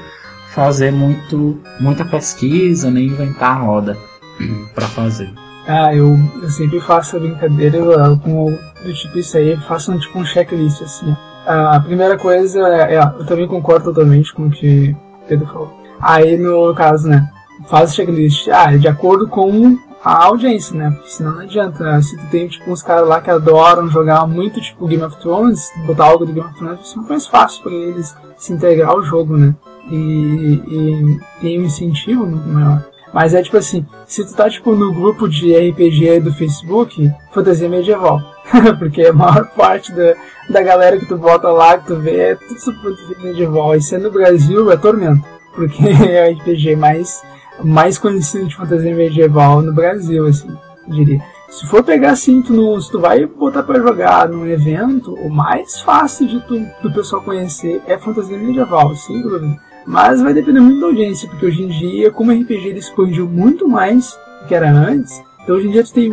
fazer 0.53 0.91
muito, 0.91 1.59
muita 1.79 2.05
pesquisa, 2.05 2.89
nem 2.89 3.07
inventar 3.07 3.57
a 3.57 3.59
roda 3.59 3.97
para 4.73 4.87
fazer. 4.87 5.31
Ah, 5.67 5.95
eu, 5.95 6.17
eu 6.41 6.49
sempre 6.49 6.79
faço 6.81 7.15
a 7.15 7.19
brincadeira 7.19 7.79
com 8.23 8.57
do 8.83 8.93
tipo 8.93 9.17
isso 9.17 9.37
aí, 9.37 9.55
faço 9.57 9.91
um, 9.91 9.97
tipo 9.97 10.19
um 10.19 10.25
checklist 10.25 10.81
assim. 10.81 11.15
A 11.45 11.79
primeira 11.79 12.17
coisa 12.17 12.59
é, 12.67 12.95
é, 12.95 12.99
eu 12.99 13.25
também 13.25 13.47
concordo 13.47 13.85
totalmente 13.85 14.33
com 14.33 14.47
o 14.47 14.51
que 14.51 14.95
o 15.23 15.27
Pedro 15.27 15.47
falou. 15.47 15.73
Aí 16.01 16.37
no 16.37 16.73
caso, 16.73 17.07
né, 17.07 17.29
faz 17.67 17.91
o 17.91 17.95
checklist, 17.95 18.49
ah, 18.49 18.75
de 18.75 18.87
acordo 18.87 19.27
com 19.27 19.77
a 20.03 20.25
audiência, 20.25 20.75
né? 20.75 20.91
Porque 20.91 21.09
senão 21.09 21.35
não 21.35 21.41
adianta. 21.41 21.83
Né? 21.83 22.01
Se 22.01 22.17
tu 22.17 22.25
tem 22.27 22.47
tipo 22.47 22.69
uns 22.69 22.83
caras 22.83 23.07
lá 23.07 23.21
que 23.21 23.29
adoram 23.29 23.89
jogar 23.89 24.27
muito 24.27 24.59
tipo 24.59 24.85
Game 24.85 25.03
of 25.03 25.17
Thrones, 25.17 25.71
botar 25.85 26.05
algo 26.05 26.25
de 26.25 26.33
Game 26.33 26.47
of 26.47 26.57
Thrones 26.57 26.87
ser 26.87 26.99
mais 26.99 27.25
fácil 27.25 27.63
para 27.63 27.71
eles 27.71 28.13
se 28.37 28.51
integrar 28.51 28.89
ao 28.89 29.01
jogo, 29.01 29.37
né? 29.37 29.55
E, 29.89 31.19
e, 31.41 31.59
um 31.59 31.63
incentivo 31.63 32.25
maior. 32.25 32.84
Mas 33.13 33.36
é 33.36 33.43
tipo 33.43 33.57
assim, 33.57 33.86
se 34.07 34.25
tu 34.25 34.36
tá 34.36 34.49
tipo 34.49 34.75
no 34.75 34.91
grupo 34.91 35.29
de 35.29 35.55
RPG 35.55 36.21
do 36.21 36.34
Facebook, 36.34 37.11
fantasia 37.31 37.69
medieval. 37.69 38.19
Porque 38.79 39.03
a 39.03 39.13
maior 39.13 39.47
parte 39.55 39.93
da, 39.93 40.15
da 40.49 40.61
galera 40.63 40.97
que 40.97 41.05
tu 41.05 41.17
bota 41.17 41.49
lá, 41.49 41.77
que 41.77 41.88
tu 41.88 41.95
vê, 41.97 42.31
é 42.31 42.36
tudo 42.36 42.59
sobre 42.59 42.81
fantasia 42.81 43.17
medieval. 43.23 43.75
E 43.75 43.81
sendo 43.81 44.05
no 44.05 44.11
Brasil 44.11 44.71
é 44.71 44.77
tormento. 44.77 45.23
Porque 45.53 45.84
é 46.09 46.27
o 46.27 46.34
RPG 46.34 46.75
mais, 46.75 47.21
mais 47.63 47.99
conhecido 47.99 48.47
de 48.47 48.55
fantasia 48.55 48.95
medieval 48.95 49.61
no 49.61 49.73
Brasil, 49.73 50.25
assim, 50.25 50.49
diria. 50.88 51.21
Se 51.49 51.67
for 51.67 51.84
pegar 51.84 52.13
assim, 52.13 52.41
tu 52.41 52.81
se 52.81 52.91
tu 52.91 52.99
vai 52.99 53.27
botar 53.27 53.61
para 53.61 53.79
jogar 53.79 54.27
num 54.27 54.47
evento, 54.47 55.13
o 55.13 55.29
mais 55.29 55.79
fácil 55.81 56.27
de 56.27 56.39
tu, 56.47 56.59
do 56.81 56.91
pessoal 56.91 57.21
conhecer 57.21 57.79
é 57.86 57.95
fantasia 57.95 58.39
medieval, 58.39 58.95
sem 58.95 59.21
dúvida. 59.21 59.55
Mas 59.86 60.21
vai 60.21 60.34
depender 60.34 60.59
muito 60.59 60.79
da 60.79 60.88
audiência, 60.88 61.27
porque 61.29 61.45
hoje 61.45 61.63
em 61.63 61.67
dia, 61.67 62.11
como 62.11 62.31
o 62.31 62.41
RPG 62.41 62.67
ele 62.67 62.79
expandiu 62.79 63.27
muito 63.27 63.67
mais 63.67 64.17
do 64.41 64.47
que 64.47 64.55
era 64.55 64.71
antes, 64.71 65.21
então 65.43 65.55
hoje 65.55 65.67
em 65.67 65.71
dia 65.71 65.84
tu 65.84 65.93
tem, 65.93 66.11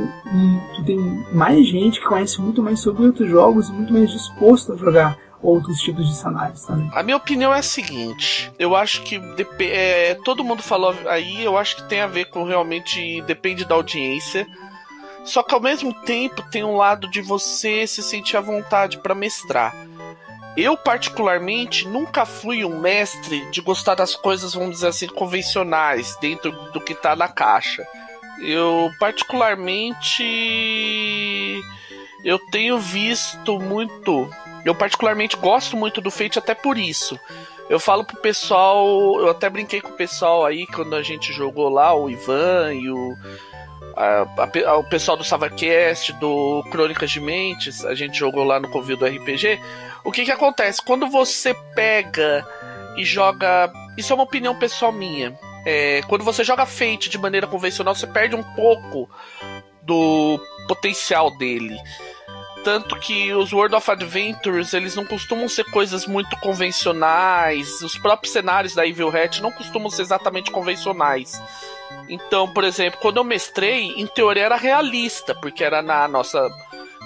tu 0.77 0.85
tem 0.85 0.99
mais 1.33 1.66
gente 1.66 2.01
que 2.01 2.07
conhece 2.07 2.41
muito 2.41 2.62
mais 2.62 2.81
sobre 2.81 3.07
outros 3.07 3.29
jogos 3.29 3.68
e 3.68 3.73
muito 3.73 3.93
mais 3.93 4.11
disposto 4.11 4.73
a 4.73 4.77
jogar 4.77 5.16
outros 5.43 5.81
tipos 5.81 6.07
de 6.07 6.14
cenários 6.14 6.62
também. 6.64 6.91
A 6.93 7.03
minha 7.03 7.16
opinião 7.16 7.55
é 7.55 7.59
a 7.59 7.62
seguinte: 7.62 8.53
eu 8.59 8.75
acho 8.75 9.03
que 9.03 9.21
é, 9.61 10.14
todo 10.25 10.45
mundo 10.45 10.62
falou 10.62 10.95
aí, 11.07 11.45
eu 11.45 11.57
acho 11.57 11.77
que 11.77 11.89
tem 11.89 12.01
a 12.01 12.07
ver 12.07 12.27
com 12.27 12.45
realmente 12.45 13.23
depende 13.23 13.64
da 13.64 13.75
audiência. 13.75 14.47
Só 15.25 15.43
que 15.43 15.55
ao 15.55 15.61
mesmo 15.61 15.93
tempo 15.93 16.43
tem 16.51 16.64
um 16.64 16.77
lado 16.77 17.09
de 17.11 17.21
você 17.21 17.87
se 17.87 18.03
sentir 18.03 18.37
à 18.37 18.41
vontade 18.41 18.99
para 18.99 19.14
mestrar. 19.14 19.75
Eu, 20.57 20.77
particularmente, 20.77 21.87
nunca 21.87 22.27
fui 22.27 22.65
um 22.65 22.81
mestre 22.81 23.49
de 23.51 23.61
gostar 23.61 23.95
das 23.95 24.17
coisas, 24.17 24.55
vamos 24.55 24.73
dizer 24.73 24.89
assim, 24.89 25.07
convencionais, 25.07 26.17
dentro 26.21 26.51
do 26.73 26.81
que 26.81 26.95
tá 26.95 27.15
na 27.15 27.29
caixa. 27.29 27.87
Eu, 28.41 28.91
particularmente. 28.99 31.61
Eu 32.25 32.39
tenho 32.51 32.79
visto 32.79 33.59
muito. 33.59 34.29
Eu, 34.65 34.75
particularmente, 34.75 35.37
gosto 35.37 35.77
muito 35.77 36.01
do 36.01 36.11
Fate 36.11 36.39
até 36.39 36.55
por 36.55 36.77
isso. 36.77 37.19
Eu 37.69 37.79
falo 37.79 38.05
pro 38.05 38.17
pessoal. 38.17 39.21
Eu 39.21 39.31
até 39.31 39.49
brinquei 39.49 39.81
com 39.81 39.91
o 39.91 39.97
pessoal 39.97 40.45
aí 40.45 40.67
quando 40.67 40.97
a 40.97 41.03
gente 41.03 41.33
jogou 41.33 41.69
lá, 41.69 41.95
o 41.95 42.11
Ivan 42.11 42.75
e 42.75 42.91
o 42.91 43.17
a, 44.01 44.27
a, 44.67 44.77
o 44.79 44.85
pessoal 44.85 45.17
do 45.17 45.25
SavaCast, 45.25 46.15
do 46.15 46.65
Crônicas 46.71 47.11
de 47.11 47.21
Mentes, 47.21 47.85
a 47.85 47.95
gente 47.95 48.19
jogou 48.19 48.45
lá 48.45 48.59
no 48.59 48.71
Convil 48.71 48.97
do 48.97 49.05
RPG. 49.05 49.61
O 50.03 50.11
que 50.11 50.25
que 50.25 50.33
acontece? 50.33 50.81
Quando 50.81 51.07
você 51.09 51.55
pega 51.75 52.47
e 52.97 53.05
joga. 53.05 53.71
Isso 53.97 54.13
é 54.13 54.15
uma 54.15 54.25
opinião 54.25 54.59
pessoal 54.59 54.91
minha. 54.91 55.39
É, 55.67 56.01
quando 56.09 56.25
você 56.25 56.43
joga 56.43 56.65
Fate 56.65 57.11
de 57.11 57.19
maneira 57.19 57.47
convencional, 57.47 57.95
você 57.95 58.07
perde 58.07 58.35
um 58.35 58.43
pouco 58.43 59.09
do 59.83 60.41
potencial 60.67 61.37
dele. 61.37 61.79
Tanto 62.65 62.97
que 62.97 63.33
os 63.33 63.53
World 63.53 63.75
of 63.75 63.91
Adventures, 63.91 64.75
eles 64.75 64.95
não 64.95 65.05
costumam 65.05 65.49
ser 65.49 65.65
coisas 65.65 66.07
muito 66.07 66.37
convencionais. 66.39 67.81
Os 67.83 67.97
próprios 67.99 68.33
cenários 68.33 68.75
da 68.75 68.87
Evil 68.87 69.09
Hat 69.09 69.41
não 69.43 69.51
costumam 69.51 69.91
ser 69.91 70.03
exatamente 70.03 70.51
convencionais. 70.51 71.41
Então, 72.11 72.53
por 72.53 72.65
exemplo, 72.65 72.99
quando 73.01 73.19
eu 73.19 73.25
mestrei, 73.25 73.93
em 73.97 74.07
teoria 74.07 74.45
era 74.45 74.57
realista, 74.57 75.33
porque 75.33 75.63
era 75.63 75.81
na 75.81 76.09
nossa. 76.09 76.51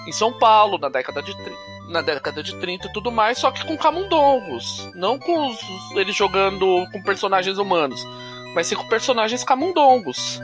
em 0.07 0.11
São 0.11 0.33
Paulo, 0.33 0.79
na 0.79 0.89
década 0.89 1.21
de 1.21 1.35
30 1.35 1.75
na 1.87 2.01
década 2.01 2.41
de 2.41 2.55
30 2.59 2.87
e 2.87 2.93
tudo 2.93 3.11
mais, 3.11 3.37
só 3.37 3.51
que 3.51 3.65
com 3.65 3.77
camundongos. 3.77 4.89
Não 4.95 5.19
com 5.19 5.49
os, 5.49 5.59
eles 5.95 6.15
jogando 6.15 6.65
com 6.91 7.03
personagens 7.03 7.57
humanos, 7.57 8.03
mas 8.55 8.67
sim 8.67 8.75
com 8.75 8.87
personagens 8.87 9.43
camundongos. 9.43 10.39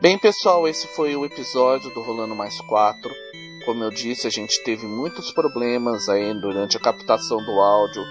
Bem, 0.00 0.16
pessoal, 0.18 0.66
esse 0.66 0.86
foi 0.96 1.14
o 1.16 1.26
episódio 1.26 1.92
do 1.92 2.00
Rolando 2.00 2.34
Mais 2.34 2.58
4. 2.62 3.27
Como 3.64 3.84
eu 3.84 3.90
disse, 3.90 4.26
a 4.26 4.30
gente 4.30 4.62
teve 4.64 4.86
muitos 4.86 5.30
problemas 5.32 6.08
aí 6.08 6.32
durante 6.40 6.76
a 6.76 6.80
captação 6.80 7.38
do 7.38 7.52
áudio. 7.60 8.02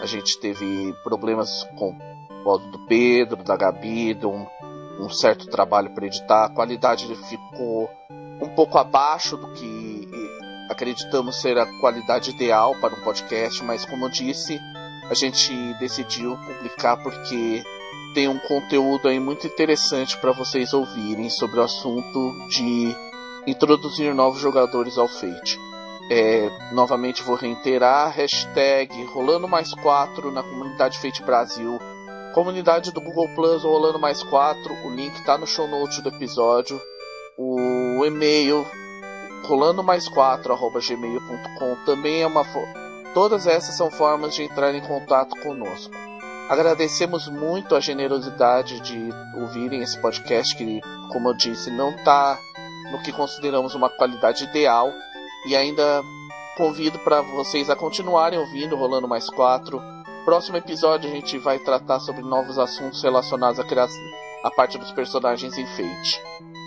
A 0.00 0.06
gente 0.06 0.38
teve 0.38 0.94
problemas 1.04 1.64
com 1.76 1.96
o 2.44 2.50
áudio 2.50 2.70
do 2.70 2.86
Pedro, 2.86 3.42
da 3.44 3.56
Gabi, 3.56 4.14
de 4.14 4.26
um, 4.26 4.46
um 4.98 5.08
certo 5.08 5.46
trabalho 5.46 5.90
para 5.90 6.06
editar. 6.06 6.46
A 6.46 6.50
qualidade 6.50 7.06
ficou 7.28 7.90
um 8.40 8.48
pouco 8.48 8.78
abaixo 8.78 9.36
do 9.36 9.52
que 9.52 10.08
acreditamos 10.68 11.40
ser 11.40 11.58
a 11.58 11.66
qualidade 11.80 12.30
ideal 12.30 12.74
para 12.80 12.94
um 12.94 13.00
podcast, 13.02 13.62
mas 13.62 13.84
como 13.84 14.06
eu 14.06 14.10
disse, 14.10 14.58
a 15.08 15.14
gente 15.14 15.52
decidiu 15.78 16.36
publicar 16.38 16.96
porque 16.96 17.62
tem 18.14 18.28
um 18.28 18.38
conteúdo 18.38 19.08
aí 19.08 19.20
muito 19.20 19.46
interessante 19.46 20.16
para 20.18 20.32
vocês 20.32 20.72
ouvirem 20.72 21.30
sobre 21.30 21.60
o 21.60 21.62
assunto 21.62 22.48
de 22.48 22.94
introduzir 23.46 24.14
novos 24.14 24.40
jogadores 24.40 24.98
ao 24.98 25.08
Fate. 25.08 25.58
É, 26.10 26.50
novamente 26.72 27.22
vou 27.22 27.36
reiterar, 27.36 28.10
hashtag 28.10 29.04
rolando 29.04 29.48
mais 29.48 29.72
4 29.74 30.30
na 30.30 30.42
comunidade 30.42 30.98
Fate 30.98 31.22
Brasil, 31.22 31.78
comunidade 32.34 32.92
do 32.92 33.00
Google 33.00 33.28
Plus 33.34 33.62
rolando 33.62 33.98
mais 33.98 34.22
4, 34.22 34.74
o 34.84 34.90
link 34.90 35.14
está 35.14 35.38
no 35.38 35.46
show 35.46 35.66
notes 35.68 36.00
do 36.02 36.08
episódio, 36.08 36.80
o 37.38 38.04
e-mail 38.04 38.66
rolando 39.44 39.82
mais 39.82 40.08
4 40.08 40.52
arroba 40.52 40.80
gmail.com 40.80 41.76
também 41.84 42.22
é 42.22 42.26
uma 42.26 42.44
todas 43.14 43.46
essas 43.46 43.76
são 43.76 43.90
formas 43.90 44.34
de 44.34 44.42
entrar 44.42 44.74
em 44.74 44.80
contato 44.80 45.36
conosco. 45.40 45.94
Agradecemos 46.48 47.28
muito 47.28 47.74
a 47.74 47.80
generosidade 47.80 48.80
de 48.80 49.08
ouvirem 49.36 49.80
esse 49.82 49.98
podcast 50.00 50.56
que, 50.56 50.80
como 51.10 51.28
eu 51.28 51.34
disse, 51.34 51.70
não 51.70 51.90
está 51.90 52.38
no 52.92 53.02
que 53.02 53.10
consideramos 53.10 53.74
uma 53.74 53.88
qualidade 53.88 54.44
ideal 54.44 54.92
e 55.46 55.56
ainda 55.56 56.04
convido 56.56 56.98
para 56.98 57.22
vocês 57.22 57.70
a 57.70 57.74
continuarem 57.74 58.38
ouvindo 58.38 58.76
Rolando 58.76 59.08
Mais 59.08 59.28
4. 59.30 59.80
Próximo 60.24 60.58
episódio 60.58 61.10
a 61.10 61.12
gente 61.12 61.38
vai 61.38 61.58
tratar 61.58 61.98
sobre 61.98 62.22
novos 62.22 62.58
assuntos 62.58 63.02
relacionados 63.02 63.58
à 63.58 63.64
criação, 63.64 64.00
à 64.44 64.50
parte 64.50 64.78
dos 64.78 64.92
personagens 64.92 65.56
em. 65.56 66.20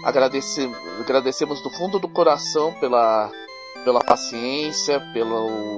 Agradece, 0.03 0.69
agradecemos 0.99 1.61
do 1.61 1.69
fundo 1.69 1.99
do 1.99 2.09
coração 2.09 2.73
pela, 2.73 3.31
pela 3.83 4.03
paciência, 4.03 4.99
pelo, 5.13 5.77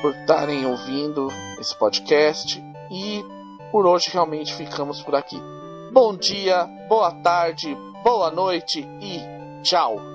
por 0.00 0.14
estarem 0.14 0.64
ouvindo 0.66 1.28
esse 1.58 1.76
podcast 1.76 2.62
e 2.90 3.24
por 3.70 3.86
hoje 3.86 4.08
realmente 4.12 4.54
ficamos 4.54 5.02
por 5.02 5.14
aqui. 5.14 5.40
Bom 5.92 6.16
dia, 6.16 6.66
boa 6.88 7.12
tarde, 7.12 7.76
boa 8.02 8.30
noite 8.30 8.80
e 9.00 9.33
tchau! 9.64 10.13